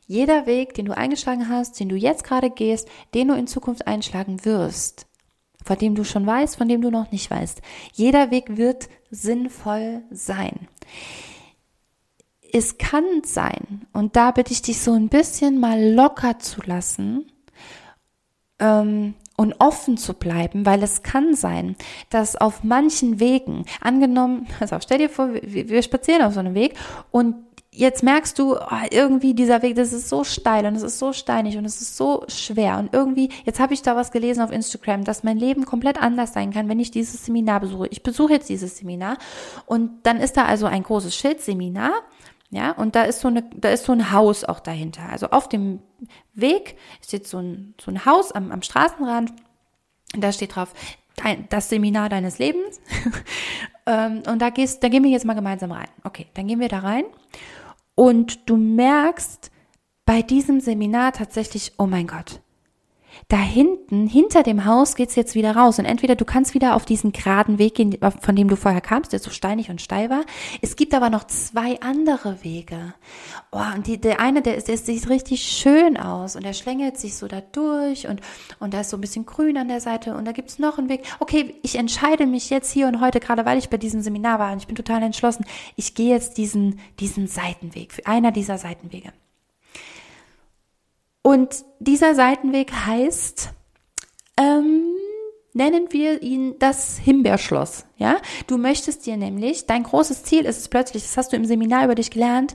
Jeder 0.07 0.47
Weg, 0.47 0.75
den 0.75 0.87
du 0.87 0.97
eingeschlagen 0.97 1.49
hast, 1.49 1.81
den 1.81 1.89
du 1.89 1.97
jetzt 1.97 2.25
gerade 2.25 2.51
gehst, 2.51 2.89
den 3.15 3.29
du 3.29 3.35
in 3.35 3.47
Zukunft 3.47 3.87
einschlagen 3.87 4.45
wirst, 4.45 5.07
von 5.65 5.79
dem 5.79 5.95
du 5.95 6.05
schon 6.05 6.27
weißt, 6.27 6.57
von 6.57 6.69
dem 6.69 6.81
du 6.81 6.91
noch 6.91 7.11
nicht 7.11 7.31
weißt, 7.31 7.61
jeder 7.93 8.31
Weg 8.31 8.57
wird 8.57 8.89
sinnvoll 9.11 10.03
sein. 10.11 10.69
Es 12.53 12.79
kann 12.79 13.05
sein, 13.25 13.87
und 13.93 14.15
da 14.15 14.31
bitte 14.31 14.53
ich 14.53 14.63
dich 14.63 14.81
so 14.81 14.93
ein 14.93 15.09
bisschen 15.09 15.59
mal 15.59 15.93
locker 15.93 16.39
zu 16.39 16.63
lassen, 16.63 17.31
ähm, 18.59 19.15
und 19.37 19.55
offen 19.59 19.99
zu 19.99 20.15
bleiben, 20.15 20.65
weil 20.65 20.83
es 20.83 21.03
kann 21.03 21.35
sein, 21.35 21.77
dass 22.09 22.37
auf 22.37 22.65
manchen 22.65 23.21
Wegen, 23.21 23.67
angenommen, 23.81 24.47
also 24.61 24.77
stell 24.81 24.99
dir 24.99 25.11
vor, 25.11 25.33
wir, 25.35 25.69
wir 25.69 25.83
spazieren 25.83 26.23
auf 26.23 26.35
so 26.35 26.41
einem 26.41 26.55
Weg 26.55 26.75
und 27.11 27.35
jetzt 27.77 28.03
merkst 28.03 28.39
du, 28.39 28.57
oh, 28.57 28.87
irgendwie 28.91 29.35
dieser 29.35 29.63
Weg, 29.63 29.77
das 29.77 29.93
ist 29.93 30.09
so 30.09 30.25
steil 30.25 30.67
und 30.67 30.75
es 30.75 30.83
ist 30.83 30.99
so 30.99 31.13
steinig 31.13 31.59
und 31.59 31.65
es 31.65 31.81
ist 31.81 31.97
so 31.97 32.25
schwer 32.27 32.79
und 32.79 32.93
irgendwie, 32.95 33.29
jetzt 33.45 33.61
habe 33.61 33.75
ich 33.75 33.83
da 33.83 33.95
was 33.95 34.11
gelesen 34.11 34.43
auf 34.43 34.51
Instagram, 34.51 35.05
dass 35.05 35.23
mein 35.23 35.37
Leben 35.37 35.67
komplett 35.67 36.01
anders 36.01 36.33
sein 36.33 36.53
kann, 36.53 36.69
wenn 36.69 36.81
ich 36.81 36.91
dieses 36.91 37.25
Seminar 37.27 37.61
besuche. 37.61 37.89
Ich 37.89 38.03
besuche 38.03 38.33
jetzt 38.33 38.49
dieses 38.49 38.79
Seminar 38.79 39.19
und 39.67 39.91
dann 40.05 40.21
ist 40.21 40.37
da 40.37 40.47
also 40.47 40.67
ein 40.67 40.83
großes 40.83 41.15
Schild 41.15 41.41
Seminar, 41.43 41.93
ja, 42.51 42.71
und 42.73 42.95
da 42.95 43.03
ist 43.03 43.21
so 43.21 43.29
eine, 43.29 43.43
da 43.43 43.71
ist 43.71 43.85
so 43.85 43.93
ein 43.93 44.13
Haus 44.13 44.45
auch 44.45 44.61
dahinter. 44.61 45.03
Also 45.11 45.31
auf 45.31 45.49
dem 45.49 45.81
Weg 46.33 46.77
ist 47.01 47.13
jetzt 47.13 47.29
so 47.29 47.39
ein, 47.39 47.75
so 47.81 47.91
ein 47.91 48.07
Haus 48.07 48.33
am, 48.33 48.53
am 48.53 48.63
Straßenrand 48.63 49.33
Da 50.17 50.31
steht 50.33 50.55
drauf, 50.55 50.73
dein, 51.17 51.49
das 51.49 51.69
Seminar 51.69 52.09
deines 52.09 52.39
Lebens. 52.39 52.81
Ähm, 53.89 54.25
und 54.27 54.43
da 54.43 54.51
gehst, 54.51 54.83
da 54.83 54.89
gehen 54.89 55.05
wir 55.05 55.11
jetzt 55.13 55.25
mal 55.25 55.35
gemeinsam 55.35 55.71
rein. 55.71 55.87
Okay, 56.03 56.27
dann 56.35 56.49
gehen 56.49 56.59
wir 56.59 56.69
da 56.69 56.81
rein. 56.81 57.05
Und 57.97 58.49
du 58.49 58.57
merkst 58.57 59.51
bei 60.05 60.23
diesem 60.23 60.61
Seminar 60.61 61.13
tatsächlich, 61.13 61.73
oh 61.79 61.87
mein 61.87 62.07
Gott, 62.07 62.41
da 63.29 63.39
hinten, 63.39 64.07
hinter 64.07 64.45
dem 64.45 64.67
Haus 64.67 64.95
geht's 64.95 65.17
jetzt 65.17 65.35
wieder 65.35 65.57
raus. 65.57 65.81
Und 65.81 65.85
entweder 65.85 66.15
du 66.15 66.25
kannst 66.25 66.55
wieder 66.55 66.77
auf 66.77 66.85
diesen 66.85 67.11
geraden 67.11 67.59
Weg 67.59 67.75
gehen, 67.75 67.99
von 68.21 68.37
dem 68.37 68.49
du 68.49 68.57
vorher 68.57 68.81
kamst, 68.81 69.13
der 69.13 69.19
so 69.19 69.31
steinig 69.31 69.69
und 69.69 69.83
steil 69.83 70.11
war. 70.11 70.23
Es 70.63 70.77
gibt 70.77 70.95
aber 70.95 71.11
noch 71.11 71.25
zwei 71.25 71.81
andere 71.81 72.45
Wege. 72.45 72.95
Oh, 73.51 73.61
und 73.75 73.89
die, 73.89 74.01
der 74.01 74.21
eine, 74.21 74.43
der, 74.43 74.61
der 74.61 74.79
sieht 74.79 75.09
richtig 75.09 75.43
schön 75.43 75.97
aus 75.97 76.37
und 76.37 76.45
der 76.45 76.53
schlängelt 76.53 76.99
sich 76.99 77.17
so 77.17 77.27
da 77.27 77.41
durch 77.41 78.07
und, 78.07 78.21
und 78.61 78.73
da 78.73 78.83
ist 78.83 78.91
so 78.91 78.97
ein 78.97 79.01
bisschen 79.01 79.27
grün 79.27 79.59
an 79.59 79.69
der 79.69 79.81
Seite 79.81 80.15
und 80.15 80.25
da 80.25 80.31
gibt's 80.31 80.61
noch 80.61 80.79
einen 80.79 80.89
Weg. 80.89 81.03
Okay, 81.19 81.57
ich 81.63 81.77
entscheide 81.77 82.27
mich 82.27 82.49
jetzt 82.51 82.71
hier 82.71 82.87
und 82.87 83.01
heute, 83.01 83.19
gerade 83.19 83.45
weil 83.45 83.59
ich 83.59 83.71
bei 83.71 83.77
diesem 83.77 84.03
Seminar 84.03 84.39
war 84.39 84.53
und 84.53 84.59
ich 84.59 84.69
bin 84.69 84.77
total 84.77 85.03
entschlossen, 85.03 85.45
ich 85.75 85.95
gehe 85.95 86.15
jetzt 86.15 86.39
diesen, 86.39 86.79
diesen 87.01 87.27
Seitenweg, 87.27 88.03
einer 88.05 88.31
dieser 88.31 88.59
Seitenwege. 88.59 89.13
Und 91.27 91.65
dieser 91.81 92.15
Seitenweg 92.15 92.73
heißt, 92.73 93.51
ähm, 94.37 94.95
nennen 95.55 95.89
wir 95.91 96.23
ihn 96.23 96.55
das 96.61 96.99
Himbeerschloss. 96.99 97.85
Ja, 97.97 98.19
du 98.47 98.59
möchtest 98.59 99.07
dir 99.07 99.17
nämlich, 99.17 99.67
dein 99.67 99.83
großes 99.83 100.23
Ziel 100.23 100.45
ist 100.45 100.59
es 100.59 100.69
plötzlich, 100.69 101.03
das 101.03 101.17
hast 101.17 101.33
du 101.33 101.37
im 101.37 101.45
Seminar 101.45 101.85
über 101.85 101.97
dich 101.97 102.13
gelernt, 102.13 102.55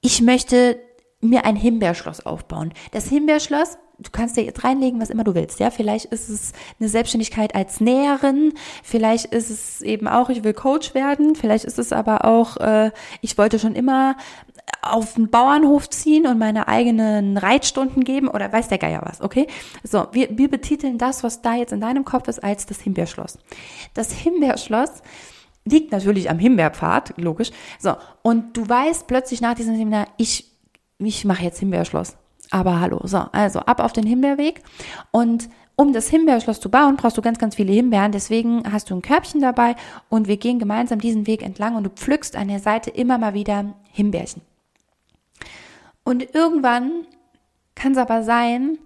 ich 0.00 0.22
möchte 0.22 0.78
mir 1.20 1.44
ein 1.44 1.56
Himbeerschloss 1.56 2.24
aufbauen. 2.24 2.72
Das 2.92 3.08
Himbeerschloss, 3.08 3.78
du 3.98 4.12
kannst 4.12 4.36
dir 4.36 4.44
jetzt 4.44 4.62
reinlegen, 4.62 5.00
was 5.00 5.10
immer 5.10 5.24
du 5.24 5.34
willst. 5.34 5.58
Ja, 5.58 5.72
vielleicht 5.72 6.04
ist 6.04 6.28
es 6.28 6.52
eine 6.78 6.88
Selbstständigkeit 6.88 7.56
als 7.56 7.80
Näherin, 7.80 8.52
vielleicht 8.84 9.26
ist 9.26 9.50
es 9.50 9.82
eben 9.82 10.06
auch, 10.06 10.28
ich 10.28 10.44
will 10.44 10.54
Coach 10.54 10.94
werden, 10.94 11.34
vielleicht 11.34 11.64
ist 11.64 11.80
es 11.80 11.92
aber 11.92 12.26
auch, 12.26 12.58
äh, 12.58 12.92
ich 13.22 13.36
wollte 13.38 13.58
schon 13.58 13.74
immer 13.74 14.14
auf 14.82 15.14
den 15.14 15.30
Bauernhof 15.30 15.90
ziehen 15.90 16.26
und 16.26 16.38
meine 16.38 16.68
eigenen 16.68 17.36
Reitstunden 17.36 18.04
geben 18.04 18.28
oder 18.28 18.52
weiß 18.52 18.68
der 18.68 18.78
Geier 18.78 19.02
was, 19.04 19.20
okay? 19.20 19.46
So, 19.82 20.06
wir, 20.12 20.28
wir 20.36 20.48
betiteln 20.48 20.98
das, 20.98 21.22
was 21.22 21.42
da 21.42 21.54
jetzt 21.54 21.72
in 21.72 21.80
deinem 21.80 22.04
Kopf 22.04 22.28
ist, 22.28 22.42
als 22.42 22.66
das 22.66 22.80
Himbeerschloss. 22.80 23.38
Das 23.94 24.12
Himbeerschloss 24.12 25.02
liegt 25.64 25.92
natürlich 25.92 26.30
am 26.30 26.38
Himbeerpfad, 26.38 27.14
logisch. 27.16 27.50
So, 27.78 27.94
und 28.22 28.56
du 28.56 28.68
weißt 28.68 29.06
plötzlich 29.06 29.40
nach 29.40 29.54
diesem 29.54 29.76
Seminar, 29.76 30.06
ich, 30.16 30.50
ich 30.98 31.24
mache 31.24 31.44
jetzt 31.44 31.58
Himbeerschloss. 31.58 32.16
Aber 32.50 32.80
hallo, 32.80 33.00
so, 33.04 33.18
also 33.32 33.60
ab 33.60 33.80
auf 33.80 33.92
den 33.92 34.06
Himbeerweg 34.06 34.62
und 35.12 35.48
um 35.76 35.94
das 35.94 36.08
Himbeerschloss 36.10 36.60
zu 36.60 36.70
bauen, 36.70 36.96
brauchst 36.96 37.16
du 37.16 37.22
ganz, 37.22 37.38
ganz 37.38 37.54
viele 37.54 37.72
Himbeeren. 37.72 38.12
Deswegen 38.12 38.70
hast 38.70 38.90
du 38.90 38.94
ein 38.94 39.00
Körbchen 39.00 39.40
dabei 39.40 39.76
und 40.10 40.28
wir 40.28 40.36
gehen 40.36 40.58
gemeinsam 40.58 40.98
diesen 40.98 41.26
Weg 41.26 41.42
entlang 41.42 41.74
und 41.74 41.84
du 41.84 41.90
pflückst 41.90 42.36
an 42.36 42.48
der 42.48 42.58
Seite 42.58 42.90
immer 42.90 43.16
mal 43.16 43.32
wieder 43.32 43.74
Himbeerchen. 43.90 44.42
Und 46.04 46.34
irgendwann 46.34 47.06
kann 47.74 47.92
es 47.92 47.98
aber 47.98 48.22
sein, 48.22 48.78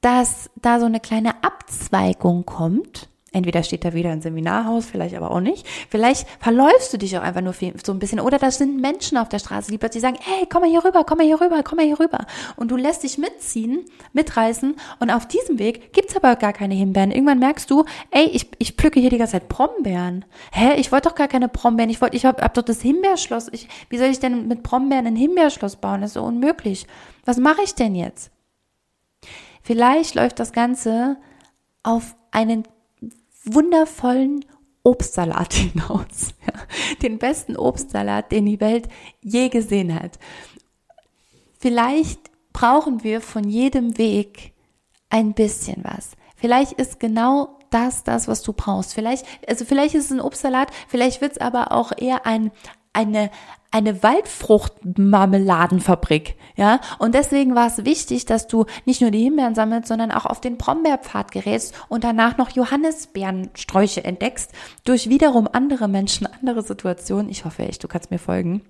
dass 0.00 0.50
da 0.56 0.78
so 0.78 0.86
eine 0.86 1.00
kleine 1.00 1.42
Abzweigung 1.42 2.44
kommt. 2.46 3.08
Entweder 3.36 3.62
steht 3.62 3.84
da 3.84 3.92
wieder 3.92 4.12
ein 4.12 4.22
Seminarhaus, 4.22 4.86
vielleicht 4.86 5.14
aber 5.14 5.30
auch 5.30 5.40
nicht. 5.40 5.66
Vielleicht 5.90 6.26
verläufst 6.40 6.90
du 6.90 6.96
dich 6.96 7.18
auch 7.18 7.22
einfach 7.22 7.42
nur 7.42 7.52
so 7.52 7.92
ein 7.92 7.98
bisschen. 7.98 8.18
Oder 8.18 8.38
das 8.38 8.56
sind 8.56 8.80
Menschen 8.80 9.18
auf 9.18 9.28
der 9.28 9.40
Straße, 9.40 9.70
die 9.70 9.76
plötzlich 9.76 10.00
sagen, 10.00 10.16
hey, 10.18 10.46
komm 10.50 10.62
mal 10.62 10.70
hier 10.70 10.82
rüber, 10.82 11.04
komm 11.04 11.18
mal 11.18 11.26
hier 11.26 11.38
rüber, 11.38 11.62
komm 11.62 11.76
mal 11.76 11.84
hier 11.84 12.00
rüber. 12.00 12.24
Und 12.56 12.70
du 12.70 12.76
lässt 12.76 13.02
dich 13.02 13.18
mitziehen, 13.18 13.84
mitreißen. 14.14 14.74
Und 15.00 15.10
auf 15.10 15.28
diesem 15.28 15.58
Weg 15.58 15.92
gibt's 15.92 16.16
aber 16.16 16.34
gar 16.36 16.54
keine 16.54 16.72
Himbeeren. 16.72 17.10
Irgendwann 17.10 17.38
merkst 17.38 17.70
du, 17.70 17.84
ey, 18.10 18.24
ich, 18.24 18.48
ich 18.58 18.72
pflücke 18.72 19.00
hier 19.00 19.10
die 19.10 19.18
ganze 19.18 19.32
Zeit 19.32 19.50
Brombeeren. 19.50 20.24
Hä, 20.50 20.80
ich 20.80 20.90
wollte 20.90 21.10
doch 21.10 21.14
gar 21.14 21.28
keine 21.28 21.50
Brombeeren. 21.50 21.90
Ich 21.90 22.00
wollte, 22.00 22.16
ich 22.16 22.24
hab, 22.24 22.40
hab 22.40 22.54
doch 22.54 22.62
das 22.62 22.80
Himbeerschloss. 22.80 23.48
Ich, 23.52 23.68
wie 23.90 23.98
soll 23.98 24.08
ich 24.08 24.18
denn 24.18 24.48
mit 24.48 24.62
Brombeeren 24.62 25.06
ein 25.08 25.16
Himbeerschloss 25.16 25.76
bauen? 25.76 26.00
Das 26.00 26.12
ist 26.12 26.14
so 26.14 26.22
unmöglich. 26.22 26.86
Was 27.26 27.36
mache 27.36 27.60
ich 27.62 27.74
denn 27.74 27.94
jetzt? 27.94 28.30
Vielleicht 29.60 30.14
läuft 30.14 30.40
das 30.40 30.54
Ganze 30.54 31.18
auf 31.82 32.16
einen 32.30 32.64
wundervollen 33.46 34.44
Obstsalat 34.82 35.52
hinaus. 35.54 36.34
Ja, 36.46 36.52
den 37.02 37.18
besten 37.18 37.56
Obstsalat, 37.56 38.30
den 38.32 38.46
die 38.46 38.60
Welt 38.60 38.88
je 39.20 39.48
gesehen 39.48 39.94
hat. 39.94 40.18
Vielleicht 41.58 42.20
brauchen 42.52 43.02
wir 43.02 43.20
von 43.20 43.48
jedem 43.48 43.98
Weg 43.98 44.52
ein 45.10 45.34
bisschen 45.34 45.82
was. 45.82 46.12
Vielleicht 46.36 46.72
ist 46.72 47.00
genau 47.00 47.58
das 47.70 48.04
das, 48.04 48.28
was 48.28 48.42
du 48.42 48.52
brauchst. 48.52 48.94
Vielleicht, 48.94 49.26
also 49.48 49.64
vielleicht 49.64 49.94
ist 49.94 50.06
es 50.06 50.12
ein 50.12 50.20
Obstsalat, 50.20 50.70
vielleicht 50.88 51.20
wird 51.20 51.32
es 51.32 51.38
aber 51.38 51.72
auch 51.72 51.92
eher 51.96 52.26
ein, 52.26 52.52
eine, 52.92 53.30
eine 53.76 54.02
Waldfruchtmarmeladenfabrik, 54.02 56.36
ja. 56.56 56.80
Und 56.98 57.14
deswegen 57.14 57.54
war 57.54 57.66
es 57.66 57.84
wichtig, 57.84 58.24
dass 58.24 58.46
du 58.46 58.64
nicht 58.86 59.02
nur 59.02 59.10
die 59.10 59.22
Himbeeren 59.22 59.54
sammelst, 59.54 59.88
sondern 59.88 60.10
auch 60.10 60.24
auf 60.24 60.40
den 60.40 60.56
Brombeerpfad 60.56 61.30
gerätst 61.30 61.74
und 61.88 62.04
danach 62.04 62.38
noch 62.38 62.50
Johannisbeerensträuche 62.50 64.04
entdeckst 64.04 64.52
durch 64.84 65.08
wiederum 65.08 65.48
andere 65.52 65.88
Menschen, 65.88 66.26
andere 66.26 66.62
Situationen. 66.62 67.28
Ich 67.28 67.44
hoffe 67.44 67.64
echt, 67.64 67.84
du 67.84 67.88
kannst 67.88 68.10
mir 68.10 68.18
folgen. 68.18 68.62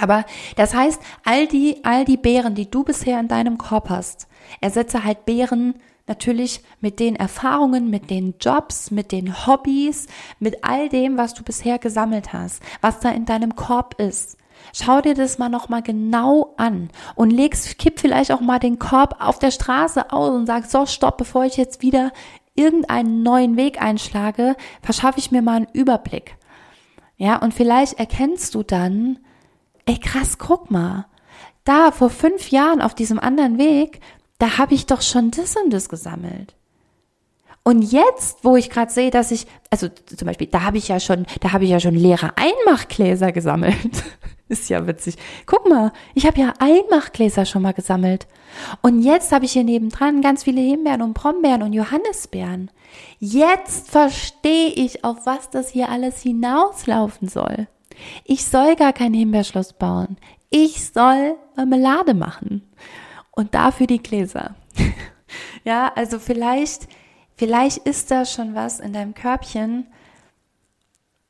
Aber 0.00 0.24
das 0.56 0.74
heißt, 0.74 1.00
all 1.24 1.46
die, 1.46 1.84
all 1.84 2.04
die 2.04 2.16
Beeren, 2.16 2.54
die 2.54 2.70
du 2.70 2.84
bisher 2.84 3.20
in 3.20 3.28
deinem 3.28 3.58
Korb 3.58 3.90
hast, 3.90 4.28
ersetze 4.60 5.04
halt 5.04 5.26
Beeren 5.26 5.74
natürlich 6.10 6.60
mit 6.80 7.00
den 7.00 7.16
Erfahrungen, 7.16 7.88
mit 7.88 8.10
den 8.10 8.34
Jobs, 8.38 8.90
mit 8.90 9.12
den 9.12 9.46
Hobbys, 9.46 10.08
mit 10.40 10.62
all 10.62 10.90
dem, 10.90 11.16
was 11.16 11.32
du 11.32 11.42
bisher 11.42 11.78
gesammelt 11.78 12.34
hast, 12.34 12.62
was 12.82 13.00
da 13.00 13.10
in 13.10 13.24
deinem 13.24 13.56
Korb 13.56 13.98
ist. 13.98 14.36
Schau 14.74 15.00
dir 15.00 15.14
das 15.14 15.38
mal 15.38 15.48
nochmal 15.48 15.82
genau 15.82 16.52
an 16.58 16.90
und 17.14 17.30
legst, 17.30 17.78
kipp 17.78 17.98
vielleicht 17.98 18.32
auch 18.32 18.40
mal 18.40 18.58
den 18.58 18.78
Korb 18.78 19.16
auf 19.20 19.38
der 19.38 19.52
Straße 19.52 20.12
aus 20.12 20.30
und 20.30 20.46
sag, 20.46 20.66
so, 20.66 20.84
stopp, 20.84 21.16
bevor 21.16 21.44
ich 21.44 21.56
jetzt 21.56 21.80
wieder 21.80 22.12
irgendeinen 22.54 23.22
neuen 23.22 23.56
Weg 23.56 23.80
einschlage, 23.80 24.56
verschaffe 24.82 25.20
ich 25.20 25.30
mir 25.30 25.42
mal 25.42 25.56
einen 25.56 25.68
Überblick. 25.72 26.36
Ja, 27.16 27.36
und 27.36 27.54
vielleicht 27.54 27.98
erkennst 27.98 28.54
du 28.54 28.62
dann, 28.62 29.18
ey 29.86 29.98
krass, 29.98 30.38
guck 30.38 30.70
mal, 30.70 31.06
da 31.64 31.92
vor 31.92 32.10
fünf 32.10 32.50
Jahren 32.50 32.80
auf 32.80 32.94
diesem 32.94 33.18
anderen 33.18 33.58
Weg, 33.58 34.00
da 34.40 34.58
habe 34.58 34.74
ich 34.74 34.86
doch 34.86 35.02
schon 35.02 35.30
das 35.30 35.54
und 35.56 35.70
das 35.70 35.88
gesammelt. 35.88 36.54
Und 37.62 37.82
jetzt, 37.82 38.42
wo 38.42 38.56
ich 38.56 38.70
gerade 38.70 38.90
sehe, 38.90 39.10
dass 39.10 39.30
ich, 39.30 39.46
also 39.70 39.88
zum 39.88 40.26
Beispiel, 40.26 40.46
da 40.46 40.62
habe 40.62 40.78
ich 40.78 40.88
ja 40.88 40.98
schon, 40.98 41.26
da 41.40 41.52
habe 41.52 41.64
ich 41.64 41.70
ja 41.70 41.78
schon 41.78 41.94
leere 41.94 42.32
Einmachgläser 42.36 43.32
gesammelt. 43.32 43.76
Ist 44.48 44.70
ja 44.70 44.84
witzig. 44.86 45.16
Guck 45.46 45.68
mal, 45.68 45.92
ich 46.14 46.26
habe 46.26 46.40
ja 46.40 46.54
Einmachgläser 46.58 47.44
schon 47.44 47.62
mal 47.62 47.74
gesammelt. 47.74 48.26
Und 48.80 49.02
jetzt 49.02 49.30
habe 49.30 49.44
ich 49.44 49.52
hier 49.52 49.62
nebendran 49.62 50.22
ganz 50.22 50.42
viele 50.42 50.60
Himbeeren 50.60 51.02
und 51.02 51.14
Brombeeren 51.14 51.62
und 51.62 51.72
Johannisbeeren. 51.72 52.70
Jetzt 53.20 53.90
verstehe 53.90 54.70
ich, 54.70 55.04
auf 55.04 55.26
was 55.26 55.50
das 55.50 55.68
hier 55.68 55.90
alles 55.90 56.22
hinauslaufen 56.22 57.28
soll. 57.28 57.68
Ich 58.24 58.46
soll 58.46 58.74
gar 58.74 58.92
kein 58.92 59.14
Himbeerschloss 59.14 59.74
bauen. 59.74 60.16
Ich 60.48 60.90
soll 60.90 61.36
Marmelade 61.54 62.14
machen 62.14 62.62
und 63.40 63.54
dafür 63.54 63.86
die 63.86 64.02
Gläser. 64.02 64.54
ja, 65.64 65.90
also 65.96 66.18
vielleicht, 66.18 66.86
vielleicht 67.36 67.78
ist 67.78 68.10
da 68.10 68.26
schon 68.26 68.54
was 68.54 68.80
in 68.80 68.92
deinem 68.92 69.14
Körbchen, 69.14 69.86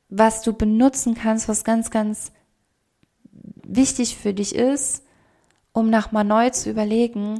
was 0.09 0.41
du 0.41 0.51
benutzen 0.51 1.15
kannst, 1.15 1.47
was 1.47 1.63
ganz, 1.63 1.89
ganz 1.89 2.33
wichtig 3.63 4.17
für 4.17 4.33
dich 4.33 4.53
ist, 4.53 5.05
um 5.71 5.89
nochmal 5.89 6.25
neu 6.25 6.49
zu 6.49 6.69
überlegen, 6.69 7.39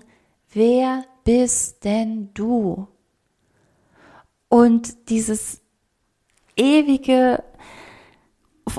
wer 0.54 1.04
bist 1.26 1.84
denn 1.84 2.30
du? 2.34 2.88
Und 4.48 5.10
dieses 5.10 5.60
ewige, 6.56 7.44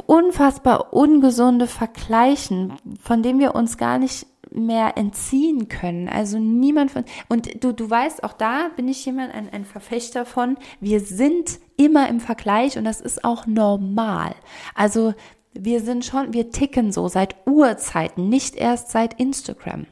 unfassbar 0.07 0.95
ungesunde 0.95 1.66
Vergleichen, 1.66 2.78
von 3.03 3.22
dem 3.22 3.38
wir 3.38 3.55
uns 3.55 3.76
gar 3.76 3.99
nicht 3.99 4.26
mehr 4.55 4.96
entziehen 4.96 5.68
können. 5.68 6.09
Also 6.09 6.38
niemand 6.38 6.90
von, 6.90 7.05
und 7.28 7.62
du, 7.62 7.72
du 7.72 7.88
weißt, 7.88 8.24
auch 8.24 8.32
da 8.32 8.70
bin 8.76 8.88
ich 8.88 9.05
jemand, 9.05 9.34
ein, 9.34 9.48
ein 9.50 9.64
Verfechter 9.64 10.24
von, 10.24 10.57
wir 10.80 11.00
sind 11.00 11.59
immer 11.76 12.09
im 12.09 12.20
Vergleich 12.20 12.78
und 12.78 12.84
das 12.84 13.00
ist 13.00 13.24
auch 13.24 13.46
normal. 13.46 14.34
Also 14.74 15.14
wir 15.55 15.80
sind 15.80 16.05
schon, 16.05 16.32
wir 16.32 16.50
ticken 16.50 16.92
so 16.92 17.09
seit 17.09 17.36
Urzeiten, 17.46 18.28
nicht 18.28 18.57
erst 18.57 18.90
seit 18.90 19.18
Instagram. 19.20 19.86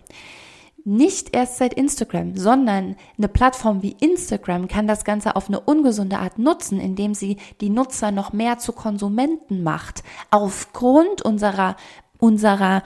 Nicht 0.84 1.36
erst 1.36 1.58
seit 1.58 1.74
Instagram, 1.74 2.36
sondern 2.36 2.96
eine 3.18 3.28
Plattform 3.28 3.82
wie 3.82 3.96
Instagram 4.00 4.66
kann 4.66 4.86
das 4.86 5.04
Ganze 5.04 5.36
auf 5.36 5.48
eine 5.48 5.60
ungesunde 5.60 6.18
Art 6.18 6.38
nutzen, 6.38 6.80
indem 6.80 7.12
sie 7.12 7.36
die 7.60 7.68
Nutzer 7.68 8.10
noch 8.10 8.32
mehr 8.32 8.58
zu 8.58 8.72
Konsumenten 8.72 9.62
macht. 9.62 10.02
Aufgrund 10.30 11.20
unserer, 11.20 11.76
unserer, 12.18 12.82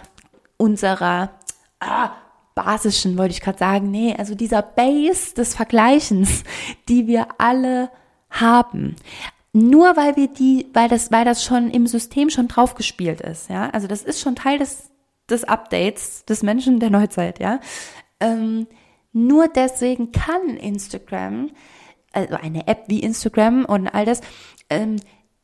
unserer 0.56 1.30
ah, 1.84 2.16
basischen, 2.54 3.18
wollte 3.18 3.32
ich 3.32 3.40
gerade 3.40 3.58
sagen, 3.58 3.90
nee, 3.90 4.14
also 4.16 4.34
dieser 4.34 4.62
Base 4.62 5.34
des 5.34 5.54
Vergleichens, 5.54 6.44
die 6.88 7.06
wir 7.06 7.28
alle 7.38 7.90
haben. 8.30 8.96
Nur 9.52 9.96
weil 9.96 10.16
wir 10.16 10.28
die, 10.28 10.66
weil 10.72 10.88
das, 10.88 11.12
weil 11.12 11.24
das 11.24 11.44
schon 11.44 11.70
im 11.70 11.86
System 11.86 12.30
schon 12.30 12.48
draufgespielt 12.48 13.20
ist, 13.20 13.48
ja. 13.48 13.70
Also 13.70 13.86
das 13.86 14.02
ist 14.02 14.20
schon 14.20 14.34
Teil 14.34 14.58
des, 14.58 14.90
des 15.30 15.44
Updates 15.44 16.24
des 16.24 16.42
Menschen 16.42 16.80
der 16.80 16.90
Neuzeit, 16.90 17.38
ja. 17.38 17.60
Ähm, 18.18 18.66
nur 19.12 19.46
deswegen 19.46 20.10
kann 20.10 20.56
Instagram, 20.56 21.50
also 22.12 22.34
eine 22.34 22.66
App 22.66 22.84
wie 22.88 23.00
Instagram 23.00 23.64
und 23.64 23.86
all 23.86 24.04
das, 24.04 24.22
ähm, 24.70 24.96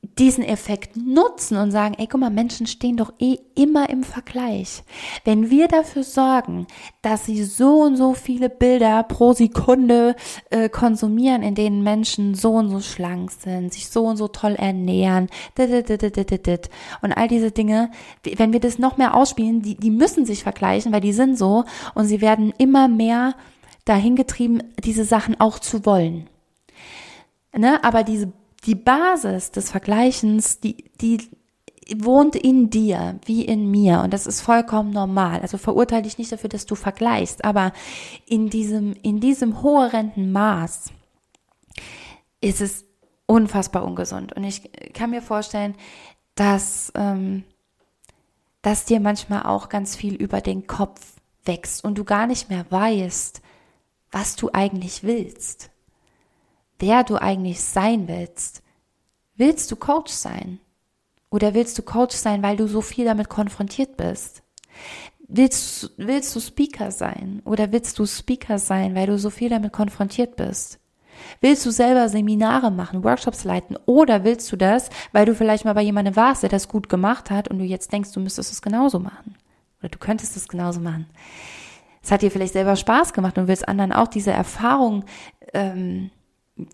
diesen 0.03 0.45
Effekt 0.45 0.97
nutzen 0.97 1.59
und 1.59 1.73
sagen, 1.73 1.95
ey, 1.99 2.07
guck 2.07 2.21
mal, 2.21 2.31
Menschen 2.31 2.67
stehen 2.67 2.97
doch 2.97 3.13
eh 3.19 3.39
immer 3.55 3.91
im 3.91 4.03
Vergleich. 4.03 4.83
Wenn 5.25 5.51
wir 5.51 5.69
dafür 5.69 6.05
sorgen, 6.05 6.67
dass 7.03 7.27
sie 7.27 7.45
so 7.45 7.83
und 7.83 7.97
so 7.97 8.15
viele 8.15 8.49
Bilder 8.49 9.03
pro 9.03 9.35
Sekunde 9.35 10.17
äh, 10.49 10.71
konsumieren, 10.71 11.43
in 11.43 11.55
denen 11.55 11.83
Menschen 11.83 12.35
so 12.35 12.53
und 12.53 12.71
so 12.71 12.81
schlank 12.81 13.31
sind, 13.31 13.75
sich 13.75 13.89
so 13.89 14.07
und 14.07 14.17
so 14.17 14.29
toll 14.29 14.55
ernähren, 14.55 15.29
und 17.03 17.13
all 17.13 17.29
diese 17.29 17.51
Dinge, 17.51 17.91
wenn 18.37 18.53
wir 18.53 18.61
das 18.61 18.79
noch 18.79 18.97
mehr 18.97 19.15
ausspielen, 19.15 19.61
die, 19.63 19.75
die 19.75 19.91
müssen 19.91 20.25
sich 20.25 20.43
vergleichen, 20.43 20.93
weil 20.93 21.03
die 21.03 21.13
sind 21.13 21.37
so 21.37 21.65
und 21.95 22.07
sie 22.07 22.23
werden 22.23 22.55
immer 22.57 22.89
mehr 22.89 23.35
dahin 23.85 24.17
getrieben, 24.17 24.63
diese 24.83 25.05
Sachen 25.05 25.39
auch 25.41 25.59
zu 25.59 25.85
wollen. 25.85 26.29
Ne? 27.57 27.83
Aber 27.83 28.05
diese 28.05 28.33
die 28.67 28.75
Basis 28.75 29.51
des 29.51 29.71
Vergleichens, 29.71 30.61
die, 30.61 30.91
die 31.01 31.19
wohnt 31.97 32.37
in 32.37 32.71
dir 32.71 33.19
wie 33.25 33.45
in 33.45 33.71
mir 33.71 34.01
und 34.01 34.13
das 34.13 34.27
ist 34.27 34.41
vollkommen 34.41 34.91
normal. 34.91 35.41
Also 35.41 35.59
verurteile 35.59 36.03
dich 36.03 36.19
nicht 36.19 36.31
dafür, 36.31 36.49
dass 36.49 36.67
du 36.67 36.75
vergleichst, 36.75 37.45
aber 37.45 37.73
in 38.27 38.49
diesem, 38.51 38.95
in 39.03 39.21
diesem 39.21 39.63
horrenden 39.63 40.31
Maß 40.31 40.93
ist 42.41 42.61
es 42.61 42.85
unfassbar 43.27 43.85
ungesund. 43.85 44.33
Und 44.35 44.45
ich 44.45 44.71
kann 44.93 45.11
mir 45.11 45.23
vorstellen, 45.23 45.75
dass, 46.35 46.93
ähm, 46.95 47.45
dass 48.63 48.85
dir 48.85 49.01
manchmal 49.01 49.45
auch 49.45 49.69
ganz 49.69 49.97
viel 49.97 50.15
über 50.15 50.41
den 50.41 50.67
Kopf 50.67 51.01
wächst 51.45 51.85
und 51.85 51.97
du 51.97 52.05
gar 52.05 52.27
nicht 52.27 52.51
mehr 52.51 52.67
weißt, 52.71 53.41
was 54.13 54.37
du 54.37 54.51
eigentlich 54.53 55.03
willst 55.03 55.71
wer 56.81 57.05
du 57.05 57.17
eigentlich 57.17 57.61
sein 57.61 58.09
willst. 58.09 58.63
Willst 59.37 59.71
du 59.71 59.77
Coach 59.77 60.13
sein? 60.13 60.59
Oder 61.31 61.55
willst 61.55 61.79
du 61.79 61.83
Coach 61.83 62.17
sein, 62.17 62.43
weil 62.43 62.57
du 62.57 62.67
so 62.67 62.81
viel 62.81 63.05
damit 63.05 63.29
konfrontiert 63.29 63.97
bist? 63.97 64.43
Willst, 65.29 65.93
willst 65.97 66.35
du 66.35 66.41
Speaker 66.41 66.91
sein? 66.91 67.41
Oder 67.45 67.71
willst 67.71 67.99
du 67.99 68.07
Speaker 68.07 68.59
sein, 68.59 68.95
weil 68.97 69.07
du 69.07 69.17
so 69.17 69.31
viel 69.31 69.49
damit 69.49 69.73
konfrontiert 69.73 70.35
bist? 70.37 70.81
Willst 71.41 71.65
du 71.65 71.71
selber 71.71 72.09
Seminare 72.09 72.71
machen, 72.71 73.05
Workshops 73.05 73.45
leiten? 73.45 73.77
Oder 73.87 74.25
willst 74.25 74.51
du 74.51 74.57
das, 74.57 74.91
weil 75.13 75.27
du 75.27 75.35
vielleicht 75.35 75.65
mal 75.65 75.75
bei 75.75 75.83
jemandem 75.83 76.17
warst, 76.17 76.43
der 76.43 76.51
das 76.51 76.67
gut 76.67 76.89
gemacht 76.89 77.31
hat 77.31 77.49
und 77.49 77.59
du 77.59 77.65
jetzt 77.65 77.93
denkst, 77.93 78.13
du 78.13 78.21
müsstest 78.21 78.53
es 78.53 78.63
genauso 78.63 78.99
machen? 78.99 79.37
Oder 79.81 79.91
du 79.91 79.99
könntest 79.99 80.37
es 80.37 80.49
genauso 80.49 80.81
machen? 80.81 81.07
Es 82.03 82.11
hat 82.11 82.23
dir 82.23 82.31
vielleicht 82.31 82.55
selber 82.55 82.77
Spaß 82.77 83.13
gemacht 83.13 83.39
und 83.39 83.47
willst 83.47 83.69
anderen 83.69 83.93
auch 83.93 84.09
diese 84.09 84.33
Erfahrung 84.33 85.05
ähm, 85.53 86.11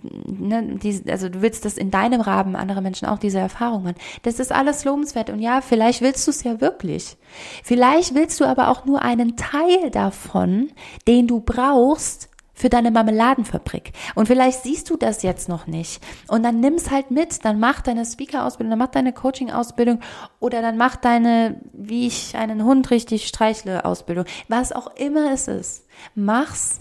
ne, 0.02 0.78
die, 0.82 1.02
also 1.08 1.28
du 1.28 1.42
willst 1.42 1.64
das 1.64 1.76
in 1.76 1.90
deinem 1.90 2.20
Rahmen, 2.20 2.56
andere 2.56 2.82
Menschen 2.82 3.06
auch 3.06 3.18
diese 3.18 3.38
Erfahrung 3.38 3.84
machen. 3.84 3.96
Das 4.22 4.40
ist 4.40 4.52
alles 4.52 4.84
lobenswert. 4.84 5.30
Und 5.30 5.40
ja, 5.40 5.60
vielleicht 5.60 6.00
willst 6.00 6.26
du 6.26 6.30
es 6.30 6.42
ja 6.42 6.60
wirklich. 6.60 7.16
Vielleicht 7.62 8.14
willst 8.14 8.40
du 8.40 8.44
aber 8.44 8.68
auch 8.68 8.84
nur 8.84 9.02
einen 9.02 9.36
Teil 9.36 9.90
davon, 9.90 10.70
den 11.06 11.26
du 11.26 11.40
brauchst, 11.40 12.28
für 12.56 12.70
deine 12.70 12.90
Marmeladenfabrik. 12.90 13.92
Und 14.14 14.26
vielleicht 14.26 14.62
siehst 14.62 14.88
du 14.88 14.96
das 14.96 15.22
jetzt 15.22 15.48
noch 15.48 15.66
nicht. 15.66 16.02
Und 16.26 16.42
dann 16.42 16.58
nimm's 16.58 16.90
halt 16.90 17.10
mit, 17.10 17.44
dann 17.44 17.60
mach 17.60 17.82
deine 17.82 18.04
Speaker-Ausbildung, 18.04 18.70
dann 18.70 18.78
mach 18.78 18.88
deine 18.88 19.12
Coaching-Ausbildung 19.12 20.00
oder 20.40 20.62
dann 20.62 20.78
mach 20.78 20.96
deine, 20.96 21.60
wie 21.74 22.06
ich 22.06 22.34
einen 22.34 22.64
Hund 22.64 22.90
richtig 22.90 23.28
streichle, 23.28 23.84
Ausbildung. 23.84 24.24
Was 24.48 24.72
auch 24.72 24.88
immer 24.96 25.32
es 25.32 25.48
ist. 25.48 25.86
Mach's. 26.14 26.80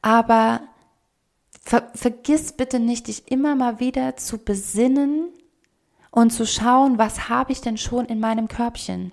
Aber 0.00 0.62
Ver 1.68 1.90
vergiss 1.94 2.52
bitte 2.52 2.80
nicht, 2.80 3.08
dich 3.08 3.30
immer 3.30 3.54
mal 3.54 3.78
wieder 3.78 4.16
zu 4.16 4.38
besinnen 4.38 5.28
und 6.10 6.30
zu 6.30 6.46
schauen, 6.46 6.96
was 6.96 7.28
habe 7.28 7.52
ich 7.52 7.60
denn 7.60 7.76
schon 7.76 8.06
in 8.06 8.20
meinem 8.20 8.48
Körbchen. 8.48 9.12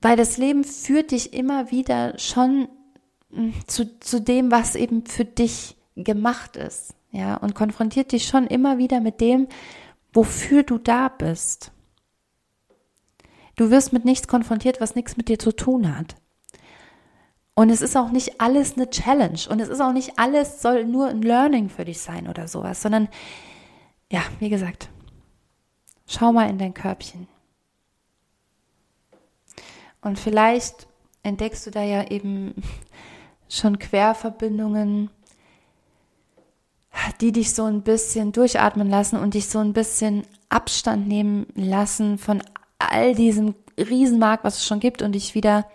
Weil 0.00 0.16
das 0.16 0.36
Leben 0.36 0.64
führt 0.64 1.12
dich 1.12 1.32
immer 1.32 1.70
wieder 1.70 2.18
schon 2.18 2.66
hm, 3.30 3.54
zu, 3.68 4.00
zu 4.00 4.20
dem, 4.20 4.50
was 4.50 4.74
eben 4.74 5.06
für 5.06 5.24
dich 5.24 5.76
gemacht 5.94 6.56
ist. 6.56 6.96
Ja, 7.12 7.36
und 7.36 7.54
konfrontiert 7.54 8.10
dich 8.10 8.26
schon 8.26 8.48
immer 8.48 8.78
wieder 8.78 8.98
mit 8.98 9.20
dem, 9.20 9.46
wofür 10.12 10.64
du 10.64 10.76
da 10.76 11.06
bist. 11.08 11.70
Du 13.54 13.70
wirst 13.70 13.92
mit 13.92 14.04
nichts 14.04 14.26
konfrontiert, 14.26 14.80
was 14.80 14.96
nichts 14.96 15.16
mit 15.16 15.28
dir 15.28 15.38
zu 15.38 15.52
tun 15.52 15.96
hat. 15.96 16.16
Und 17.58 17.70
es 17.70 17.80
ist 17.80 17.96
auch 17.96 18.10
nicht 18.10 18.38
alles 18.38 18.76
eine 18.76 18.90
Challenge 18.90 19.40
und 19.48 19.60
es 19.60 19.70
ist 19.70 19.80
auch 19.80 19.92
nicht 19.92 20.18
alles 20.18 20.60
soll 20.60 20.84
nur 20.84 21.08
ein 21.08 21.22
Learning 21.22 21.70
für 21.70 21.86
dich 21.86 22.00
sein 22.02 22.28
oder 22.28 22.48
sowas, 22.48 22.82
sondern 22.82 23.08
ja, 24.12 24.20
wie 24.40 24.50
gesagt, 24.50 24.90
schau 26.06 26.34
mal 26.34 26.50
in 26.50 26.58
dein 26.58 26.74
Körbchen. 26.74 27.28
Und 30.02 30.18
vielleicht 30.18 30.86
entdeckst 31.22 31.66
du 31.66 31.70
da 31.70 31.82
ja 31.82 32.10
eben 32.10 32.62
schon 33.48 33.78
Querverbindungen, 33.78 35.08
die 37.22 37.32
dich 37.32 37.54
so 37.54 37.64
ein 37.64 37.80
bisschen 37.80 38.32
durchatmen 38.32 38.90
lassen 38.90 39.18
und 39.18 39.32
dich 39.32 39.48
so 39.48 39.60
ein 39.60 39.72
bisschen 39.72 40.26
Abstand 40.50 41.08
nehmen 41.08 41.46
lassen 41.54 42.18
von 42.18 42.42
all 42.78 43.14
diesem 43.14 43.54
Riesenmarkt, 43.78 44.44
was 44.44 44.58
es 44.58 44.66
schon 44.66 44.80
gibt 44.80 45.00
und 45.00 45.12
dich 45.12 45.34
wieder 45.34 45.66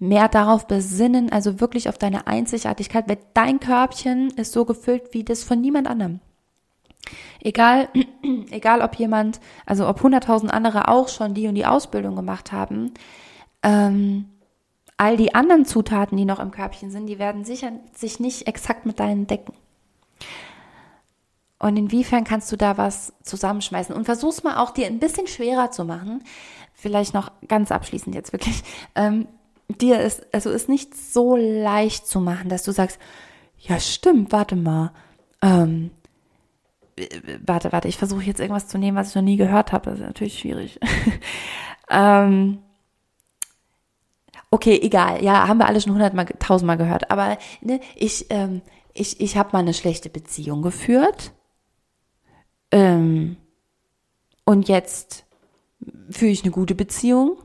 mehr 0.00 0.28
darauf 0.28 0.66
besinnen, 0.66 1.30
also 1.30 1.60
wirklich 1.60 1.88
auf 1.88 1.98
deine 1.98 2.26
Einzigartigkeit, 2.26 3.08
weil 3.08 3.18
dein 3.34 3.60
Körbchen 3.60 4.30
ist 4.30 4.52
so 4.52 4.64
gefüllt 4.64 5.12
wie 5.12 5.22
das 5.22 5.44
von 5.44 5.60
niemand 5.60 5.86
anderem. 5.86 6.20
Egal, 7.42 7.88
egal 8.50 8.80
ob 8.80 8.96
jemand, 8.96 9.40
also 9.66 9.86
ob 9.86 10.00
100.000 10.00 10.48
andere 10.48 10.88
auch 10.88 11.08
schon 11.08 11.34
die 11.34 11.46
und 11.46 11.54
die 11.54 11.66
Ausbildung 11.66 12.16
gemacht 12.16 12.50
haben, 12.50 12.92
ähm, 13.62 14.24
all 14.96 15.18
die 15.18 15.34
anderen 15.34 15.66
Zutaten, 15.66 16.16
die 16.16 16.24
noch 16.24 16.40
im 16.40 16.50
Körbchen 16.50 16.90
sind, 16.90 17.06
die 17.06 17.18
werden 17.18 17.44
sicher 17.44 17.72
sich 17.94 18.20
nicht 18.20 18.46
exakt 18.46 18.86
mit 18.86 19.00
deinen 19.00 19.26
decken. 19.26 19.54
Und 21.58 21.76
inwiefern 21.76 22.24
kannst 22.24 22.50
du 22.50 22.56
da 22.56 22.78
was 22.78 23.12
zusammenschmeißen? 23.22 23.94
Und 23.94 24.06
versuch's 24.06 24.42
mal 24.42 24.56
auch 24.56 24.70
dir 24.70 24.86
ein 24.86 24.98
bisschen 24.98 25.26
schwerer 25.26 25.70
zu 25.70 25.84
machen. 25.84 26.24
Vielleicht 26.72 27.12
noch 27.12 27.30
ganz 27.48 27.70
abschließend 27.70 28.14
jetzt 28.14 28.32
wirklich. 28.32 28.62
Ähm, 28.94 29.28
dir 29.78 30.00
ist, 30.00 30.26
also 30.32 30.50
ist 30.50 30.68
nicht 30.68 30.94
so 30.94 31.36
leicht 31.36 32.06
zu 32.06 32.20
machen, 32.20 32.48
dass 32.48 32.62
du 32.62 32.72
sagst, 32.72 32.98
ja 33.58 33.78
stimmt, 33.78 34.32
warte 34.32 34.56
mal, 34.56 34.92
ähm, 35.42 35.90
warte, 37.44 37.72
warte, 37.72 37.88
ich 37.88 37.96
versuche 37.96 38.24
jetzt 38.24 38.40
irgendwas 38.40 38.68
zu 38.68 38.78
nehmen, 38.78 38.96
was 38.96 39.10
ich 39.10 39.14
noch 39.14 39.22
nie 39.22 39.36
gehört 39.36 39.72
habe. 39.72 39.90
Das 39.90 40.00
ist 40.00 40.06
natürlich 40.06 40.38
schwierig. 40.38 40.78
ähm, 41.90 42.58
okay, 44.50 44.78
egal. 44.82 45.22
Ja, 45.22 45.48
haben 45.48 45.58
wir 45.58 45.66
alle 45.66 45.80
schon 45.80 45.92
hundertmal, 45.92 46.26
tausendmal 46.38 46.76
gehört. 46.76 47.10
Aber 47.10 47.38
ne, 47.60 47.80
ich, 47.96 48.26
ähm, 48.30 48.62
ich, 48.92 49.20
ich 49.20 49.36
habe 49.36 49.50
mal 49.52 49.60
eine 49.60 49.74
schlechte 49.74 50.10
Beziehung 50.10 50.62
geführt. 50.62 51.32
Ähm, 52.70 53.36
und 54.44 54.68
jetzt 54.68 55.24
führe 56.10 56.32
ich 56.32 56.42
eine 56.42 56.52
gute 56.52 56.74
Beziehung. 56.74 57.38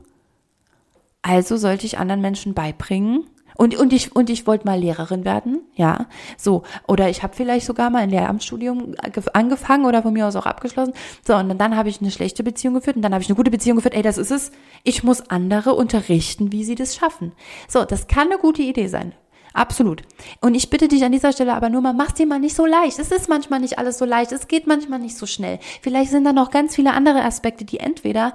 Also 1.26 1.56
sollte 1.56 1.86
ich 1.86 1.98
anderen 1.98 2.20
Menschen 2.20 2.54
beibringen. 2.54 3.24
Und, 3.56 3.74
und 3.76 3.92
ich, 3.92 4.14
und 4.14 4.30
ich 4.30 4.46
wollte 4.46 4.64
mal 4.64 4.78
Lehrerin 4.78 5.24
werden, 5.24 5.62
ja, 5.74 6.06
so. 6.36 6.62
Oder 6.86 7.08
ich 7.08 7.22
habe 7.22 7.34
vielleicht 7.34 7.66
sogar 7.66 7.90
mal 7.90 8.02
ein 8.02 8.10
Lehramtsstudium 8.10 8.94
angefangen 9.32 9.86
oder 9.86 10.02
von 10.02 10.12
mir 10.12 10.28
aus 10.28 10.36
auch 10.36 10.46
abgeschlossen. 10.46 10.92
So, 11.26 11.34
und 11.34 11.48
dann, 11.48 11.58
dann 11.58 11.76
habe 11.76 11.88
ich 11.88 12.00
eine 12.00 12.10
schlechte 12.12 12.44
Beziehung 12.44 12.74
geführt 12.74 12.96
und 12.96 13.02
dann 13.02 13.12
habe 13.14 13.22
ich 13.22 13.28
eine 13.28 13.34
gute 13.34 13.50
Beziehung 13.50 13.76
geführt. 13.76 13.94
Ey, 13.94 14.02
das 14.02 14.18
ist 14.18 14.30
es. 14.30 14.52
Ich 14.84 15.02
muss 15.02 15.30
andere 15.30 15.74
unterrichten, 15.74 16.52
wie 16.52 16.64
sie 16.64 16.74
das 16.76 16.94
schaffen. 16.94 17.32
So, 17.66 17.84
das 17.84 18.06
kann 18.06 18.28
eine 18.28 18.38
gute 18.38 18.62
Idee 18.62 18.86
sein. 18.86 19.12
Absolut. 19.52 20.02
Und 20.42 20.54
ich 20.54 20.70
bitte 20.70 20.86
dich 20.86 21.02
an 21.02 21.12
dieser 21.12 21.32
Stelle 21.32 21.54
aber 21.54 21.70
nur 21.70 21.80
mal, 21.80 21.94
mach 21.94 22.12
dir 22.12 22.26
mal 22.26 22.38
nicht 22.38 22.54
so 22.54 22.66
leicht. 22.66 22.98
Es 22.98 23.10
ist 23.10 23.28
manchmal 23.28 23.60
nicht 23.60 23.78
alles 23.78 23.96
so 23.98 24.04
leicht. 24.04 24.30
Es 24.30 24.48
geht 24.48 24.66
manchmal 24.66 24.98
nicht 24.98 25.16
so 25.16 25.26
schnell. 25.26 25.58
Vielleicht 25.80 26.10
sind 26.10 26.24
da 26.24 26.34
noch 26.34 26.50
ganz 26.50 26.76
viele 26.76 26.92
andere 26.92 27.24
Aspekte, 27.24 27.64
die 27.64 27.80
entweder 27.80 28.34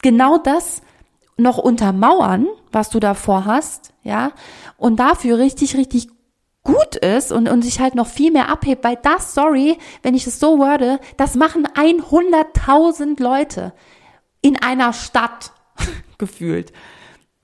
genau 0.00 0.38
das 0.38 0.80
noch 1.36 1.58
untermauern, 1.58 2.46
was 2.72 2.90
du 2.90 3.00
davor 3.00 3.44
hast, 3.44 3.92
ja, 4.02 4.32
und 4.78 4.98
dafür 4.98 5.38
richtig, 5.38 5.76
richtig 5.76 6.08
gut 6.62 6.96
ist 6.96 7.30
und, 7.30 7.48
und 7.48 7.62
sich 7.62 7.80
halt 7.80 7.94
noch 7.94 8.08
viel 8.08 8.32
mehr 8.32 8.48
abhebt, 8.48 8.82
weil 8.84 8.98
das, 9.02 9.34
sorry, 9.34 9.78
wenn 10.02 10.14
ich 10.14 10.26
es 10.26 10.40
so 10.40 10.58
worde, 10.58 10.98
das 11.16 11.36
machen 11.36 11.66
100.000 11.66 13.22
Leute 13.22 13.72
in 14.42 14.60
einer 14.60 14.92
Stadt 14.92 15.52
gefühlt. 16.18 16.72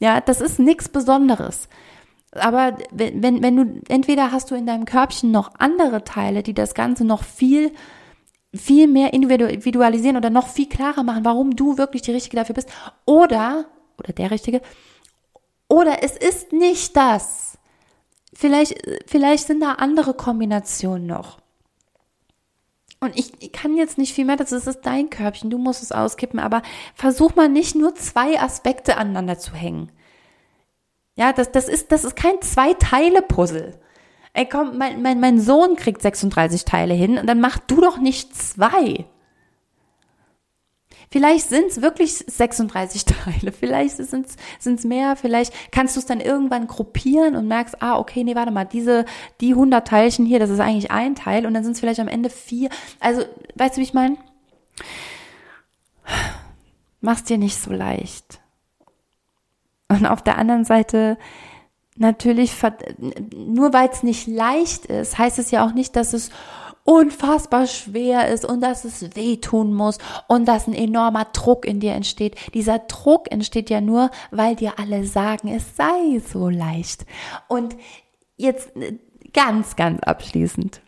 Ja, 0.00 0.20
das 0.20 0.40
ist 0.40 0.58
nichts 0.58 0.88
Besonderes. 0.88 1.68
Aber 2.32 2.78
wenn, 2.90 3.22
wenn, 3.22 3.42
wenn 3.42 3.56
du, 3.56 3.80
entweder 3.88 4.32
hast 4.32 4.50
du 4.50 4.54
in 4.54 4.66
deinem 4.66 4.86
Körbchen 4.86 5.30
noch 5.30 5.52
andere 5.58 6.02
Teile, 6.02 6.42
die 6.42 6.54
das 6.54 6.74
Ganze 6.74 7.04
noch 7.04 7.22
viel, 7.22 7.72
viel 8.54 8.88
mehr 8.88 9.12
individualisieren 9.12 10.16
oder 10.16 10.30
noch 10.30 10.48
viel 10.48 10.68
klarer 10.68 11.02
machen, 11.02 11.24
warum 11.24 11.54
du 11.54 11.78
wirklich 11.78 12.02
die 12.02 12.12
Richtige 12.12 12.36
dafür 12.36 12.54
bist. 12.54 12.70
Oder, 13.04 13.66
oder 14.02 14.12
der 14.12 14.30
Richtige, 14.30 14.60
oder 15.68 16.02
es 16.02 16.16
ist 16.16 16.52
nicht 16.52 16.96
das. 16.96 17.56
Vielleicht, 18.34 18.74
vielleicht 19.06 19.46
sind 19.46 19.60
da 19.60 19.72
andere 19.72 20.14
Kombinationen 20.14 21.06
noch. 21.06 21.38
Und 23.00 23.18
ich, 23.18 23.32
ich 23.40 23.52
kann 23.52 23.76
jetzt 23.76 23.98
nicht 23.98 24.14
viel 24.14 24.24
mehr, 24.24 24.36
das 24.36 24.52
ist 24.52 24.82
dein 24.82 25.10
Körbchen, 25.10 25.50
du 25.50 25.58
musst 25.58 25.82
es 25.82 25.90
auskippen, 25.90 26.38
aber 26.38 26.62
versuch 26.94 27.34
mal 27.34 27.48
nicht 27.48 27.74
nur 27.74 27.94
zwei 27.94 28.38
Aspekte 28.38 28.96
aneinander 28.96 29.38
zu 29.38 29.54
hängen. 29.54 29.90
Ja, 31.16 31.32
das, 31.32 31.50
das, 31.52 31.68
ist, 31.68 31.90
das 31.90 32.04
ist 32.04 32.16
kein 32.16 32.40
Zwei-Teile-Puzzle. 32.40 33.78
Ey, 34.34 34.48
komm, 34.48 34.78
mein, 34.78 35.02
mein, 35.02 35.20
mein 35.20 35.40
Sohn 35.40 35.76
kriegt 35.76 36.00
36 36.00 36.64
Teile 36.64 36.94
hin 36.94 37.18
und 37.18 37.26
dann 37.26 37.40
mach 37.40 37.58
du 37.58 37.80
doch 37.80 37.98
nicht 37.98 38.36
zwei. 38.36 39.04
Vielleicht 41.12 41.50
sind 41.50 41.66
es 41.66 41.82
wirklich 41.82 42.24
36 42.26 43.04
Teile, 43.04 43.52
vielleicht 43.52 43.98
sind 43.98 44.26
es 44.64 44.84
mehr, 44.84 45.14
vielleicht 45.14 45.52
kannst 45.70 45.94
du 45.94 46.00
es 46.00 46.06
dann 46.06 46.20
irgendwann 46.20 46.66
gruppieren 46.66 47.36
und 47.36 47.48
merkst, 47.48 47.82
ah, 47.82 47.98
okay, 47.98 48.24
nee, 48.24 48.34
warte 48.34 48.50
mal, 48.50 48.64
diese, 48.64 49.04
die 49.42 49.50
100 49.50 49.86
Teilchen 49.86 50.24
hier, 50.24 50.38
das 50.38 50.48
ist 50.48 50.58
eigentlich 50.58 50.90
ein 50.90 51.14
Teil 51.14 51.44
und 51.44 51.52
dann 51.52 51.64
sind 51.64 51.74
es 51.74 51.80
vielleicht 51.80 52.00
am 52.00 52.08
Ende 52.08 52.30
vier. 52.30 52.70
Also, 52.98 53.24
weißt 53.56 53.76
du, 53.76 53.80
wie 53.80 53.84
ich 53.84 53.92
meine? 53.92 54.16
Mach's 57.02 57.24
dir 57.24 57.36
nicht 57.36 57.60
so 57.60 57.72
leicht. 57.72 58.40
Und 59.88 60.06
auf 60.06 60.22
der 60.22 60.38
anderen 60.38 60.64
Seite 60.64 61.18
natürlich, 61.96 62.54
nur 63.36 63.74
weil 63.74 63.90
es 63.90 64.02
nicht 64.02 64.26
leicht 64.26 64.86
ist, 64.86 65.18
heißt 65.18 65.38
es 65.38 65.50
ja 65.50 65.66
auch 65.66 65.74
nicht, 65.74 65.94
dass 65.94 66.14
es 66.14 66.30
unfassbar 66.84 67.66
schwer 67.66 68.28
ist 68.28 68.44
und 68.44 68.60
dass 68.60 68.84
es 68.84 69.14
wehtun 69.14 69.72
muss 69.72 69.98
und 70.28 70.46
dass 70.46 70.66
ein 70.66 70.74
enormer 70.74 71.26
Druck 71.26 71.64
in 71.64 71.80
dir 71.80 71.92
entsteht. 71.92 72.36
Dieser 72.54 72.80
Druck 72.80 73.30
entsteht 73.30 73.70
ja 73.70 73.80
nur, 73.80 74.10
weil 74.30 74.56
dir 74.56 74.78
alle 74.78 75.04
sagen, 75.04 75.48
es 75.48 75.76
sei 75.76 76.20
so 76.20 76.48
leicht. 76.48 77.06
Und 77.48 77.76
jetzt 78.36 78.76
äh, 78.76 78.98
ganz, 79.32 79.76
ganz 79.76 80.02
abschließend 80.02 80.80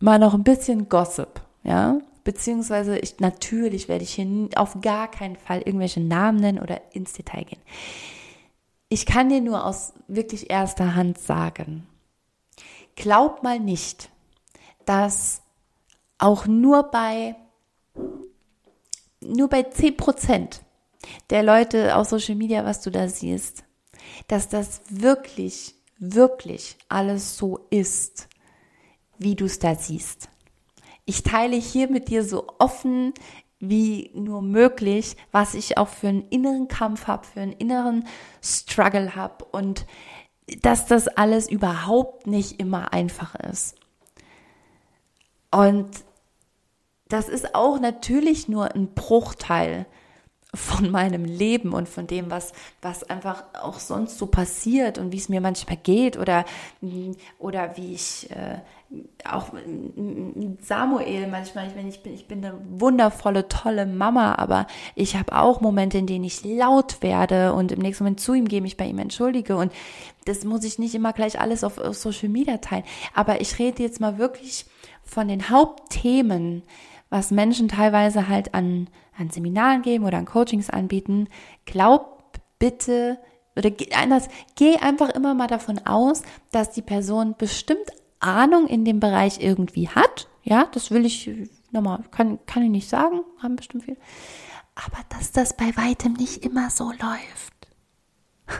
mal 0.00 0.18
noch 0.18 0.34
ein 0.34 0.44
bisschen 0.44 0.88
Gossip, 0.88 1.40
ja? 1.62 1.98
Beziehungsweise 2.24 2.98
ich, 2.98 3.20
natürlich 3.20 3.88
werde 3.88 4.02
ich 4.02 4.14
hier 4.14 4.48
auf 4.56 4.80
gar 4.80 5.08
keinen 5.08 5.36
Fall 5.36 5.62
irgendwelche 5.62 6.00
Namen 6.00 6.40
nennen 6.40 6.58
oder 6.58 6.80
ins 6.92 7.12
Detail 7.12 7.44
gehen. 7.44 7.62
Ich 8.88 9.06
kann 9.06 9.28
dir 9.28 9.40
nur 9.40 9.64
aus 9.64 9.92
wirklich 10.08 10.50
erster 10.50 10.96
Hand 10.96 11.18
sagen, 11.18 11.86
glaub 12.96 13.44
mal 13.44 13.60
nicht, 13.60 14.10
dass 14.86 15.42
auch 16.18 16.46
nur 16.46 16.84
bei, 16.84 17.36
nur 19.20 19.48
bei 19.48 19.64
10 19.64 19.96
Prozent 19.96 20.62
der 21.30 21.42
Leute 21.42 21.96
auf 21.96 22.08
Social 22.08 22.34
Media, 22.34 22.64
was 22.64 22.80
du 22.80 22.90
da 22.90 23.08
siehst, 23.08 23.64
dass 24.28 24.48
das 24.48 24.80
wirklich, 24.88 25.74
wirklich 25.98 26.76
alles 26.88 27.36
so 27.36 27.66
ist, 27.70 28.28
wie 29.18 29.34
du 29.34 29.44
es 29.44 29.58
da 29.58 29.74
siehst. 29.74 30.28
Ich 31.04 31.22
teile 31.22 31.56
hier 31.56 31.88
mit 31.88 32.08
dir 32.08 32.24
so 32.24 32.46
offen 32.58 33.14
wie 33.58 34.10
nur 34.14 34.42
möglich, 34.42 35.16
was 35.32 35.54
ich 35.54 35.78
auch 35.78 35.88
für 35.88 36.08
einen 36.08 36.28
inneren 36.28 36.68
Kampf 36.68 37.06
habe, 37.06 37.26
für 37.26 37.40
einen 37.40 37.52
inneren 37.52 38.06
Struggle 38.42 39.14
habe 39.14 39.44
und 39.46 39.86
dass 40.62 40.86
das 40.86 41.08
alles 41.08 41.48
überhaupt 41.48 42.26
nicht 42.26 42.60
immer 42.60 42.92
einfach 42.92 43.34
ist. 43.34 43.76
Und 45.50 45.88
das 47.08 47.28
ist 47.28 47.54
auch 47.54 47.78
natürlich 47.80 48.48
nur 48.48 48.74
ein 48.74 48.88
Bruchteil 48.94 49.86
von 50.56 50.90
meinem 50.90 51.24
Leben 51.24 51.72
und 51.72 51.88
von 51.88 52.06
dem, 52.06 52.30
was, 52.30 52.52
was 52.80 53.04
einfach 53.04 53.44
auch 53.60 53.78
sonst 53.78 54.18
so 54.18 54.26
passiert 54.26 54.98
und 54.98 55.12
wie 55.12 55.18
es 55.18 55.28
mir 55.28 55.40
manchmal 55.40 55.76
geht 55.76 56.16
oder, 56.16 56.44
oder 57.38 57.76
wie 57.76 57.92
ich 57.92 58.30
äh, 58.30 58.58
auch 59.28 59.48
Samuel 60.60 61.26
manchmal, 61.26 61.66
ich, 61.66 61.86
ich 61.86 62.02
bin, 62.02 62.14
ich 62.14 62.28
bin 62.28 62.44
eine 62.44 62.58
wundervolle, 62.68 63.48
tolle 63.48 63.84
Mama, 63.84 64.36
aber 64.36 64.66
ich 64.94 65.16
habe 65.16 65.36
auch 65.36 65.60
Momente, 65.60 65.98
in 65.98 66.06
denen 66.06 66.24
ich 66.24 66.44
laut 66.44 67.02
werde 67.02 67.52
und 67.52 67.72
im 67.72 67.80
nächsten 67.80 68.04
Moment 68.04 68.20
zu 68.20 68.32
ihm 68.34 68.48
gehe, 68.48 68.62
mich 68.62 68.76
bei 68.76 68.86
ihm 68.86 68.98
entschuldige 68.98 69.56
und 69.56 69.72
das 70.24 70.44
muss 70.44 70.64
ich 70.64 70.78
nicht 70.78 70.94
immer 70.94 71.12
gleich 71.12 71.38
alles 71.40 71.64
auf, 71.64 71.78
auf 71.78 71.96
Social 71.96 72.28
Media 72.28 72.58
teilen. 72.58 72.84
Aber 73.14 73.40
ich 73.40 73.58
rede 73.58 73.82
jetzt 73.82 74.00
mal 74.00 74.18
wirklich 74.18 74.66
von 75.06 75.28
den 75.28 75.48
Hauptthemen, 75.48 76.62
was 77.08 77.30
Menschen 77.30 77.68
teilweise 77.68 78.28
halt 78.28 78.54
an, 78.54 78.88
an 79.16 79.30
Seminaren 79.30 79.82
geben 79.82 80.04
oder 80.04 80.18
an 80.18 80.26
Coachings 80.26 80.68
anbieten, 80.68 81.28
glaub 81.64 82.16
bitte 82.58 83.18
oder 83.56 83.70
anders, 83.94 84.28
geh 84.54 84.76
einfach 84.76 85.10
immer 85.10 85.34
mal 85.34 85.46
davon 85.46 85.80
aus, 85.86 86.22
dass 86.50 86.72
die 86.72 86.82
Person 86.82 87.34
bestimmt 87.38 87.90
Ahnung 88.20 88.66
in 88.66 88.84
dem 88.84 89.00
Bereich 89.00 89.40
irgendwie 89.40 89.88
hat. 89.88 90.28
Ja, 90.42 90.68
das 90.72 90.90
will 90.90 91.06
ich 91.06 91.30
nochmal, 91.70 92.02
kann, 92.10 92.38
kann 92.46 92.62
ich 92.62 92.70
nicht 92.70 92.88
sagen, 92.88 93.20
haben 93.42 93.56
bestimmt 93.56 93.84
viel. 93.84 93.96
Aber 94.74 94.98
dass 95.08 95.32
das 95.32 95.56
bei 95.56 95.74
weitem 95.76 96.12
nicht 96.14 96.44
immer 96.44 96.70
so 96.70 96.90
läuft. 96.90 97.68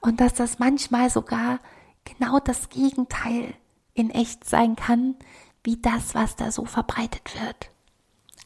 Und 0.00 0.20
dass 0.20 0.34
das 0.34 0.58
manchmal 0.58 1.10
sogar 1.10 1.60
genau 2.04 2.40
das 2.40 2.68
Gegenteil 2.70 3.54
in 3.94 4.10
echt 4.10 4.44
sein 4.44 4.76
kann, 4.76 5.16
wie 5.68 5.76
das, 5.76 6.14
was 6.14 6.34
da 6.34 6.50
so 6.50 6.64
verbreitet 6.64 7.34
wird. 7.34 7.70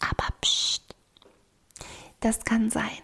Aber 0.00 0.34
pst, 0.40 0.82
das 2.18 2.44
kann 2.44 2.68
sein. 2.68 2.98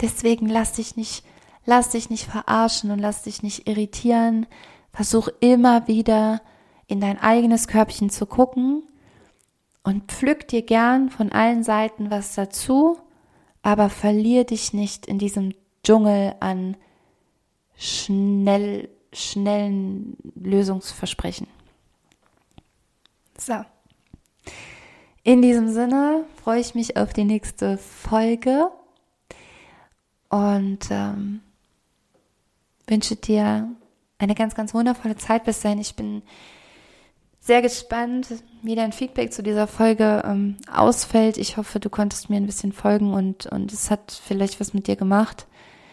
Deswegen 0.00 0.48
lass 0.48 0.72
dich 0.72 0.96
nicht, 0.96 1.22
lass 1.66 1.90
dich 1.90 2.08
nicht 2.08 2.24
verarschen 2.24 2.90
und 2.90 2.98
lass 2.98 3.24
dich 3.24 3.42
nicht 3.42 3.68
irritieren. 3.68 4.46
Versuch 4.90 5.28
immer 5.40 5.86
wieder 5.86 6.40
in 6.86 7.02
dein 7.02 7.18
eigenes 7.18 7.68
Körbchen 7.68 8.08
zu 8.08 8.24
gucken 8.24 8.84
und 9.82 10.10
pflück 10.10 10.48
dir 10.48 10.62
gern 10.62 11.10
von 11.10 11.30
allen 11.30 11.62
Seiten 11.62 12.10
was 12.10 12.34
dazu, 12.34 12.96
aber 13.60 13.90
verlier 13.90 14.44
dich 14.44 14.72
nicht 14.72 15.04
in 15.04 15.18
diesem 15.18 15.52
Dschungel 15.84 16.36
an 16.40 16.74
schnell, 17.76 18.88
schnellen 19.12 20.16
Lösungsversprechen. 20.36 21.59
So. 23.40 23.64
In 25.22 25.40
diesem 25.40 25.72
Sinne 25.72 26.24
freue 26.42 26.60
ich 26.60 26.74
mich 26.74 26.98
auf 26.98 27.14
die 27.14 27.24
nächste 27.24 27.78
Folge 27.78 28.70
und 30.28 30.78
ähm, 30.90 31.40
wünsche 32.86 33.16
dir 33.16 33.70
eine 34.18 34.34
ganz, 34.34 34.54
ganz 34.54 34.74
wundervolle 34.74 35.16
Zeit 35.16 35.44
bis 35.44 35.60
dahin. 35.60 35.78
Ich 35.78 35.96
bin 35.96 36.22
sehr 37.38 37.62
gespannt, 37.62 38.28
wie 38.62 38.74
dein 38.74 38.92
Feedback 38.92 39.32
zu 39.32 39.42
dieser 39.42 39.66
Folge 39.66 40.22
ähm, 40.26 40.58
ausfällt. 40.70 41.38
Ich 41.38 41.56
hoffe, 41.56 41.80
du 41.80 41.88
konntest 41.88 42.28
mir 42.28 42.36
ein 42.36 42.46
bisschen 42.46 42.72
folgen 42.72 43.14
und, 43.14 43.46
und 43.46 43.72
es 43.72 43.90
hat 43.90 44.12
vielleicht 44.12 44.60
was 44.60 44.74
mit 44.74 44.86
dir 44.86 44.96
gemacht. 44.96 45.46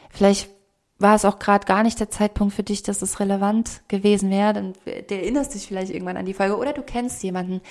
Vielleicht 0.10 0.50
war 1.00 1.16
es 1.16 1.26
auch 1.26 1.40
gerade 1.40 1.66
gar 1.66 1.84
nicht 1.84 2.00
der 2.00 2.10
Zeitpunkt 2.10 2.54
für 2.54 2.64
dich, 2.64 2.84
dass 2.84 3.02
es 3.02 3.20
relevant 3.20 3.82
gewesen 3.88 4.32
wäre, 4.32 4.54
dann 4.54 4.74
du 4.86 5.16
erinnerst 5.16 5.54
dich 5.54 5.68
vielleicht 5.68 5.92
irgendwann 5.92 6.18
an 6.18 6.26
die 6.26 6.34
Folge 6.34 6.58
oder 6.58 6.74
du 6.74 6.82
kennst 6.82 7.24
jemanden, 7.24 7.62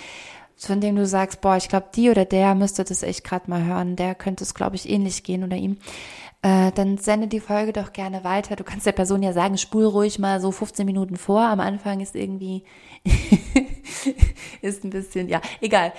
von 0.56 0.80
dem 0.80 0.96
du 0.96 1.06
sagst, 1.06 1.40
boah, 1.40 1.56
ich 1.56 1.68
glaube, 1.68 1.88
die 1.94 2.10
oder 2.10 2.24
der 2.24 2.54
müsste 2.54 2.84
das 2.84 3.02
echt 3.02 3.24
gerade 3.24 3.50
mal 3.50 3.64
hören, 3.64 3.96
der 3.96 4.14
könnte 4.14 4.44
es, 4.44 4.54
glaube 4.54 4.76
ich, 4.76 4.88
ähnlich 4.88 5.22
gehen 5.22 5.44
oder 5.44 5.56
ihm. 5.56 5.78
Äh, 6.42 6.70
dann 6.72 6.96
sende 6.98 7.26
die 7.26 7.40
Folge 7.40 7.72
doch 7.72 7.92
gerne 7.92 8.22
weiter. 8.24 8.56
Du 8.56 8.64
kannst 8.64 8.86
der 8.86 8.92
Person 8.92 9.22
ja 9.22 9.32
sagen, 9.32 9.58
spul 9.58 9.84
ruhig 9.84 10.18
mal 10.18 10.40
so 10.40 10.52
15 10.52 10.86
Minuten 10.86 11.16
vor. 11.16 11.42
Am 11.42 11.60
Anfang 11.60 12.00
ist 12.00 12.14
irgendwie, 12.14 12.64
ist 14.62 14.84
ein 14.84 14.90
bisschen, 14.90 15.28
ja, 15.28 15.40
egal. 15.60 15.92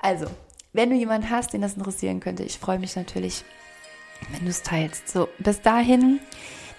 Also, 0.00 0.26
wenn 0.72 0.90
du 0.90 0.96
jemanden 0.96 1.28
hast, 1.30 1.52
den 1.52 1.62
das 1.62 1.74
interessieren 1.74 2.20
könnte, 2.20 2.44
ich 2.44 2.58
freue 2.58 2.78
mich 2.78 2.96
natürlich, 2.96 3.44
wenn 4.30 4.44
du 4.44 4.50
es 4.50 4.62
teilst. 4.62 5.08
So, 5.08 5.28
bis 5.38 5.60
dahin 5.60 6.20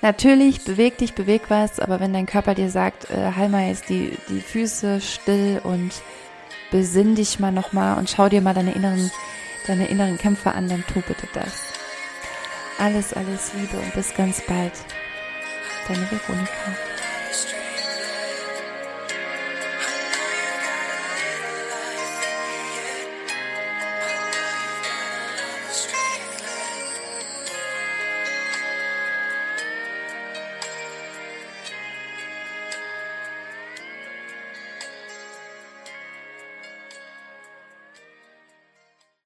Natürlich, 0.02 0.64
beweg 0.64 0.98
dich, 0.98 1.14
beweg 1.14 1.44
was, 1.50 1.80
aber 1.80 2.00
wenn 2.00 2.14
dein 2.14 2.26
Körper 2.26 2.56
dir 2.56 2.70
sagt, 2.70 3.10
äh, 3.12 3.34
halt 3.36 3.52
mal 3.52 3.68
jetzt 3.68 3.90
die, 3.90 4.18
die 4.30 4.40
Füße 4.40 5.02
still 5.02 5.60
und 5.64 5.92
besinn 6.72 7.16
dich 7.16 7.40
mal 7.40 7.52
nochmal 7.52 7.98
und 7.98 8.10
schau 8.10 8.30
dir 8.30 8.42
mal 8.42 8.54
deine 8.54 8.72
inneren, 8.72 9.12
deine 9.68 9.88
inneren 9.88 10.18
Kämpfe 10.18 10.54
an, 10.54 10.70
dann 10.70 10.86
tu 10.88 11.02
bitte 11.02 11.28
das. 11.34 11.66
Alles, 12.78 13.14
alles 13.14 13.52
Liebe 13.56 13.78
und 13.78 13.94
bis 13.94 14.14
ganz 14.16 14.42
bald. 14.48 14.72
Deine 15.88 16.10
Veronika. 16.10 16.76